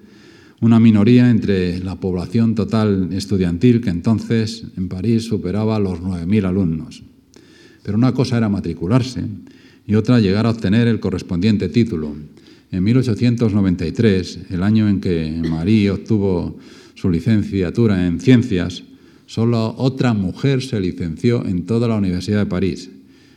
Una 0.61 0.79
minoría 0.79 1.29
entre 1.29 1.79
la 1.79 1.95
población 1.95 2.55
total 2.55 3.09
estudiantil 3.13 3.81
que 3.81 3.89
entonces 3.89 4.65
en 4.75 4.89
París 4.89 5.23
superaba 5.23 5.79
los 5.79 5.99
9.000 5.99 6.45
alumnos. 6.45 7.03
Pero 7.83 7.97
una 7.97 8.13
cosa 8.13 8.37
era 8.37 8.49
matricularse 8.49 9.23
y 9.87 9.95
otra 9.95 10.19
llegar 10.19 10.45
a 10.45 10.51
obtener 10.51 10.87
el 10.87 10.99
correspondiente 10.99 11.69
título. 11.69 12.13
En 12.71 12.83
1893, 12.83 14.39
el 14.51 14.63
año 14.63 14.87
en 14.87 14.99
que 14.99 15.41
Marie 15.49 15.89
obtuvo 15.91 16.57
su 16.93 17.09
licenciatura 17.09 18.05
en 18.05 18.19
ciencias, 18.19 18.83
solo 19.25 19.73
otra 19.77 20.13
mujer 20.13 20.61
se 20.61 20.79
licenció 20.79 21.45
en 21.45 21.65
toda 21.65 21.87
la 21.87 21.95
Universidad 21.95 22.39
de 22.39 22.45
París. 22.45 22.91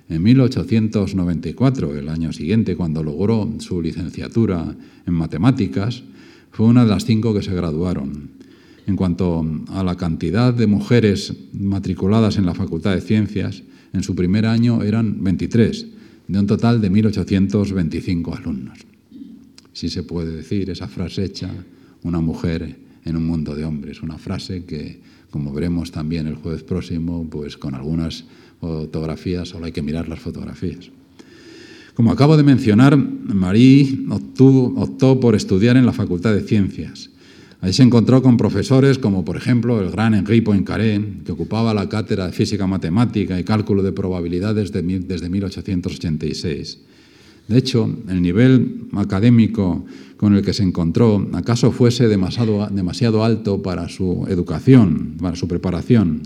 En 0.08 0.22
1894, 0.22 1.96
el 1.96 2.08
año 2.08 2.32
siguiente, 2.32 2.76
cuando 2.76 3.02
logró 3.02 3.48
su 3.60 3.80
licenciatura 3.80 4.74
en 5.06 5.14
matemáticas, 5.14 6.02
fue 6.52 6.66
una 6.66 6.84
de 6.84 6.90
las 6.90 7.04
cinco 7.04 7.34
que 7.34 7.42
se 7.42 7.54
graduaron. 7.54 8.30
En 8.86 8.96
cuanto 8.96 9.44
a 9.68 9.82
la 9.82 9.96
cantidad 9.96 10.52
de 10.52 10.66
mujeres 10.66 11.34
matriculadas 11.52 12.36
en 12.36 12.46
la 12.46 12.54
Facultad 12.54 12.94
de 12.94 13.00
Ciencias, 13.00 13.62
en 13.92 14.02
su 14.02 14.14
primer 14.14 14.46
año 14.46 14.82
eran 14.82 15.22
23, 15.22 15.86
de 16.28 16.38
un 16.38 16.46
total 16.46 16.80
de 16.80 16.90
1.825 16.90 18.36
alumnos. 18.36 18.78
Si 19.72 19.88
se 19.88 20.02
puede 20.02 20.36
decir 20.36 20.70
esa 20.70 20.88
frase 20.88 21.24
hecha, 21.24 21.50
una 22.02 22.20
mujer 22.20 22.76
en 23.04 23.16
un 23.16 23.26
mundo 23.26 23.54
de 23.54 23.64
hombres, 23.64 24.02
una 24.02 24.18
frase 24.18 24.64
que, 24.64 25.00
como 25.30 25.52
veremos 25.52 25.90
también 25.90 26.26
el 26.26 26.34
jueves 26.34 26.62
próximo, 26.62 27.28
pues 27.30 27.56
con 27.56 27.74
algunas 27.74 28.24
fotografías, 28.60 29.48
solo 29.48 29.66
hay 29.66 29.72
que 29.72 29.82
mirar 29.82 30.08
las 30.08 30.20
fotografías. 30.20 30.90
Como 31.94 32.10
acabo 32.10 32.38
de 32.38 32.42
mencionar, 32.42 32.96
Marie 32.96 34.06
optó 34.08 35.20
por 35.20 35.34
estudiar 35.34 35.76
en 35.76 35.84
la 35.84 35.92
Facultad 35.92 36.32
de 36.32 36.40
Ciencias. 36.40 37.10
Ahí 37.60 37.72
se 37.72 37.82
encontró 37.82 38.22
con 38.22 38.38
profesores 38.38 38.98
como, 38.98 39.24
por 39.24 39.36
ejemplo, 39.36 39.80
el 39.80 39.90
gran 39.90 40.14
Henri 40.14 40.40
Poincaré, 40.40 41.00
que 41.24 41.32
ocupaba 41.32 41.74
la 41.74 41.88
cátedra 41.88 42.26
de 42.26 42.32
Física 42.32 42.66
Matemática 42.66 43.38
y 43.38 43.44
Cálculo 43.44 43.82
de 43.82 43.92
Probabilidades 43.92 44.72
desde 44.72 45.28
1886. 45.28 46.78
De 47.46 47.58
hecho, 47.58 47.94
el 48.08 48.22
nivel 48.22 48.86
académico 48.94 49.84
con 50.16 50.34
el 50.34 50.42
que 50.42 50.54
se 50.54 50.62
encontró 50.62 51.28
acaso 51.34 51.72
fuese 51.72 52.08
demasiado, 52.08 52.68
demasiado 52.70 53.22
alto 53.22 53.60
para 53.60 53.88
su 53.88 54.24
educación, 54.28 55.16
para 55.20 55.36
su 55.36 55.46
preparación. 55.46 56.22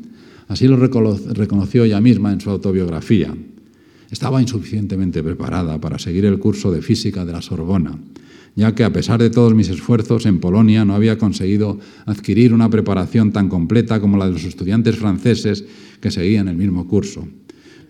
Así 0.49 0.69
lo 0.69 0.77
reconoció 0.77 1.85
ella 1.85 2.01
misma 2.01 2.33
en 2.33 2.41
su 2.41 2.51
autobiografía. 2.51 3.35
Estaba 4.11 4.41
insuficientemente 4.41 5.23
preparada 5.23 5.81
para 5.81 5.99
seguir 5.99 6.25
el 6.25 6.39
curso 6.39 6.71
de 6.71 6.83
física 6.83 7.25
de 7.25 7.33
la 7.33 7.43
Sorbona, 7.43 7.99
ya 8.55 8.75
que 8.75 8.85
a 8.85 8.93
pesar 8.93 9.21
de 9.21 9.31
todos 9.31 9.55
mis 9.55 9.69
esfuerzos 9.69 10.27
en 10.27 10.41
Polonia 10.41 10.85
no 10.85 10.95
había 10.95 11.19
conseguido 11.19 11.79
adquirir 12.07 12.55
una 12.55 12.71
preparación 12.71 13.33
tan 13.33 13.49
completa 13.49 14.01
como 14.01 14.17
la 14.17 14.27
de 14.27 14.33
los 14.33 14.45
estudiantes 14.45 14.97
franceses 14.97 15.65
que 16.01 16.11
seguían 16.11 16.49
el 16.49 16.57
mismo 16.57 16.87
curso. 16.87 17.27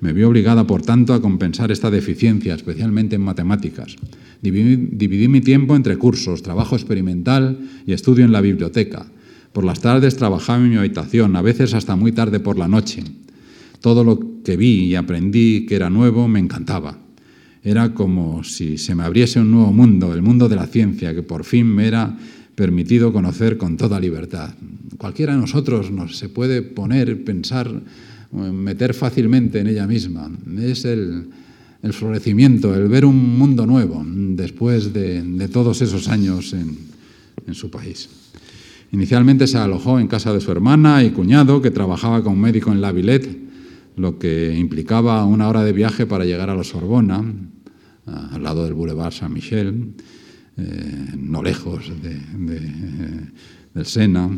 Me 0.00 0.12
vi 0.12 0.22
obligada, 0.24 0.66
por 0.66 0.82
tanto, 0.82 1.14
a 1.14 1.22
compensar 1.22 1.72
esta 1.72 1.90
deficiencia, 1.90 2.54
especialmente 2.54 3.16
en 3.16 3.22
matemáticas. 3.22 3.96
Dividí, 4.42 5.28
mi 5.28 5.40
tiempo 5.40 5.74
entre 5.74 5.96
cursos, 5.96 6.42
trabajo 6.42 6.76
experimental 6.76 7.58
y 7.86 7.92
estudio 7.92 8.24
en 8.24 8.32
la 8.32 8.42
biblioteca. 8.42 9.06
Por 9.52 9.64
las 9.64 9.80
tardes 9.80 10.16
trabajaba 10.16 10.62
en 10.62 10.70
mi 10.70 10.76
habitación, 10.76 11.34
a 11.34 11.42
veces 11.42 11.72
hasta 11.72 11.96
muy 11.96 12.12
tarde 12.12 12.40
por 12.40 12.58
la 12.58 12.68
noche. 12.68 13.04
Todo 13.80 14.04
lo 14.04 14.42
que 14.42 14.56
vi 14.56 14.84
y 14.84 14.94
aprendí 14.94 15.66
que 15.66 15.76
era 15.76 15.90
nuevo 15.90 16.28
me 16.28 16.40
encantaba. 16.40 16.98
Era 17.62 17.94
como 17.94 18.44
si 18.44 18.78
se 18.78 18.94
me 18.94 19.02
abriese 19.02 19.40
un 19.40 19.50
nuevo 19.50 19.72
mundo, 19.72 20.14
el 20.14 20.22
mundo 20.22 20.48
de 20.48 20.56
la 20.56 20.66
ciencia, 20.66 21.14
que 21.14 21.22
por 21.22 21.44
fin 21.44 21.66
me 21.66 21.88
era 21.88 22.16
permitido 22.54 23.12
conocer 23.12 23.58
con 23.58 23.76
toda 23.76 24.00
libertad. 24.00 24.54
Cualquiera 24.98 25.34
de 25.34 25.40
nosotros 25.40 25.90
nos 25.90 26.16
se 26.16 26.28
puede 26.28 26.62
poner, 26.62 27.24
pensar, 27.24 27.82
meter 28.32 28.94
fácilmente 28.94 29.60
en 29.60 29.66
ella 29.66 29.86
misma. 29.86 30.30
Es 30.58 30.84
el, 30.84 31.28
florecimiento, 31.90 32.74
el 32.74 32.88
ver 32.88 33.04
un 33.04 33.38
mundo 33.38 33.66
nuevo 33.66 34.04
después 34.06 34.92
de, 34.92 35.48
todos 35.52 35.82
esos 35.82 36.08
años 36.08 36.52
en, 36.52 36.76
en 37.46 37.54
su 37.54 37.70
país. 37.70 38.08
Inicialmente 38.92 39.46
se 39.46 39.58
alojó 39.58 39.98
en 39.98 40.08
casa 40.08 40.32
de 40.32 40.40
su 40.40 40.50
hermana 40.52 41.02
y 41.04 41.10
cuñado, 41.10 41.60
que 41.60 41.70
trabajaba 41.70 42.22
como 42.22 42.36
médico 42.36 42.72
en 42.72 42.80
La 42.80 42.92
Villette, 42.92 43.45
lo 43.96 44.18
que 44.18 44.54
implicaba 44.54 45.24
una 45.24 45.48
hora 45.48 45.64
de 45.64 45.72
viaje 45.72 46.06
para 46.06 46.24
llegar 46.24 46.50
a 46.50 46.54
la 46.54 46.64
Sorbona, 46.64 47.24
al 48.06 48.42
lado 48.42 48.64
del 48.64 48.74
Boulevard 48.74 49.12
Saint-Michel, 49.12 49.94
eh, 50.58 51.12
no 51.18 51.42
lejos 51.42 51.90
del 52.02 53.86
Sena. 53.86 54.30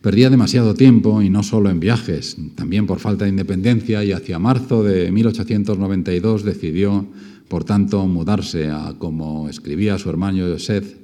Perdía 0.00 0.28
demasiado 0.28 0.74
tiempo 0.74 1.22
y 1.22 1.30
no 1.30 1.42
solo 1.42 1.70
en 1.70 1.80
viajes, 1.80 2.36
también 2.56 2.86
por 2.86 2.98
falta 2.98 3.24
de 3.24 3.30
independencia 3.30 4.04
y 4.04 4.12
hacia 4.12 4.38
marzo 4.38 4.82
de 4.82 5.12
1892 5.12 6.44
decidió, 6.44 7.06
por 7.48 7.64
tanto, 7.64 8.06
mudarse 8.06 8.68
a, 8.70 8.94
como 8.98 9.48
escribía 9.48 9.98
su 9.98 10.10
hermano 10.10 10.44
Joseph, 10.46 10.96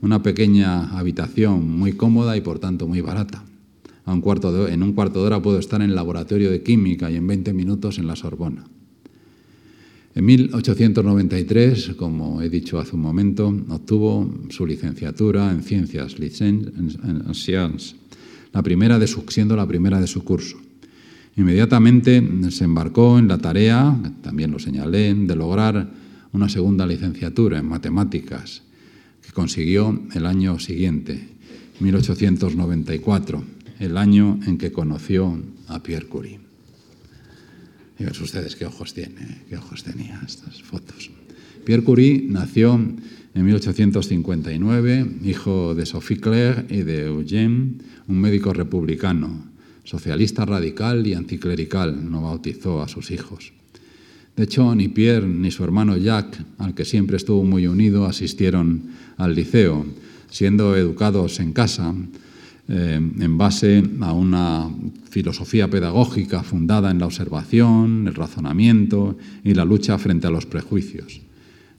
una 0.00 0.22
pequeña 0.22 0.98
habitación 0.98 1.78
muy 1.78 1.92
cómoda 1.92 2.36
y 2.36 2.40
por 2.40 2.58
tanto 2.58 2.88
muy 2.88 3.00
barata 3.00 3.44
un 4.06 4.20
cuarto 4.20 4.66
en 4.68 4.82
un 4.82 4.92
cuarto 4.92 5.20
de 5.20 5.26
hora 5.26 5.42
puedo 5.42 5.58
estar 5.58 5.80
en 5.80 5.90
el 5.90 5.94
laboratorio 5.94 6.50
de 6.50 6.62
química 6.62 7.10
y 7.10 7.16
en 7.16 7.26
20 7.26 7.52
minutos 7.52 7.98
en 7.98 8.06
la 8.06 8.16
Sorbona. 8.16 8.64
En 10.14 10.26
1893, 10.26 11.94
como 11.96 12.42
he 12.42 12.50
dicho 12.50 12.78
hace 12.78 12.94
un 12.94 13.00
momento, 13.00 13.48
obtuvo 13.70 14.30
su 14.50 14.66
licenciatura 14.66 15.50
en 15.50 15.62
Ciencias, 15.62 16.16
la 18.52 18.62
primera 18.62 18.98
de 18.98 19.06
su, 19.06 19.24
siendo 19.28 19.56
la 19.56 19.66
primera 19.66 19.98
de 20.00 20.06
su 20.06 20.22
curso. 20.22 20.58
Inmediatamente 21.36 22.22
se 22.50 22.64
embarcó 22.64 23.18
en 23.18 23.28
la 23.28 23.38
tarea, 23.38 23.98
también 24.20 24.50
lo 24.50 24.58
señalé, 24.58 25.14
de 25.14 25.34
lograr 25.34 25.90
una 26.32 26.50
segunda 26.50 26.86
licenciatura 26.86 27.58
en 27.58 27.66
matemáticas, 27.66 28.62
que 29.24 29.32
consiguió 29.32 29.98
el 30.12 30.26
año 30.26 30.58
siguiente, 30.58 31.28
1894, 31.80 33.42
el 33.78 33.96
año 33.96 34.38
en 34.46 34.58
que 34.58 34.72
conoció 34.72 35.38
a 35.68 35.82
Pierre 35.82 36.06
Curie. 36.06 36.40
Fíjense 37.96 38.22
ustedes 38.22 38.56
qué 38.56 38.66
ojos 38.66 38.94
tiene, 38.94 39.42
qué 39.48 39.56
ojos 39.56 39.84
tenía 39.84 40.20
estas 40.26 40.62
fotos. 40.62 41.10
Pierre 41.64 41.84
Curie 41.84 42.24
nació 42.28 42.74
en 42.74 43.44
1859, 43.44 45.06
hijo 45.24 45.74
de 45.74 45.86
Sophie 45.86 46.18
Claire 46.18 46.66
y 46.68 46.82
de 46.82 47.06
Eugène, 47.06 47.78
un 48.08 48.20
médico 48.20 48.52
republicano, 48.52 49.46
socialista 49.84 50.44
radical 50.44 51.06
y 51.06 51.14
anticlerical, 51.14 52.10
no 52.10 52.22
bautizó 52.22 52.82
a 52.82 52.88
sus 52.88 53.10
hijos. 53.10 53.52
De 54.36 54.44
hecho, 54.44 54.74
ni 54.74 54.88
Pierre 54.88 55.26
ni 55.26 55.50
su 55.50 55.62
hermano 55.62 55.96
Jacques, 55.96 56.42
al 56.58 56.74
que 56.74 56.84
siempre 56.84 57.16
estuvo 57.16 57.44
muy 57.44 57.66
unido, 57.66 58.06
asistieron 58.06 58.90
al 59.16 59.34
liceo, 59.34 59.84
siendo 60.30 60.76
educados 60.76 61.38
en 61.40 61.52
casa 61.52 61.94
eh, 62.68 62.94
en 62.94 63.38
base 63.38 63.82
a 64.00 64.12
una 64.12 64.70
filosofía 65.10 65.68
pedagógica 65.68 66.42
fundada 66.42 66.90
en 66.90 67.00
la 67.00 67.06
observación, 67.06 68.06
el 68.06 68.14
razonamiento 68.14 69.16
y 69.42 69.54
la 69.54 69.64
lucha 69.64 69.98
frente 69.98 70.28
a 70.28 70.30
los 70.30 70.46
prejuicios. 70.46 71.20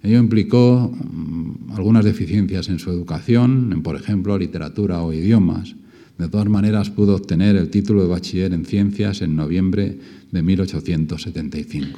Ello 0.04 0.20
implicó 0.20 0.92
mm, 0.92 1.72
algunas 1.72 2.04
deficiencias 2.04 2.68
en 2.68 2.80
su 2.80 2.92
educación, 2.92 3.72
en, 3.72 3.82
por 3.82 3.96
ejemplo, 3.96 4.38
literatura 4.38 5.02
o 5.02 5.14
idiomas. 5.14 5.76
De 6.18 6.28
todas 6.28 6.48
maneras, 6.48 6.90
pudo 6.90 7.16
obtener 7.16 7.56
el 7.56 7.70
título 7.70 8.02
de 8.02 8.10
bachiller 8.10 8.54
en 8.54 8.66
ciencias 8.66 9.22
en 9.22 9.36
noviembre 9.36 9.98
de 10.32 10.42
1875. 10.44 11.98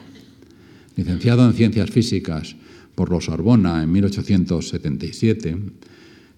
Licenciado 0.95 1.45
en 1.45 1.53
ciencias 1.53 1.89
físicas 1.89 2.55
por 2.93 3.09
los 3.09 3.25
Sorbona 3.25 3.83
en 3.83 3.91
1877, 3.91 5.57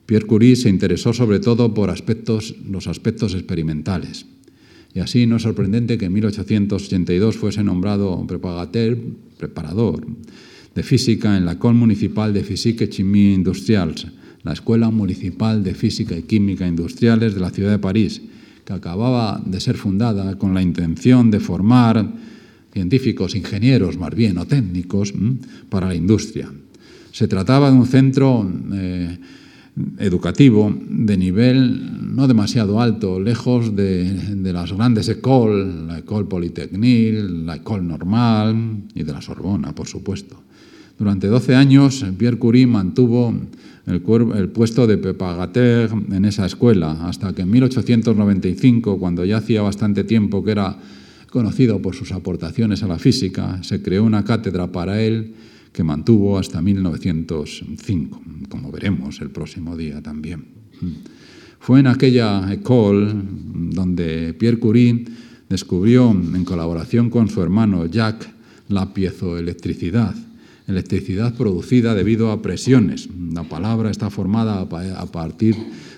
Pierre 0.08 0.26
Curie 0.26 0.56
se 0.56 0.70
interesó 0.70 1.12
sobre 1.12 1.40
todo 1.40 1.74
por 1.74 1.90
aspectos, 1.90 2.56
los 2.66 2.88
aspectos 2.88 3.34
experimentales. 3.36 4.26
Y 4.96 5.00
así 5.00 5.28
no 5.28 5.36
es 5.36 5.44
sorprendente 5.44 5.98
que 5.98 6.06
en 6.06 6.14
1882 6.14 7.36
fuese 7.36 7.62
nombrado 7.62 8.26
preparador 8.26 10.08
de 10.74 10.84
física 10.84 11.36
en 11.36 11.46
la 11.46 11.54
École 11.54 11.78
Municipal 11.78 12.34
de 12.34 12.44
Physique 12.44 12.86
et 12.86 12.90
Chimie 12.90 13.34
Industrials, 13.34 14.08
la 14.44 14.54
Escuela 14.54 14.90
Municipal 14.90 15.62
de 15.62 15.76
Física 15.76 16.16
y 16.16 16.24
Química 16.24 16.66
Industriales 16.66 17.36
de 17.36 17.42
la 17.42 17.50
ciudad 17.50 17.72
de 17.72 17.80
París, 17.80 18.22
que 18.64 18.74
acababa 18.74 19.42
de 19.46 19.60
ser 19.60 19.76
fundada 19.76 20.38
con 20.38 20.54
la 20.54 20.62
intención 20.62 21.30
de 21.30 21.42
formar 21.42 22.08
científicos, 22.72 23.36
ingenieros 23.36 23.98
más 23.98 24.16
bien, 24.16 24.38
o 24.38 24.48
técnicos, 24.48 25.14
para 25.68 25.88
la 25.88 25.96
industria. 25.96 26.50
Se 27.12 27.28
trataba 27.28 27.70
de 27.70 27.78
un 27.78 27.88
centro 27.88 28.50
eh, 28.72 29.18
educativo 30.00 30.74
de 30.90 31.18
nivel 31.18 32.16
no 32.16 32.28
demasiado 32.28 32.82
alto, 32.82 33.20
lejos 33.20 33.76
de, 33.76 34.36
las 34.52 34.74
grandes 34.74 35.08
écoles, 35.10 35.68
la 35.88 36.00
École 36.00 36.26
Polytechnique, 36.26 37.24
la 37.46 37.58
École 37.58 37.84
Normale 37.84 38.58
y 38.96 39.04
de 39.04 39.14
la 39.14 39.22
Sorbona, 39.22 39.76
por 39.76 39.88
supuesto. 39.88 40.42
Durante 40.98 41.28
12 41.28 41.56
años, 41.56 42.04
Pierre 42.18 42.40
Curie 42.40 42.66
mantuvo 42.66 43.36
el, 43.86 44.50
puesto 44.50 44.88
de 44.88 44.98
pepagateur 44.98 45.92
en 46.12 46.26
esa 46.26 46.48
escuela, 46.48 47.08
hasta 47.08 47.34
que 47.34 47.44
en 47.44 47.52
1895, 47.52 48.98
cuando 48.98 49.24
ya 49.24 49.38
hacía 49.38 49.62
bastante 49.62 50.04
tiempo 50.04 50.44
que 50.44 50.52
era 50.52 50.76
conocido 51.30 51.80
por 51.82 51.94
sus 51.94 52.12
aportaciones 52.14 52.82
a 52.82 52.88
la 52.88 52.98
física, 52.98 53.62
se 53.62 53.82
creó 53.84 54.04
una 54.04 54.26
cátedra 54.26 54.72
para 54.72 55.02
él 55.02 55.36
que 55.72 55.84
mantuvo 55.84 56.38
hasta 56.38 56.62
1905, 56.62 58.22
como 58.50 58.72
veremos 58.72 59.22
el 59.22 59.30
próximo 59.30 59.78
día 59.78 60.02
también. 60.02 60.46
Fue 61.60 61.80
en 61.80 61.88
aquella 61.88 62.52
école 62.54 63.14
donde 63.14 64.34
Pierre 64.34 64.60
Curie 64.60 65.06
descubrió, 65.50 66.12
en 66.12 66.46
colaboración 66.46 67.10
con 67.10 67.30
su 67.30 67.42
hermano 67.42 67.86
Jacques, 67.86 68.30
la 68.70 68.94
piezoelectricidad, 68.94 70.16
electricidad 70.68 71.34
producida 71.36 71.96
debido 71.96 72.32
a 72.32 72.42
presiones. 72.42 73.10
La 73.32 73.44
palabra 73.44 73.90
está 73.90 74.10
formada 74.10 74.62
a 74.62 75.06
partir 75.06 75.56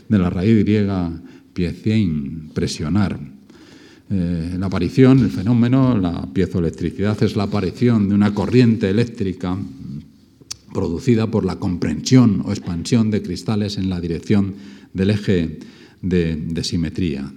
de 0.07 0.17
la 0.20 0.30
raíz 0.30 0.63
griega 0.63 1.11
piezein, 1.53 2.51
presionar. 2.53 3.20
Eh, 4.12 4.55
la 4.57 4.66
aparición, 4.66 5.20
el 5.20 5.30
fenómeno, 5.30 5.97
la 5.97 6.28
piezoelectricidad 6.34 7.22
es 7.22 7.36
la 7.36 7.43
aparición 7.43 8.10
de 8.10 8.16
una 8.16 8.34
corriente 8.34 8.89
eléctrica 8.89 9.57
producida 10.74 11.30
por 11.30 11.45
la 11.45 11.57
comprensión 11.57 12.41
o 12.45 12.51
expansión 12.51 13.12
de 13.12 13.22
cristales 13.22 13.78
en 13.78 13.89
la 13.89 14.01
dirección 14.01 14.55
del 14.93 15.12
eje 15.12 15.60
de, 16.01 16.64
simetría. 16.64 17.32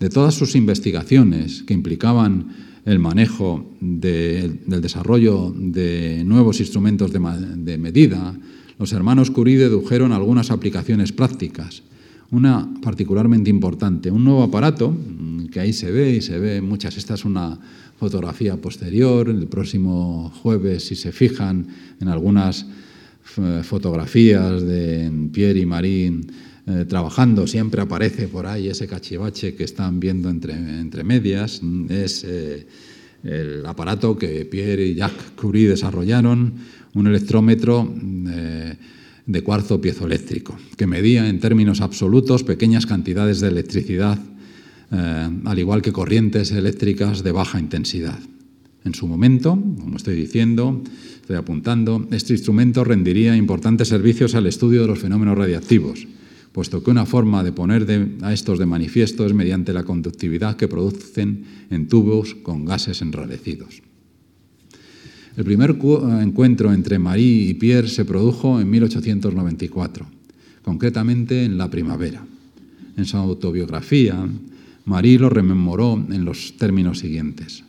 De 0.00 0.08
todas 0.08 0.34
sus 0.34 0.54
investigaciones 0.54 1.62
que 1.62 1.74
implicaban 1.74 2.48
el 2.84 2.98
manejo 2.98 3.72
del 3.80 4.60
desarrollo 4.80 5.52
de 5.56 6.22
nuevos 6.24 6.60
instrumentos 6.60 7.12
de, 7.12 7.78
medida, 7.78 8.38
los 8.78 8.92
hermanos 8.92 9.30
Curie 9.30 9.58
dedujeron 9.58 10.12
algunas 10.12 10.50
aplicaciones 10.50 11.12
prácticas. 11.12 11.82
Una 12.30 12.68
particularmente 12.82 13.50
importante, 13.50 14.10
un 14.10 14.24
nuevo 14.24 14.42
aparato, 14.42 14.90
mm, 14.90 15.46
que 15.46 15.60
ahí 15.60 15.72
se 15.72 15.90
ve 15.90 16.16
y 16.16 16.20
se 16.20 16.38
ve 16.38 16.60
muchas, 16.60 16.96
esta 16.96 17.14
es 17.14 17.24
una 17.24 17.58
fotografía 17.98 18.56
posterior, 18.56 19.28
el 19.28 19.46
próximo 19.46 20.30
jueves, 20.42 20.84
si 20.84 20.96
se 20.96 21.12
fijan 21.12 21.66
en 22.00 22.08
algunas 22.08 22.66
eh, 23.38 23.60
fotografías 23.62 24.62
de 24.62 25.10
Pierre 25.32 25.60
y 25.60 25.66
Marie 25.66 26.20
eh, 26.66 26.84
trabajando, 26.88 27.46
siempre 27.46 27.80
aparece 27.80 28.28
por 28.28 28.46
ahí 28.46 28.68
ese 28.68 28.86
cachivache 28.86 29.54
que 29.54 29.64
están 29.64 30.00
viendo 30.00 30.28
entre, 30.28 30.54
entre 30.54 31.04
medias. 31.04 31.60
Es 31.88 32.24
eh, 32.24 32.66
el 33.22 33.64
aparato 33.66 34.16
que 34.16 34.44
Pierre 34.46 34.86
y 34.86 34.94
Jacques 34.94 35.32
Curie 35.36 35.68
desarrollaron, 35.68 36.54
un 36.94 37.06
electrómetro 37.06 37.92
de 39.26 39.42
cuarzo 39.42 39.80
piezoeléctrico, 39.80 40.56
que 40.76 40.86
medía 40.86 41.28
en 41.28 41.40
términos 41.40 41.80
absolutos 41.80 42.44
pequeñas 42.44 42.86
cantidades 42.86 43.40
de 43.40 43.48
electricidad, 43.48 44.18
al 44.90 45.58
igual 45.58 45.82
que 45.82 45.92
corrientes 45.92 46.52
eléctricas 46.52 47.22
de 47.22 47.32
baja 47.32 47.58
intensidad. 47.58 48.18
En 48.84 48.94
su 48.94 49.08
momento, 49.08 49.50
como 49.80 49.96
estoy 49.96 50.14
diciendo, 50.14 50.80
estoy 51.20 51.36
apuntando, 51.36 52.06
este 52.12 52.34
instrumento 52.34 52.84
rendiría 52.84 53.36
importantes 53.36 53.88
servicios 53.88 54.36
al 54.36 54.46
estudio 54.46 54.82
de 54.82 54.86
los 54.86 55.00
fenómenos 55.00 55.36
radiactivos 55.36 56.06
puesto 56.56 56.82
que 56.82 56.90
una 56.90 57.04
forma 57.04 57.44
de 57.44 57.52
poner 57.52 57.84
a 58.22 58.32
estos 58.32 58.58
de 58.58 58.64
manifiesto 58.64 59.26
es 59.26 59.34
mediante 59.34 59.74
la 59.74 59.84
conductividad 59.84 60.56
que 60.56 60.68
producen 60.68 61.44
en 61.68 61.86
tubos 61.86 62.34
con 62.34 62.64
gases 62.64 63.02
enrarecidos. 63.02 63.82
El 65.36 65.44
primer 65.44 65.76
encuentro 66.22 66.72
entre 66.72 66.98
Marie 66.98 67.50
y 67.50 67.54
Pierre 67.54 67.88
se 67.88 68.06
produjo 68.06 68.58
en 68.58 68.70
1894, 68.70 70.06
concretamente 70.62 71.44
en 71.44 71.58
la 71.58 71.68
primavera. 71.68 72.24
En 72.96 73.04
su 73.04 73.18
autobiografía, 73.18 74.26
Marie 74.86 75.18
lo 75.18 75.28
rememoró 75.28 76.02
en 76.10 76.24
los 76.24 76.56
términos 76.56 77.00
siguientes. 77.00 77.64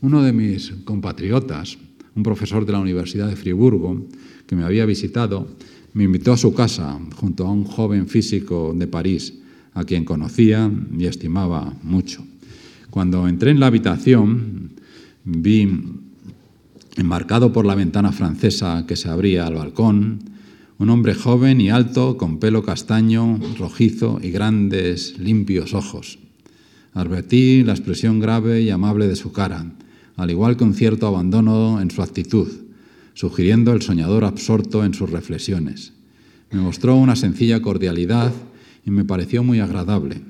Uno 0.00 0.22
de 0.22 0.32
mis 0.32 0.70
compatriotas, 0.84 1.76
un 2.14 2.22
profesor 2.22 2.64
de 2.64 2.72
la 2.72 2.78
Universidad 2.78 3.28
de 3.28 3.34
Friburgo, 3.34 4.06
que 4.46 4.54
me 4.54 4.62
había 4.62 4.86
visitado, 4.86 5.48
me 5.94 6.04
invitó 6.04 6.32
a 6.32 6.36
su 6.36 6.54
casa 6.54 7.00
junto 7.16 7.48
a 7.48 7.50
un 7.50 7.64
joven 7.64 8.06
físico 8.06 8.72
de 8.76 8.86
París, 8.86 9.34
a 9.74 9.82
quien 9.82 10.04
conocía 10.04 10.70
y 10.96 11.06
estimaba 11.06 11.74
mucho. 11.82 12.24
Cuando 12.90 13.26
entré 13.26 13.50
en 13.50 13.58
la 13.58 13.66
habitación, 13.66 14.70
vi, 15.24 15.68
enmarcado 16.98 17.52
por 17.52 17.64
la 17.64 17.74
ventana 17.74 18.12
francesa 18.12 18.84
que 18.86 18.96
se 18.96 19.08
abría 19.08 19.46
al 19.46 19.54
balcón, 19.54 20.18
un 20.78 20.90
hombre 20.90 21.14
joven 21.14 21.60
y 21.60 21.70
alto, 21.70 22.18
con 22.18 22.38
pelo 22.38 22.62
castaño, 22.62 23.40
rojizo 23.58 24.20
y 24.22 24.30
grandes, 24.30 25.18
limpios 25.18 25.72
ojos. 25.72 26.18
Advertí 26.92 27.64
la 27.64 27.72
expresión 27.72 28.20
grave 28.20 28.60
y 28.60 28.68
amable 28.68 29.08
de 29.08 29.16
su 29.16 29.32
cara, 29.32 29.72
al 30.16 30.30
igual 30.30 30.56
que 30.56 30.64
un 30.64 30.74
cierto 30.74 31.06
abandono 31.06 31.80
en 31.80 31.90
su 31.90 32.02
actitud 32.02 32.68
sugiriendo 33.18 33.72
el 33.72 33.82
soñador 33.82 34.24
absorto 34.24 34.84
en 34.84 34.94
sus 34.94 35.10
reflexiones. 35.10 35.92
Me 36.52 36.60
mostró 36.60 36.94
una 36.94 37.16
sencilla 37.16 37.60
cordialidad 37.60 38.32
y 38.86 38.92
me 38.92 39.04
pareció 39.04 39.42
muy 39.42 39.58
agradable. 39.58 40.22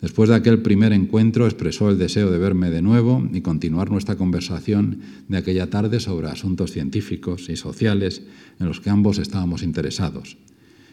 Después 0.00 0.28
de 0.28 0.36
aquel 0.36 0.62
primer 0.62 0.92
encuentro 0.92 1.46
expresó 1.46 1.90
el 1.90 1.98
deseo 1.98 2.30
de 2.30 2.38
verme 2.38 2.70
de 2.70 2.82
nuevo 2.82 3.28
y 3.32 3.40
continuar 3.40 3.90
nuestra 3.90 4.16
conversación 4.16 5.00
de 5.26 5.38
aquella 5.38 5.70
tarde 5.70 5.98
sobre 5.98 6.28
asuntos 6.28 6.72
científicos 6.72 7.48
y 7.48 7.56
sociales 7.56 8.22
en 8.60 8.66
los 8.66 8.80
que 8.80 8.90
ambos 8.90 9.18
estábamos 9.18 9.62
interesados 9.62 10.36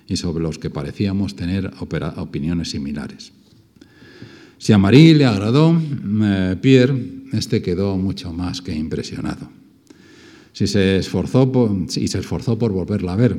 y 0.07 0.17
sobre 0.17 0.43
los 0.43 0.57
que 0.57 0.69
parecíamos 0.69 1.35
tener 1.35 1.71
opiniones 1.79 2.71
similares. 2.71 3.31
Si 4.57 4.73
a 4.73 4.77
Marie 4.77 5.13
le 5.13 5.25
agradó, 5.25 5.79
eh, 6.23 6.55
Pierre, 6.59 6.95
este 7.33 7.61
quedó 7.61 7.97
mucho 7.97 8.33
más 8.33 8.61
que 8.61 8.73
impresionado 8.73 9.49
si 10.55 10.67
se 10.67 10.95
esforzó 10.95 11.51
y 11.97 12.07
se 12.07 12.19
esforzó 12.19 12.57
por 12.57 12.71
volverla 12.71 13.11
a 13.11 13.17
ver, 13.17 13.37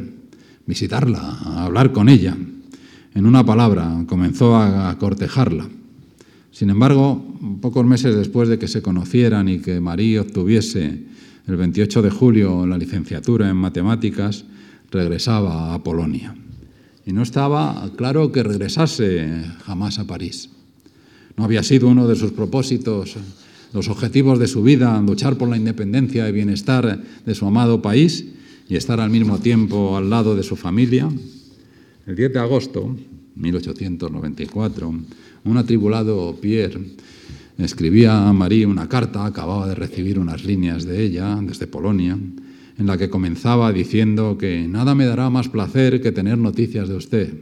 visitarla, 0.66 1.38
hablar 1.64 1.90
con 1.92 2.10
ella. 2.10 2.36
En 3.16 3.24
una 3.24 3.46
palabra, 3.46 4.04
comenzó 4.06 4.56
a, 4.56 4.94
cortejarla. 4.98 5.66
Sin 6.50 6.68
embargo, 6.68 7.24
pocos 7.62 7.86
meses 7.86 8.14
después 8.14 8.46
de 8.50 8.58
que 8.58 8.68
se 8.68 8.82
conocieran 8.82 9.48
y 9.48 9.60
que 9.60 9.80
María 9.80 10.20
obtuviese 10.20 11.02
el 11.46 11.56
28 11.56 12.02
de 12.02 12.10
julio 12.10 12.66
la 12.66 12.76
licenciatura 12.76 13.48
en 13.48 13.56
matemáticas, 13.56 14.44
regresaba 14.90 15.72
a 15.72 15.82
Polonia. 15.82 16.34
Y 17.06 17.14
no 17.14 17.22
estaba 17.22 17.90
claro 17.96 18.32
que 18.32 18.42
regresase 18.42 19.46
jamás 19.64 19.98
a 19.98 20.06
París. 20.06 20.50
No 21.38 21.44
había 21.44 21.62
sido 21.62 21.88
uno 21.88 22.06
de 22.06 22.16
sus 22.16 22.32
propósitos 22.32 23.16
los 23.72 23.88
objetivos 23.88 24.38
de 24.38 24.46
su 24.46 24.62
vida, 24.62 25.00
luchar 25.00 25.38
por 25.38 25.48
la 25.48 25.56
independencia 25.56 26.28
y 26.28 26.32
bienestar 26.32 27.02
de 27.24 27.34
su 27.34 27.46
amado 27.46 27.80
país 27.80 28.26
y 28.68 28.76
estar 28.76 29.00
al 29.00 29.08
mismo 29.08 29.38
tiempo 29.38 29.96
al 29.96 30.10
lado 30.10 30.36
de 30.36 30.42
su 30.42 30.54
familia. 30.54 31.08
El 32.06 32.14
10 32.14 32.34
de 32.34 32.38
agosto 32.38 32.94
de 32.94 33.42
1894, 33.42 34.94
un 35.44 35.56
atribulado 35.56 36.38
Pierre 36.40 36.80
escribía 37.58 38.28
a 38.28 38.32
Marie 38.32 38.64
una 38.64 38.88
carta, 38.88 39.26
acababa 39.26 39.66
de 39.66 39.74
recibir 39.74 40.20
unas 40.20 40.44
líneas 40.44 40.84
de 40.84 41.02
ella 41.02 41.36
desde 41.42 41.66
Polonia, 41.66 42.16
en 42.78 42.86
la 42.86 42.96
que 42.96 43.10
comenzaba 43.10 43.72
diciendo 43.72 44.38
que 44.38 44.68
nada 44.68 44.94
me 44.94 45.04
dará 45.04 45.30
más 45.30 45.48
placer 45.48 46.00
que 46.00 46.12
tener 46.12 46.38
noticias 46.38 46.88
de 46.88 46.94
usted. 46.94 47.34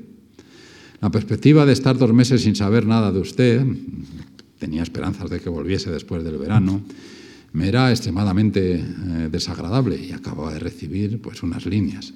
La 1.03 1.11
perspectiva 1.11 1.67
de 1.67 1.75
estar 1.75 1.99
dos 1.99 2.15
meses 2.15 2.41
sin 2.41 2.57
saber 2.57 2.87
nada 2.87 3.13
de 3.13 3.21
usted, 3.21 3.67
tenía 4.59 4.83
esperanzas 4.83 5.29
de 5.29 5.41
que 5.41 5.51
volviese 5.51 5.91
después 5.91 6.25
del 6.25 6.39
verano, 6.39 6.81
me 7.53 7.69
era 7.69 7.91
extremadamente 7.91 8.77
eh, 8.77 9.29
desagradable 9.31 10.03
y 10.03 10.13
acababa 10.13 10.55
de 10.55 10.61
recibir 10.61 11.21
pues 11.21 11.43
unas 11.43 11.67
líneas. 11.67 12.15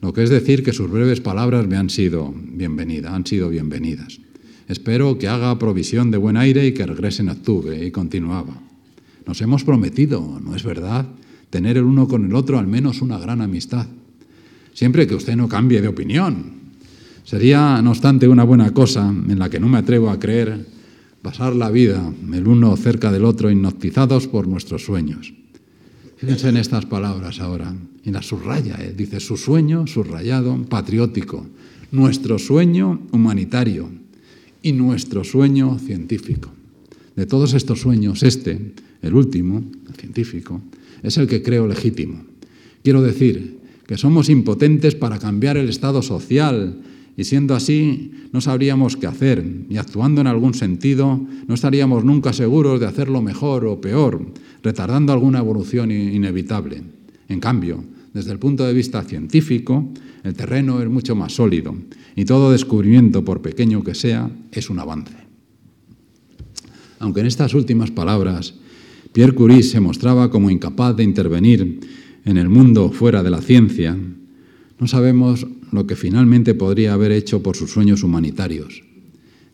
Lo 0.00 0.12
que 0.12 0.22
es 0.22 0.30
decir 0.30 0.62
que 0.62 0.72
sus 0.72 0.90
breves 0.90 1.20
palabras 1.20 1.66
me 1.66 1.76
han 1.76 1.90
sido 1.90 2.32
bienvenidas, 2.34 3.12
han 3.12 3.26
sido 3.26 3.48
bienvenidas. 3.48 4.20
Espero 4.68 5.18
que 5.18 5.28
haga 5.28 5.58
provisión 5.58 6.10
de 6.10 6.18
buen 6.18 6.36
aire 6.36 6.66
y 6.66 6.72
que 6.72 6.86
regrese 6.86 7.22
en 7.22 7.30
octubre. 7.30 7.84
Y 7.84 7.90
continuaba. 7.90 8.54
Nos 9.26 9.40
hemos 9.40 9.64
prometido, 9.64 10.40
¿no 10.42 10.54
es 10.54 10.62
verdad?, 10.62 11.06
tener 11.50 11.78
el 11.78 11.84
uno 11.84 12.06
con 12.06 12.26
el 12.26 12.34
otro 12.34 12.58
al 12.58 12.66
menos 12.66 13.00
una 13.00 13.18
gran 13.18 13.40
amistad. 13.40 13.86
Siempre 14.74 15.06
que 15.06 15.14
usted 15.14 15.34
no 15.36 15.48
cambie 15.48 15.80
de 15.80 15.88
opinión. 15.88 16.52
Sería, 17.24 17.80
no 17.82 17.90
obstante, 17.90 18.28
una 18.28 18.44
buena 18.44 18.72
cosa 18.72 19.08
en 19.08 19.38
la 19.38 19.50
que 19.50 19.58
no 19.58 19.68
me 19.68 19.78
atrevo 19.78 20.10
a 20.10 20.20
creer 20.20 20.66
pasar 21.22 21.54
la 21.54 21.70
vida 21.70 22.12
el 22.32 22.46
uno 22.46 22.76
cerca 22.76 23.10
del 23.10 23.24
otro 23.24 23.50
hipnotizados 23.50 24.28
por 24.28 24.46
nuestros 24.46 24.84
sueños. 24.84 25.34
Fíjense 26.18 26.48
en 26.48 26.56
estas 26.56 26.84
palabras 26.84 27.38
ahora, 27.38 27.72
y 28.04 28.10
las 28.10 28.26
subraya, 28.26 28.76
¿eh? 28.80 28.92
dice 28.96 29.20
su 29.20 29.36
sueño 29.36 29.86
subrayado, 29.86 30.60
patriótico, 30.64 31.46
nuestro 31.92 32.40
sueño 32.40 33.06
humanitario 33.12 33.88
y 34.60 34.72
nuestro 34.72 35.22
sueño 35.22 35.78
científico. 35.78 36.50
De 37.14 37.26
todos 37.26 37.54
estos 37.54 37.80
sueños, 37.80 38.24
este, 38.24 38.72
el 39.00 39.14
último, 39.14 39.62
el 39.88 39.94
científico, 39.94 40.60
es 41.04 41.16
el 41.18 41.28
que 41.28 41.40
creo 41.40 41.68
legítimo. 41.68 42.24
Quiero 42.82 43.00
decir 43.00 43.58
que 43.86 43.96
somos 43.96 44.28
impotentes 44.28 44.96
para 44.96 45.20
cambiar 45.20 45.56
el 45.56 45.68
estado 45.68 46.02
social 46.02 46.82
y 47.18 47.24
siendo 47.24 47.56
así 47.56 48.12
no 48.32 48.40
sabríamos 48.40 48.96
qué 48.96 49.08
hacer 49.08 49.44
y 49.68 49.76
actuando 49.76 50.20
en 50.20 50.28
algún 50.28 50.54
sentido 50.54 51.20
no 51.48 51.54
estaríamos 51.54 52.04
nunca 52.04 52.32
seguros 52.32 52.78
de 52.78 52.86
hacerlo 52.86 53.20
mejor 53.20 53.66
o 53.66 53.80
peor, 53.80 54.24
retardando 54.62 55.12
alguna 55.12 55.40
evolución 55.40 55.90
inevitable. 55.90 56.80
En 57.28 57.40
cambio, 57.40 57.82
desde 58.14 58.30
el 58.30 58.38
punto 58.38 58.64
de 58.64 58.72
vista 58.72 59.02
científico, 59.02 59.88
el 60.22 60.34
terreno 60.34 60.80
es 60.80 60.88
mucho 60.88 61.16
más 61.16 61.32
sólido 61.32 61.74
y 62.14 62.24
todo 62.24 62.52
descubrimiento, 62.52 63.24
por 63.24 63.42
pequeño 63.42 63.82
que 63.82 63.96
sea, 63.96 64.30
es 64.52 64.70
un 64.70 64.78
avance. 64.78 65.16
Aunque 67.00 67.20
en 67.20 67.26
estas 67.26 67.52
últimas 67.52 67.90
palabras 67.90 68.54
Pierre 69.12 69.34
Curie 69.34 69.64
se 69.64 69.80
mostraba 69.80 70.30
como 70.30 70.50
incapaz 70.50 70.94
de 70.96 71.02
intervenir 71.02 71.80
en 72.24 72.36
el 72.36 72.48
mundo 72.48 72.92
fuera 72.92 73.24
de 73.24 73.30
la 73.30 73.42
ciencia, 73.42 73.98
no 74.78 74.86
sabemos 74.86 75.44
lo 75.72 75.86
que 75.86 75.96
finalmente 75.96 76.54
podría 76.54 76.94
haber 76.94 77.12
hecho 77.12 77.42
por 77.42 77.56
sus 77.56 77.70
sueños 77.70 78.02
humanitarios. 78.02 78.82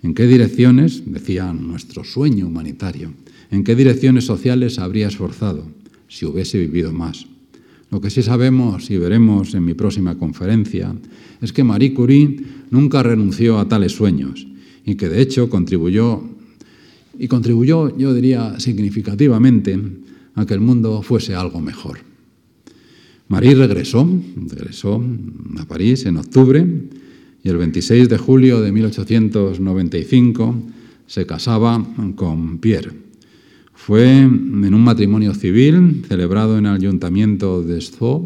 ¿En 0.03 0.15
qué 0.15 0.27
direcciones, 0.27 1.03
decía 1.07 1.53
nuestro 1.53 2.05
sueño 2.05 2.47
humanitario, 2.47 3.13
en 3.51 3.65
qué 3.65 3.75
direcciones 3.75 4.25
sociales 4.27 4.79
habría 4.79 5.09
esforzado 5.09 5.67
si 6.09 6.27
hubiese 6.27 6.59
vivido 6.59 6.93
más? 6.93 7.27
Lo 7.91 8.01
que 8.01 8.11
sí 8.11 8.23
sabemos 8.23 8.91
y 8.91 8.99
veremos 8.99 9.55
en 9.55 9.65
mi 9.65 9.75
próxima 9.75 10.19
conferencia 10.19 10.95
es 11.41 11.53
que 11.53 11.65
Marie 11.65 11.95
Curie 11.95 12.37
nunca 12.71 13.03
renunció 13.03 13.59
a 13.59 13.69
tales 13.69 13.93
sueños 13.93 14.47
y 14.85 14.97
que 14.97 15.09
de 15.09 15.23
hecho 15.23 15.49
contribuyó, 15.49 16.23
y 17.19 17.29
contribuyó, 17.29 17.97
yo 17.97 18.13
diría, 18.13 18.59
significativamente 18.59 19.79
a 20.35 20.45
que 20.45 20.55
el 20.55 20.61
mundo 20.61 21.03
fuese 21.03 21.35
algo 21.35 21.61
mejor. 21.61 22.14
Marie 23.35 23.57
regresó, 23.57 24.09
regresó 24.47 25.05
a 25.59 25.65
París 25.67 26.07
en 26.07 26.19
octubre 26.19 26.65
y 27.43 27.49
el 27.49 27.57
26 27.57 28.09
de 28.09 28.17
julio 28.17 28.61
de 28.61 28.71
1895 28.71 30.55
se 31.09 31.27
casaba 31.27 31.85
con 32.15 32.59
Pierre. 32.59 32.93
Fue 33.73 34.21
en 34.21 34.73
un 34.73 34.85
matrimonio 34.85 35.35
civil 35.35 36.05
celebrado 36.07 36.59
en 36.59 36.67
el 36.67 36.77
ayuntamiento 36.77 37.65
de 37.65 37.81
Sceaux, 37.81 38.25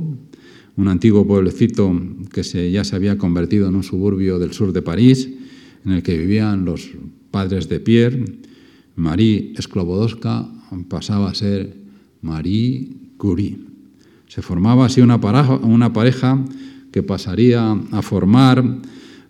un 0.77 0.89
antiguo 0.89 1.27
pueblecito 1.27 1.91
que 2.31 2.43
ya 2.71 2.85
se 2.85 2.95
había 2.95 3.17
convertido 3.17 3.67
en 3.71 3.77
un 3.77 3.85
suburbio 3.85 4.39
del 4.39 4.53
sur 4.53 4.75
de 4.75 4.83
París, 4.83 5.31
en 5.87 5.93
el 5.93 6.03
que 6.03 6.19
vivían 6.19 6.67
los 6.67 6.91
padres 7.31 7.71
de 7.71 7.81
Pierre. 7.81 8.27
Marie 8.95 9.55
Sklobodowska 9.59 10.47
pasaba 10.91 11.31
a 11.31 11.35
ser 11.35 11.75
Marie 12.21 12.91
Curie. 13.17 13.68
Se 14.29 14.43
formaba 14.43 14.87
así 14.87 15.01
una 15.01 15.21
pareja, 15.93 16.39
que 16.93 17.03
pasaría 17.03 17.73
a 17.73 18.03
formar 18.03 18.65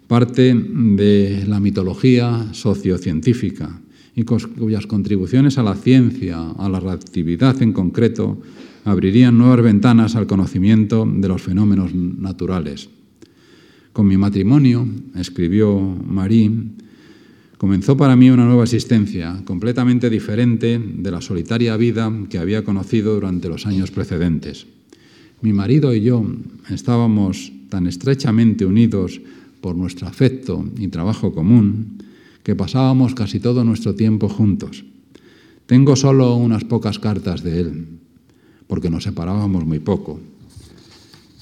parte 0.06 0.54
de 0.54 1.44
la 1.46 1.60
mitología 1.60 2.48
sociocientífica 2.52 3.80
y 4.14 4.24
cuyas 4.24 4.86
contribuciones 4.86 5.58
a 5.58 5.62
la 5.62 5.74
ciencia, 5.74 6.50
a 6.50 6.68
la 6.68 6.80
reactividad 6.80 7.60
en 7.62 7.72
concreto, 7.72 8.38
abrirían 8.84 9.38
nuevas 9.38 9.62
ventanas 9.62 10.16
al 10.16 10.26
conocimiento 10.26 11.06
de 11.06 11.28
los 11.28 11.42
fenómenos 11.42 11.94
naturales. 11.94 12.88
Con 13.92 14.06
mi 14.06 14.16
matrimonio, 14.16 14.86
escribió 15.14 15.78
Marie, 15.78 16.50
comenzó 17.58 17.96
para 17.96 18.16
mí 18.16 18.30
una 18.30 18.46
nueva 18.46 18.64
existencia, 18.64 19.42
completamente 19.44 20.08
diferente 20.10 20.78
de 20.78 21.10
la 21.10 21.20
solitaria 21.20 21.76
vida 21.76 22.12
que 22.30 22.38
había 22.38 22.64
conocido 22.64 23.14
durante 23.14 23.48
los 23.48 23.66
años 23.66 23.90
precedentes. 23.90 24.66
Mi 25.40 25.52
marido 25.52 25.94
y 25.94 26.02
yo 26.02 26.26
estábamos 26.68 27.52
tan 27.68 27.86
estrechamente 27.86 28.66
unidos 28.66 29.20
por 29.60 29.76
nuestro 29.76 30.08
afecto 30.08 30.64
y 30.78 30.88
trabajo 30.88 31.32
común 31.32 31.98
que 32.42 32.56
pasábamos 32.56 33.14
casi 33.14 33.38
todo 33.38 33.62
nuestro 33.62 33.94
tiempo 33.94 34.28
juntos. 34.28 34.84
Tengo 35.66 35.94
solo 35.94 36.34
unas 36.34 36.64
pocas 36.64 36.98
cartas 36.98 37.42
de 37.42 37.60
él, 37.60 37.86
porque 38.66 38.90
nos 38.90 39.04
separábamos 39.04 39.64
muy 39.64 39.78
poco. 39.78 40.18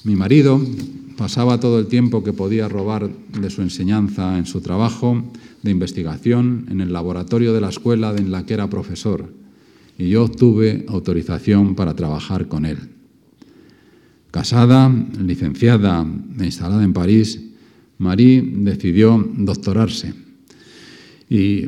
Mi 0.03 0.15
marido 0.15 0.61
pasaba 1.17 1.59
todo 1.59 1.79
el 1.79 1.87
tiempo 1.87 2.23
que 2.23 2.33
podía 2.33 2.69
robar 2.69 3.09
de 3.09 3.49
su 3.49 3.63
enseñanza 3.63 4.37
en 4.37 4.45
su 4.45 4.61
trabajo 4.61 5.23
de 5.63 5.71
investigación 5.71 6.67
en 6.69 6.81
el 6.81 6.93
laboratorio 6.93 7.51
de 7.51 7.61
la 7.61 7.69
escuela 7.69 8.13
en 8.15 8.29
la 8.29 8.45
que 8.45 8.53
era 8.53 8.69
profesor, 8.69 9.33
y 9.97 10.09
yo 10.09 10.25
obtuve 10.25 10.85
autorización 10.87 11.73
para 11.73 11.95
trabajar 11.95 12.47
con 12.47 12.65
él. 12.65 12.96
Casada, 14.31 14.89
licenciada 15.19 16.05
e 16.39 16.45
instalada 16.45 16.83
en 16.83 16.93
París, 16.93 17.41
Marie 17.97 18.41
decidió 18.41 19.25
doctorarse. 19.37 20.13
Y 21.29 21.67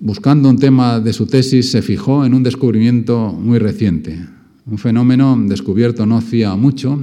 buscando 0.00 0.48
un 0.48 0.58
tema 0.58 0.98
de 1.00 1.12
su 1.12 1.26
tesis 1.26 1.70
se 1.70 1.82
fijó 1.82 2.24
en 2.24 2.32
un 2.34 2.42
descubrimiento 2.42 3.32
muy 3.32 3.58
reciente, 3.58 4.18
un 4.66 4.78
fenómeno 4.78 5.38
descubierto 5.46 6.06
no 6.06 6.16
hacía 6.18 6.56
mucho, 6.56 6.98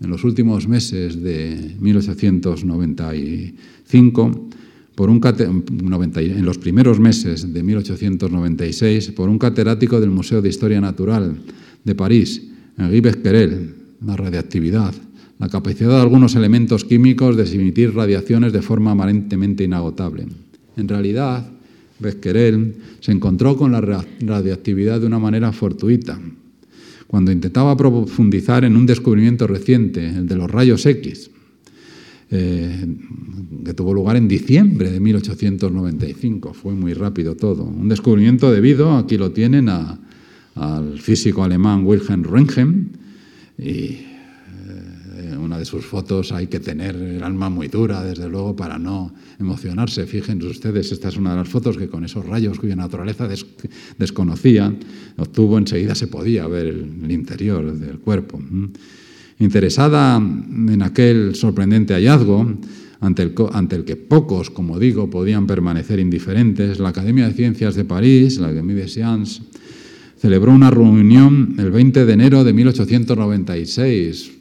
en 0.00 0.10
los 0.10 0.24
últimos 0.24 0.66
meses 0.68 1.22
de 1.22 1.76
1895, 1.80 4.48
por 4.94 5.10
en 5.10 6.44
los 6.44 6.58
primeros 6.58 7.00
meses 7.00 7.50
de 7.52 7.62
1896, 7.62 9.10
por 9.12 9.28
un 9.28 9.38
catedrático 9.38 10.00
del 10.00 10.10
Museo 10.10 10.42
de 10.42 10.48
Historia 10.48 10.80
Natural 10.80 11.36
de 11.84 11.94
París, 11.94 12.42
Henri 12.78 13.00
Becquerel, 13.00 13.75
la 14.04 14.16
radiactividad, 14.16 14.94
la 15.38 15.48
capacidad 15.48 15.90
de 15.90 16.00
algunos 16.00 16.34
elementos 16.34 16.84
químicos 16.84 17.36
de 17.36 17.44
emitir 17.44 17.94
radiaciones 17.94 18.52
de 18.52 18.62
forma 18.62 18.92
aparentemente 18.92 19.64
inagotable. 19.64 20.26
En 20.76 20.88
realidad, 20.88 21.48
Becquerel 21.98 22.76
se 23.00 23.12
encontró 23.12 23.56
con 23.56 23.72
la 23.72 23.80
radiactividad 23.80 25.00
de 25.00 25.06
una 25.06 25.18
manera 25.18 25.52
fortuita, 25.52 26.18
cuando 27.06 27.30
intentaba 27.30 27.76
profundizar 27.76 28.64
en 28.64 28.76
un 28.76 28.84
descubrimiento 28.84 29.46
reciente, 29.46 30.06
el 30.08 30.26
de 30.26 30.36
los 30.36 30.50
rayos 30.50 30.84
X, 30.86 31.30
eh, 32.30 32.84
que 33.64 33.74
tuvo 33.74 33.94
lugar 33.94 34.16
en 34.16 34.26
diciembre 34.26 34.90
de 34.90 34.98
1895. 34.98 36.52
Fue 36.52 36.74
muy 36.74 36.92
rápido 36.92 37.36
todo. 37.36 37.62
Un 37.64 37.88
descubrimiento 37.88 38.50
debido, 38.50 38.96
aquí 38.96 39.16
lo 39.16 39.30
tienen, 39.30 39.68
al 39.68 40.98
físico 40.98 41.44
alemán 41.44 41.84
Wilhelm 41.84 42.24
Röntgen, 42.24 42.88
y 43.58 44.06
eh, 45.18 45.36
una 45.38 45.58
de 45.58 45.64
sus 45.64 45.84
fotos 45.84 46.32
hay 46.32 46.46
que 46.46 46.60
tener 46.60 46.94
el 46.94 47.22
alma 47.22 47.48
muy 47.48 47.68
dura, 47.68 48.02
desde 48.02 48.28
luego, 48.28 48.54
para 48.54 48.78
no 48.78 49.12
emocionarse. 49.38 50.06
Fíjense 50.06 50.46
ustedes, 50.46 50.92
esta 50.92 51.08
es 51.08 51.16
una 51.16 51.30
de 51.30 51.36
las 51.36 51.48
fotos 51.48 51.76
que 51.76 51.88
con 51.88 52.04
esos 52.04 52.24
rayos 52.26 52.58
cuya 52.58 52.76
naturaleza 52.76 53.28
desconocía, 53.98 54.74
obtuvo 55.16 55.58
enseguida 55.58 55.94
se 55.94 56.08
podía 56.08 56.46
ver 56.46 56.66
el, 56.66 57.10
interior 57.10 57.72
del 57.72 57.98
cuerpo. 57.98 58.40
Interesada 59.38 60.16
en 60.16 60.82
aquel 60.82 61.34
sorprendente 61.34 61.94
hallazgo, 61.94 62.54
ante 63.00 63.22
el, 63.22 63.34
ante 63.52 63.76
el, 63.76 63.84
que 63.84 63.96
pocos, 63.96 64.50
como 64.50 64.78
digo, 64.78 65.08
podían 65.08 65.46
permanecer 65.46 65.98
indiferentes, 65.98 66.78
la 66.78 66.90
Academia 66.90 67.28
de 67.28 67.34
Ciencias 67.34 67.74
de 67.74 67.84
París, 67.84 68.38
la 68.38 68.48
Académie 68.48 68.76
de 68.76 68.88
Sciences, 68.88 69.42
celebró 70.18 70.52
una 70.52 70.70
reunión 70.70 71.54
el 71.58 71.70
20 71.70 72.06
de 72.06 72.12
enero 72.12 72.44
de 72.44 72.52
1896, 72.52 74.32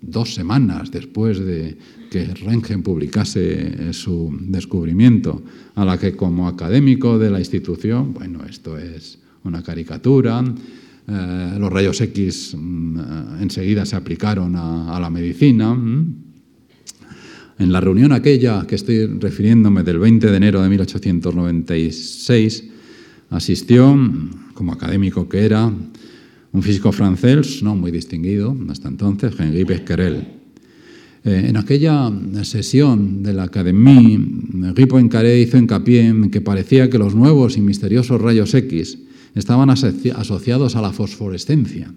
dos 0.00 0.34
semanas 0.34 0.90
después 0.90 1.38
de 1.38 1.76
que 2.10 2.26
Röntgen 2.34 2.82
publicase 2.82 3.92
su 3.92 4.36
descubrimiento, 4.40 5.42
a 5.74 5.84
la 5.84 5.98
que 5.98 6.16
como 6.16 6.48
académico 6.48 7.18
de 7.18 7.30
la 7.30 7.40
institución, 7.40 8.14
bueno, 8.14 8.44
esto 8.48 8.78
es 8.78 9.18
una 9.44 9.62
caricatura, 9.62 10.42
eh, 11.08 11.56
los 11.58 11.72
rayos 11.72 12.00
X 12.00 12.56
mm, 12.56 13.40
enseguida 13.40 13.84
se 13.84 13.96
aplicaron 13.96 14.56
a, 14.56 14.96
a 14.96 15.00
la 15.00 15.10
medicina. 15.10 15.74
Mm. 15.74 16.14
En 17.58 17.72
la 17.72 17.80
reunión 17.80 18.12
aquella 18.12 18.66
que 18.66 18.74
estoy 18.74 19.06
refiriéndome 19.06 19.82
del 19.82 19.98
20 19.98 20.30
de 20.30 20.36
enero 20.36 20.62
de 20.62 20.68
1896, 20.68 22.64
asistió 23.30 23.96
como 24.56 24.72
académico 24.72 25.28
que 25.28 25.44
era, 25.44 25.70
un 26.52 26.62
físico 26.62 26.90
francés, 26.90 27.62
no 27.62 27.76
muy 27.76 27.92
distinguido 27.92 28.56
hasta 28.70 28.88
entonces, 28.88 29.38
Henri 29.38 29.62
Becquerel. 29.64 30.26
Eh, 31.22 31.46
en 31.48 31.56
aquella 31.56 32.10
sesión 32.42 33.22
de 33.22 33.34
la 33.34 33.44
Académie, 33.44 34.14
Henri 34.14 34.86
Poincaré 34.86 35.38
hizo 35.40 35.58
hincapié 35.58 36.06
en 36.06 36.30
que 36.30 36.40
parecía 36.40 36.88
que 36.88 36.98
los 36.98 37.14
nuevos 37.14 37.56
y 37.56 37.60
misteriosos 37.60 38.20
rayos 38.20 38.54
X 38.54 38.98
estaban 39.34 39.68
asociados 39.68 40.76
a 40.76 40.80
la 40.80 40.92
fosforescencia, 40.92 41.92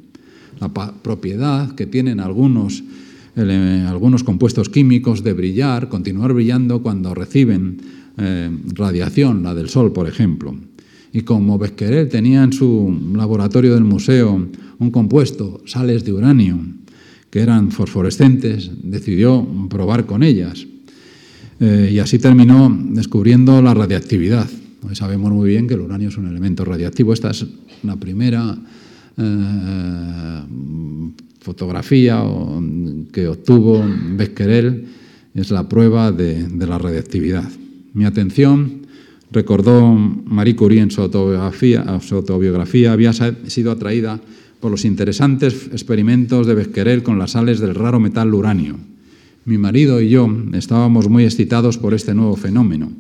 la 0.60 0.74
propiedad 0.74 1.74
que 1.76 1.86
tienen 1.86 2.20
algunos, 2.20 2.84
algunos 3.36 4.24
compuestos 4.24 4.68
químicos 4.68 5.24
de 5.24 5.34
brillar, 5.34 5.88
continuar 5.88 6.34
brillando 6.34 6.82
cuando 6.84 7.14
reciben 7.14 7.78
eh, 8.18 8.49
radiación, 8.74 9.43
la 9.43 9.55
del 9.55 9.70
sol, 9.70 9.93
por 9.93 10.07
ejemplo. 10.07 10.53
Y 11.12 11.22
como 11.22 11.57
Becquerel 11.57 12.07
tenía 12.10 12.43
en 12.43 12.53
su 12.53 13.14
laboratorio 13.16 13.74
del 13.74 13.84
museo 13.84 14.47
un 14.80 14.91
compuesto, 14.91 15.62
sales 15.66 16.05
de 16.05 16.14
uranio, 16.14 16.60
que 17.30 17.39
eran 17.39 17.72
fosforescentes, 17.72 18.72
decidió 18.84 19.45
probar 19.70 20.05
con 20.05 20.24
ellas. 20.24 20.66
Eh, 21.60 21.91
y 21.93 21.99
así 21.99 22.20
terminó 22.20 22.76
descubriendo 22.91 23.62
la 23.62 23.74
radiactividad. 23.74 24.47
Hoy 24.88 24.95
sabemos 24.95 25.32
muy 25.32 25.49
bien 25.49 25.68
que 25.68 25.74
el 25.74 25.82
uranio 25.82 26.10
es 26.10 26.18
un 26.18 26.28
elemento 26.28 26.64
radiactivo. 26.64 27.14
Esta 27.14 27.32
es 27.32 27.45
la 27.84 27.97
primera 27.97 28.57
eh, 29.18 30.41
fotografía 31.41 32.24
que 33.12 33.28
obtuvo 33.28 33.84
Becquerel, 34.16 34.86
es 35.34 35.51
la 35.51 35.68
prueba 35.68 36.12
de, 36.12 36.47
de 36.47 36.68
la 36.68 36.78
radiactividad. 36.78 37.49
Mi 37.93 38.05
atención 38.05 38.79
recordó 39.32 39.94
Marie 39.94 40.56
Curie 40.56 40.82
en 40.82 40.92
su 40.92 41.02
autobiografía, 41.02 42.92
había 42.92 43.14
sido 43.14 43.72
atraída 43.72 44.20
por 44.60 44.72
los 44.72 44.86
interesantes 44.86 45.68
experimentos 45.72 46.48
de 46.48 46.56
Becquerel 46.56 47.04
con 47.04 47.20
las 47.20 47.32
sales 47.32 47.60
del 47.60 47.76
raro 47.76 48.00
metal 48.00 48.34
uranio. 48.34 48.78
Mi 49.46 49.58
marido 49.58 50.02
y 50.02 50.10
yo 50.10 50.30
estábamos 50.54 51.10
muy 51.10 51.24
excitados 51.24 51.78
por 51.78 51.94
este 51.94 52.14
nuevo 52.14 52.36
fenómeno 52.36 52.92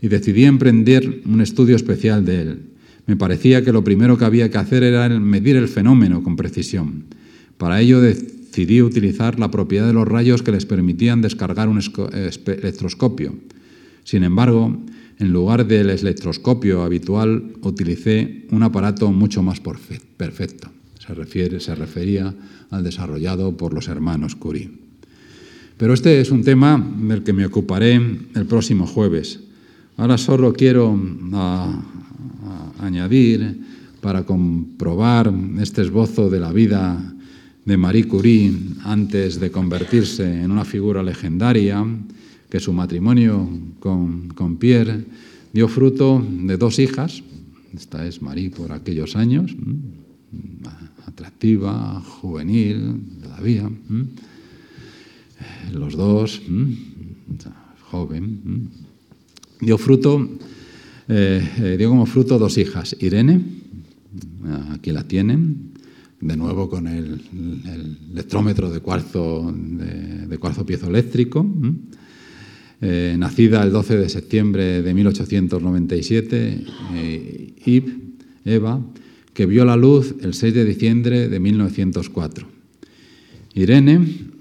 y 0.00 0.08
decidí 0.08 0.44
emprender 0.44 1.22
un 1.26 1.40
estudio 1.40 1.76
especial 1.76 2.24
de 2.24 2.42
él. 2.42 2.60
Me 3.06 3.16
parecía 3.16 3.64
que 3.64 3.72
lo 3.72 3.82
primero 3.82 4.16
que 4.16 4.24
había 4.24 4.50
que 4.50 4.58
hacer 4.58 4.82
era 4.82 5.08
medir 5.08 5.56
el 5.56 5.68
fenómeno 5.68 6.22
con 6.22 6.36
precisión. 6.36 7.04
Para 7.58 7.80
ello 7.80 8.00
decidí 8.00 8.82
utilizar 8.82 9.38
la 9.40 9.50
propiedad 9.50 9.86
de 9.86 9.92
los 9.92 10.06
rayos 10.06 10.42
que 10.42 10.52
les 10.52 10.64
permitían 10.64 11.20
descargar 11.20 11.68
un 11.68 11.80
electroscopio. 12.46 13.34
Sin 14.04 14.22
embargo, 14.22 14.78
en 15.20 15.32
lugar 15.32 15.66
del 15.66 15.90
electroscopio 15.90 16.82
habitual, 16.82 17.52
utilicé 17.60 18.46
un 18.50 18.62
aparato 18.62 19.12
mucho 19.12 19.42
más 19.42 19.60
perfecto. 19.60 20.70
Se, 20.98 21.14
refiere, 21.14 21.60
se 21.60 21.74
refería 21.74 22.34
al 22.70 22.82
desarrollado 22.82 23.54
por 23.54 23.74
los 23.74 23.88
hermanos 23.88 24.34
Curie. 24.34 24.70
Pero 25.76 25.92
este 25.92 26.20
es 26.20 26.30
un 26.30 26.42
tema 26.42 26.82
del 27.02 27.22
que 27.22 27.34
me 27.34 27.44
ocuparé 27.44 27.94
el 27.94 28.46
próximo 28.46 28.86
jueves. 28.86 29.40
Ahora 29.98 30.16
solo 30.16 30.54
quiero 30.54 30.98
añadir, 32.80 33.60
para 34.00 34.24
comprobar 34.24 35.30
este 35.60 35.82
esbozo 35.82 36.30
de 36.30 36.40
la 36.40 36.52
vida 36.52 36.98
de 37.66 37.76
Marie 37.76 38.08
Curie 38.08 38.50
antes 38.84 39.38
de 39.38 39.50
convertirse 39.50 40.42
en 40.42 40.50
una 40.50 40.64
figura 40.64 41.02
legendaria, 41.02 41.84
que 42.50 42.60
su 42.60 42.72
matrimonio 42.72 43.48
con, 43.78 44.28
con 44.28 44.56
Pierre 44.56 45.04
dio 45.52 45.68
fruto 45.68 46.24
de 46.28 46.56
dos 46.56 46.78
hijas, 46.78 47.22
esta 47.74 48.06
es 48.06 48.20
Marie 48.20 48.50
por 48.50 48.72
aquellos 48.72 49.16
años, 49.16 49.54
atractiva, 51.06 52.00
juvenil, 52.00 53.00
todavía, 53.22 53.70
los 55.72 55.96
dos, 55.96 56.42
joven, 57.90 58.68
dio 59.60 59.78
fruto, 59.78 60.28
eh, 61.08 61.48
eh, 61.58 61.76
dio 61.78 61.88
como 61.88 62.06
fruto 62.06 62.38
dos 62.38 62.58
hijas, 62.58 62.96
Irene, 63.00 63.40
aquí 64.72 64.90
la 64.90 65.04
tienen, 65.04 65.70
de 66.20 66.36
nuevo 66.36 66.68
con 66.68 66.86
el, 66.86 67.20
electrómetro 68.12 68.70
de 68.70 68.80
cuarzo, 68.80 69.52
de, 69.54 70.38
cuarzo 70.38 70.66
piezoeléctrico, 70.66 71.46
eh, 72.82 73.14
nacida 73.18 73.62
el 73.62 73.72
12 73.72 73.98
de 73.98 74.08
septiembre 74.08 74.82
de 74.82 74.94
1897, 74.94 76.64
eh, 76.94 77.90
Eva, 78.44 78.80
que 79.34 79.46
vio 79.46 79.64
la 79.64 79.76
luz 79.76 80.14
el 80.22 80.34
6 80.34 80.54
de 80.54 80.64
diciembre 80.64 81.28
de 81.28 81.40
1904. 81.40 82.46
Irene 83.54 84.00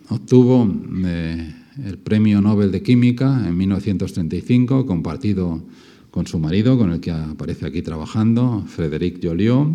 obtuvo 0.10 0.74
eh, 1.06 1.54
el 1.86 1.98
Premio 1.98 2.42
Nobel 2.42 2.72
de 2.72 2.82
Química 2.82 3.46
en 3.48 3.58
1935, 3.58 4.86
compartido 4.86 5.62
con 6.10 6.26
su 6.26 6.40
marido, 6.40 6.78
con 6.78 6.92
el 6.92 7.00
que 7.00 7.12
aparece 7.12 7.66
aquí 7.66 7.82
trabajando, 7.82 8.64
Frédéric 8.68 9.24
Joliot. 9.24 9.68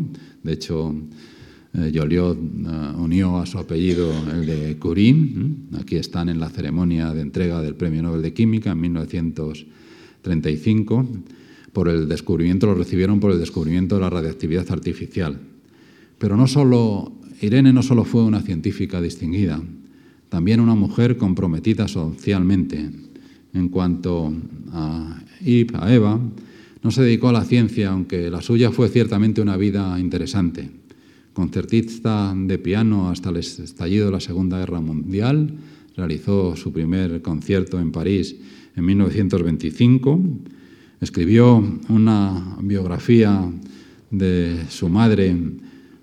De 0.42 0.52
hecho, 0.52 0.94
Joliot 1.74 2.38
eh, 2.38 2.40
unió 2.98 3.38
a 3.38 3.46
su 3.46 3.58
apellido 3.58 4.12
el 4.32 4.46
de 4.46 4.76
Curie. 4.78 5.16
Aquí 5.78 5.96
están 5.96 6.28
en 6.28 6.38
la 6.38 6.48
ceremonia 6.48 7.12
de 7.12 7.20
entrega 7.20 7.60
del 7.60 7.74
Premio 7.74 8.00
Nobel 8.02 8.22
de 8.22 8.32
Química 8.32 8.70
en 8.70 8.80
1935. 8.80 11.08
Por 11.72 11.88
el 11.88 12.08
descubrimiento, 12.08 12.66
lo 12.66 12.74
recibieron 12.74 13.18
por 13.18 13.32
el 13.32 13.40
descubrimiento 13.40 13.96
de 13.96 14.02
la 14.02 14.10
radiactividad 14.10 14.70
artificial. 14.70 15.40
Pero 16.18 16.36
no 16.36 16.46
solo, 16.46 17.12
Irene 17.40 17.72
no 17.72 17.82
solo 17.82 18.04
fue 18.04 18.22
una 18.22 18.40
científica 18.40 19.00
distinguida, 19.00 19.60
también 20.28 20.60
una 20.60 20.76
mujer 20.76 21.16
comprometida 21.16 21.88
socialmente. 21.88 22.88
En 23.52 23.68
cuanto 23.68 24.32
a 24.72 25.20
Eve, 25.44 25.74
a 25.74 25.92
Eva, 25.92 26.20
no 26.82 26.90
se 26.92 27.02
dedicó 27.02 27.30
a 27.30 27.32
la 27.32 27.44
ciencia, 27.44 27.90
aunque 27.90 28.30
la 28.30 28.42
suya 28.42 28.70
fue 28.70 28.88
ciertamente 28.88 29.40
una 29.40 29.56
vida 29.56 29.98
interesante 29.98 30.83
concertista 31.34 32.32
de 32.34 32.58
piano 32.58 33.10
hasta 33.10 33.28
el 33.28 33.36
estallido 33.36 34.06
de 34.06 34.12
la 34.12 34.20
Segunda 34.20 34.58
Guerra 34.58 34.80
Mundial. 34.80 35.52
Realizó 35.96 36.56
su 36.56 36.72
primer 36.72 37.20
concierto 37.20 37.78
en 37.78 37.92
París 37.92 38.36
en 38.74 38.84
1925. 38.84 40.20
Escribió 41.00 41.62
una 41.88 42.56
biografía 42.62 43.52
de 44.10 44.64
su 44.70 44.88
madre, 44.88 45.36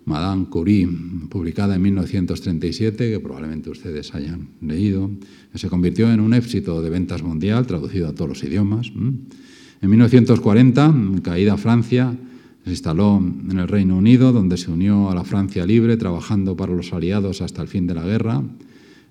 Madame 0.05 0.45
Curie, 0.49 0.88
publicada 1.29 1.75
en 1.75 1.82
1937, 1.82 3.11
que 3.11 3.19
probablemente 3.19 3.69
ustedes 3.69 4.13
hayan 4.13 4.49
leído. 4.61 5.09
Se 5.55 5.69
convirtió 5.69 6.11
en 6.11 6.19
un 6.19 6.34
éxito 6.34 6.82
de 6.82 6.89
ventas 6.89 7.23
mundial, 7.23 7.65
traducido 7.65 8.09
a 8.09 8.13
todos 8.13 8.29
los 8.29 8.43
idiomas. 8.43 8.91
En 8.93 9.89
1940, 9.89 10.93
caída 11.23 11.57
Francia, 11.57 12.15
se 12.64 12.70
instaló 12.70 13.18
en 13.18 13.57
el 13.57 13.68
Reino 13.68 13.97
Unido, 13.97 14.32
donde 14.32 14.57
se 14.57 14.70
unió 14.70 15.09
a 15.09 15.16
la 15.16 15.24
Francia 15.24 15.66
libre, 15.66 15.97
trabajando 15.97 16.55
para 16.55 16.74
los 16.74 16.93
aliados 16.93 17.41
hasta 17.41 17.62
el 17.62 17.68
fin 17.68 17.88
de 17.88 17.95
la 17.95 18.05
guerra. 18.05 18.43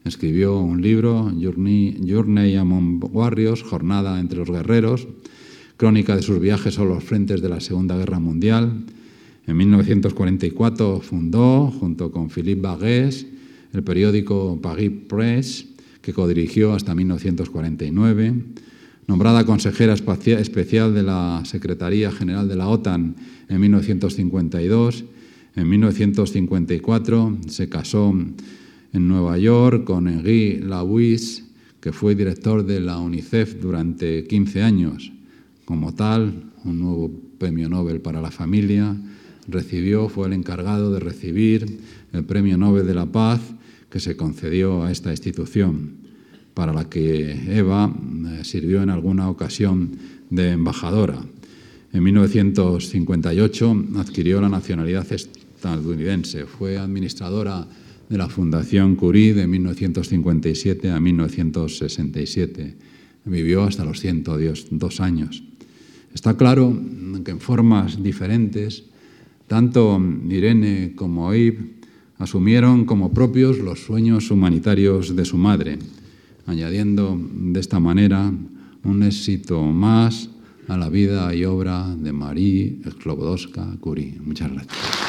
Escribió 0.04 0.58
un 0.60 0.80
libro, 0.80 1.32
Journey, 1.40 2.56
Among 2.56 3.00
Warriors, 3.12 3.62
Jornada 3.62 4.20
entre 4.20 4.38
los 4.38 4.50
Guerreros, 4.50 5.08
crónica 5.76 6.14
de 6.14 6.22
sus 6.22 6.40
viajes 6.40 6.78
a 6.78 6.84
los 6.84 7.02
frentes 7.02 7.42
de 7.42 7.48
la 7.48 7.60
Segunda 7.60 7.96
Guerra 7.96 8.20
Mundial. 8.20 8.84
En 9.46 9.56
1944 9.56 11.00
fundó, 11.00 11.70
junto 11.70 12.12
con 12.12 12.30
Philippe 12.30 12.60
Baguès, 12.60 13.26
el 13.72 13.82
periódico 13.82 14.58
Paris 14.62 14.92
Press, 15.08 15.66
que 16.00 16.12
codirigió 16.12 16.72
hasta 16.72 16.94
1949 16.94 18.34
nombrada 19.10 19.44
consejera 19.44 19.92
especial 19.92 20.94
de 20.94 21.02
la 21.02 21.42
Secretaría 21.44 22.12
General 22.12 22.46
de 22.46 22.54
la 22.54 22.68
OTAN 22.68 23.16
en 23.48 23.60
1952. 23.60 25.04
En 25.56 25.68
1954 25.68 27.38
se 27.48 27.68
casó 27.68 28.14
en 28.92 29.08
Nueva 29.08 29.36
York 29.36 29.82
con 29.82 30.06
Henri 30.06 30.60
Lawis, 30.60 31.44
que 31.80 31.92
fue 31.92 32.14
director 32.14 32.64
de 32.64 32.78
la 32.78 32.98
UNICEF 32.98 33.60
durante 33.60 34.28
15 34.28 34.62
años. 34.62 35.10
Como 35.64 35.92
tal, 35.92 36.44
un 36.64 36.78
nuevo 36.78 37.10
premio 37.36 37.68
Nobel 37.68 38.00
para 38.00 38.22
la 38.22 38.30
familia, 38.30 38.96
recibió, 39.48 40.08
fue 40.08 40.28
el 40.28 40.34
encargado 40.34 40.92
de 40.92 41.00
recibir 41.00 41.80
el 42.12 42.22
Premio 42.22 42.56
Nobel 42.56 42.86
de 42.86 42.94
la 42.94 43.06
Paz 43.06 43.40
que 43.90 43.98
se 43.98 44.16
concedió 44.16 44.84
a 44.84 44.92
esta 44.92 45.10
institución 45.10 45.99
para 46.54 46.72
la 46.72 46.88
que 46.88 47.56
Eva 47.56 47.92
eh, 47.92 48.44
sirvió 48.44 48.82
en 48.82 48.90
alguna 48.90 49.30
ocasión 49.30 49.90
de 50.30 50.52
embajadora. 50.52 51.20
En 51.92 52.02
1958 52.04 53.84
adquirió 53.96 54.40
la 54.40 54.48
nacionalidad 54.48 55.06
estadounidense. 55.12 56.46
Fue 56.46 56.78
administradora 56.78 57.66
de 58.08 58.18
la 58.18 58.28
Fundación 58.28 58.96
Curie 58.96 59.34
de 59.34 59.46
1957 59.46 60.90
a 60.90 61.00
1967. 61.00 62.76
Vivió 63.24 63.64
hasta 63.64 63.84
los 63.84 64.00
102 64.00 65.00
años. 65.00 65.42
Está 66.14 66.36
claro 66.36 66.76
que 67.24 67.30
en 67.30 67.40
formas 67.40 68.02
diferentes, 68.02 68.84
tanto 69.46 70.00
Irene 70.28 70.92
como 70.96 71.32
Eve 71.32 71.58
asumieron 72.18 72.84
como 72.84 73.12
propios 73.12 73.58
los 73.58 73.80
sueños 73.80 74.30
humanitarios 74.30 75.14
de 75.16 75.24
su 75.24 75.36
madre 75.36 75.78
añadiendo 76.50 77.18
de 77.18 77.60
esta 77.60 77.80
manera 77.80 78.32
un 78.84 79.02
éxito 79.02 79.62
más 79.62 80.28
a 80.68 80.76
la 80.76 80.88
vida 80.88 81.34
y 81.34 81.44
obra 81.44 81.94
de 81.96 82.12
Marie 82.12 82.80
Sklodowska 82.88 83.76
Curie. 83.80 84.18
Muchas 84.20 84.52
gracias. 84.52 84.99